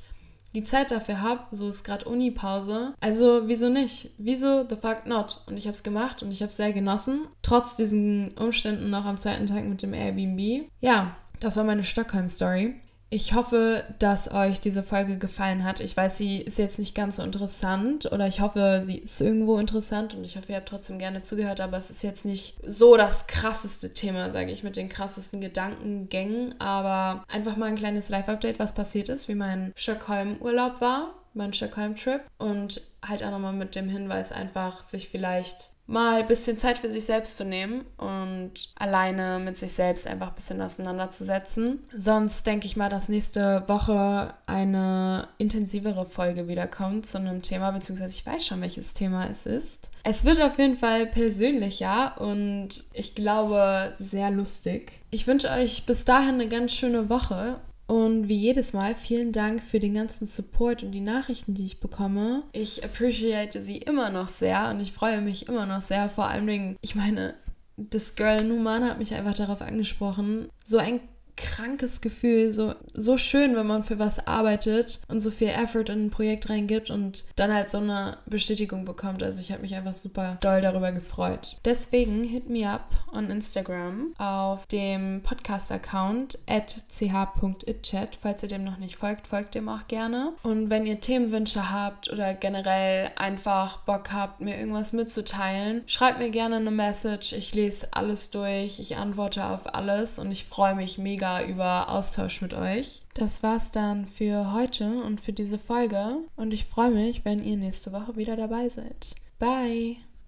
die 0.54 0.64
Zeit 0.64 0.90
dafür 0.90 1.20
habe. 1.20 1.44
So 1.50 1.68
ist 1.68 1.84
gerade 1.84 2.08
Uni-Pause. 2.08 2.94
Also, 3.00 3.42
wieso 3.46 3.68
nicht? 3.68 4.10
Wieso 4.18 4.66
the 4.68 4.76
fuck 4.76 5.06
not? 5.06 5.42
Und 5.46 5.56
ich 5.56 5.66
habe 5.66 5.74
es 5.74 5.82
gemacht 5.82 6.22
und 6.22 6.30
ich 6.30 6.42
habe 6.42 6.50
es 6.50 6.56
sehr 6.56 6.72
genossen. 6.72 7.26
Trotz 7.42 7.76
diesen 7.76 8.32
Umständen 8.32 8.90
noch 8.90 9.04
am 9.04 9.18
zweiten 9.18 9.46
Tag 9.46 9.64
mit 9.64 9.82
dem 9.82 9.94
Airbnb. 9.94 10.68
Ja, 10.80 11.16
das 11.40 11.56
war 11.56 11.64
meine 11.64 11.84
Stockholm-Story. 11.84 12.74
Ich 13.14 13.34
hoffe, 13.34 13.84
dass 13.98 14.32
euch 14.32 14.58
diese 14.58 14.82
Folge 14.82 15.18
gefallen 15.18 15.64
hat. 15.64 15.80
Ich 15.80 15.94
weiß, 15.94 16.16
sie 16.16 16.38
ist 16.38 16.56
jetzt 16.56 16.78
nicht 16.78 16.94
ganz 16.94 17.16
so 17.16 17.22
interessant 17.22 18.10
oder 18.10 18.26
ich 18.26 18.40
hoffe, 18.40 18.80
sie 18.86 18.96
ist 18.96 19.20
irgendwo 19.20 19.58
interessant 19.58 20.14
und 20.14 20.24
ich 20.24 20.38
hoffe, 20.38 20.46
ihr 20.48 20.56
habt 20.56 20.70
trotzdem 20.70 20.98
gerne 20.98 21.20
zugehört, 21.20 21.60
aber 21.60 21.76
es 21.76 21.90
ist 21.90 22.02
jetzt 22.02 22.24
nicht 22.24 22.56
so 22.66 22.96
das 22.96 23.26
krasseste 23.26 23.92
Thema, 23.92 24.30
sage 24.30 24.50
ich, 24.50 24.62
mit 24.62 24.78
den 24.78 24.88
krassesten 24.88 25.42
Gedankengängen, 25.42 26.58
aber 26.58 27.22
einfach 27.28 27.58
mal 27.58 27.66
ein 27.66 27.76
kleines 27.76 28.08
Live-Update, 28.08 28.58
was 28.58 28.74
passiert 28.74 29.10
ist, 29.10 29.28
wie 29.28 29.34
mein 29.34 29.74
Stockholm-Urlaub 29.76 30.80
war, 30.80 31.12
mein 31.34 31.52
Stockholm-Trip 31.52 32.22
und 32.38 32.80
halt 33.06 33.22
auch 33.22 33.30
nochmal 33.30 33.52
mit 33.52 33.74
dem 33.74 33.90
Hinweis 33.90 34.32
einfach, 34.32 34.82
sich 34.82 35.10
vielleicht 35.10 35.71
mal 35.86 36.20
ein 36.20 36.26
bisschen 36.26 36.58
Zeit 36.58 36.78
für 36.78 36.90
sich 36.90 37.04
selbst 37.04 37.36
zu 37.36 37.44
nehmen 37.44 37.84
und 37.96 38.52
alleine 38.76 39.38
mit 39.38 39.58
sich 39.58 39.72
selbst 39.72 40.06
einfach 40.06 40.28
ein 40.28 40.34
bisschen 40.34 40.62
auseinanderzusetzen. 40.62 41.80
Sonst 41.96 42.46
denke 42.46 42.66
ich 42.66 42.76
mal, 42.76 42.88
dass 42.88 43.08
nächste 43.08 43.64
Woche 43.66 44.34
eine 44.46 45.28
intensivere 45.38 46.06
Folge 46.06 46.48
wiederkommt 46.48 47.06
zu 47.06 47.18
einem 47.18 47.42
Thema, 47.42 47.72
beziehungsweise 47.72 48.14
ich 48.14 48.24
weiß 48.24 48.46
schon, 48.46 48.60
welches 48.60 48.94
Thema 48.94 49.28
es 49.28 49.46
ist. 49.46 49.90
Es 50.04 50.24
wird 50.24 50.40
auf 50.40 50.58
jeden 50.58 50.78
Fall 50.78 51.06
persönlicher 51.06 52.20
und 52.20 52.84
ich 52.92 53.14
glaube 53.14 53.92
sehr 53.98 54.30
lustig. 54.30 55.00
Ich 55.10 55.26
wünsche 55.26 55.50
euch 55.50 55.84
bis 55.84 56.04
dahin 56.04 56.34
eine 56.34 56.48
ganz 56.48 56.72
schöne 56.72 57.08
Woche 57.08 57.60
und 57.92 58.26
wie 58.26 58.36
jedes 58.36 58.72
Mal, 58.72 58.94
vielen 58.94 59.32
Dank 59.32 59.62
für 59.62 59.78
den 59.78 59.92
ganzen 59.92 60.26
Support 60.26 60.82
und 60.82 60.92
die 60.92 61.02
Nachrichten, 61.02 61.52
die 61.52 61.66
ich 61.66 61.78
bekomme. 61.78 62.42
Ich 62.52 62.82
appreciate 62.82 63.60
sie 63.60 63.76
immer 63.76 64.08
noch 64.08 64.30
sehr 64.30 64.70
und 64.70 64.80
ich 64.80 64.94
freue 64.94 65.20
mich 65.20 65.46
immer 65.46 65.66
noch 65.66 65.82
sehr. 65.82 66.08
Vor 66.08 66.26
allen 66.26 66.46
Dingen, 66.46 66.78
ich 66.80 66.94
meine, 66.94 67.34
das 67.76 68.14
Girl 68.14 68.44
Numan 68.44 68.82
hat 68.84 68.98
mich 68.98 69.12
einfach 69.12 69.34
darauf 69.34 69.60
angesprochen. 69.60 70.48
So 70.64 70.78
ein 70.78 71.00
krankes 71.36 72.00
Gefühl, 72.00 72.52
so, 72.52 72.74
so 72.94 73.16
schön, 73.18 73.56
wenn 73.56 73.66
man 73.66 73.84
für 73.84 73.98
was 73.98 74.26
arbeitet 74.26 75.00
und 75.08 75.20
so 75.20 75.30
viel 75.30 75.48
Effort 75.48 75.88
in 75.88 76.06
ein 76.06 76.10
Projekt 76.10 76.50
reingibt 76.50 76.90
und 76.90 77.24
dann 77.36 77.52
halt 77.52 77.70
so 77.70 77.78
eine 77.78 78.18
Bestätigung 78.26 78.84
bekommt. 78.84 79.22
Also 79.22 79.40
ich 79.40 79.50
habe 79.50 79.62
mich 79.62 79.74
einfach 79.74 79.94
super 79.94 80.38
doll 80.40 80.60
darüber 80.60 80.92
gefreut. 80.92 81.56
Deswegen 81.64 82.24
hit 82.24 82.48
me 82.48 82.68
up 82.68 82.90
on 83.12 83.30
Instagram 83.30 84.14
auf 84.18 84.66
dem 84.66 85.22
Podcast-Account 85.22 86.38
at 86.46 86.76
ch.itchat. 86.90 88.16
Falls 88.20 88.42
ihr 88.42 88.48
dem 88.48 88.64
noch 88.64 88.78
nicht 88.78 88.96
folgt, 88.96 89.26
folgt 89.26 89.54
dem 89.54 89.68
auch 89.68 89.86
gerne. 89.88 90.32
Und 90.42 90.70
wenn 90.70 90.86
ihr 90.86 91.00
Themenwünsche 91.00 91.70
habt 91.70 92.10
oder 92.10 92.34
generell 92.34 93.10
einfach 93.16 93.78
Bock 93.78 94.12
habt, 94.12 94.40
mir 94.40 94.58
irgendwas 94.58 94.92
mitzuteilen, 94.92 95.82
schreibt 95.86 96.18
mir 96.18 96.30
gerne 96.30 96.56
eine 96.56 96.70
Message. 96.70 97.32
Ich 97.32 97.54
lese 97.54 97.88
alles 97.92 98.30
durch, 98.30 98.80
ich 98.80 98.96
antworte 98.96 99.44
auf 99.44 99.74
alles 99.74 100.18
und 100.18 100.30
ich 100.30 100.44
freue 100.44 100.74
mich 100.74 100.98
mega 101.22 101.44
über 101.44 101.88
Austausch 101.88 102.42
mit 102.42 102.52
euch. 102.52 103.02
Das 103.14 103.42
war's 103.42 103.70
dann 103.70 104.06
für 104.06 104.52
heute 104.52 105.02
und 105.04 105.20
für 105.20 105.32
diese 105.32 105.58
Folge 105.58 106.16
und 106.36 106.52
ich 106.52 106.64
freue 106.64 106.90
mich, 106.90 107.24
wenn 107.24 107.42
ihr 107.42 107.56
nächste 107.56 107.92
Woche 107.92 108.16
wieder 108.16 108.36
dabei 108.36 108.68
seid. 108.68 109.14
Bye! 109.38 109.98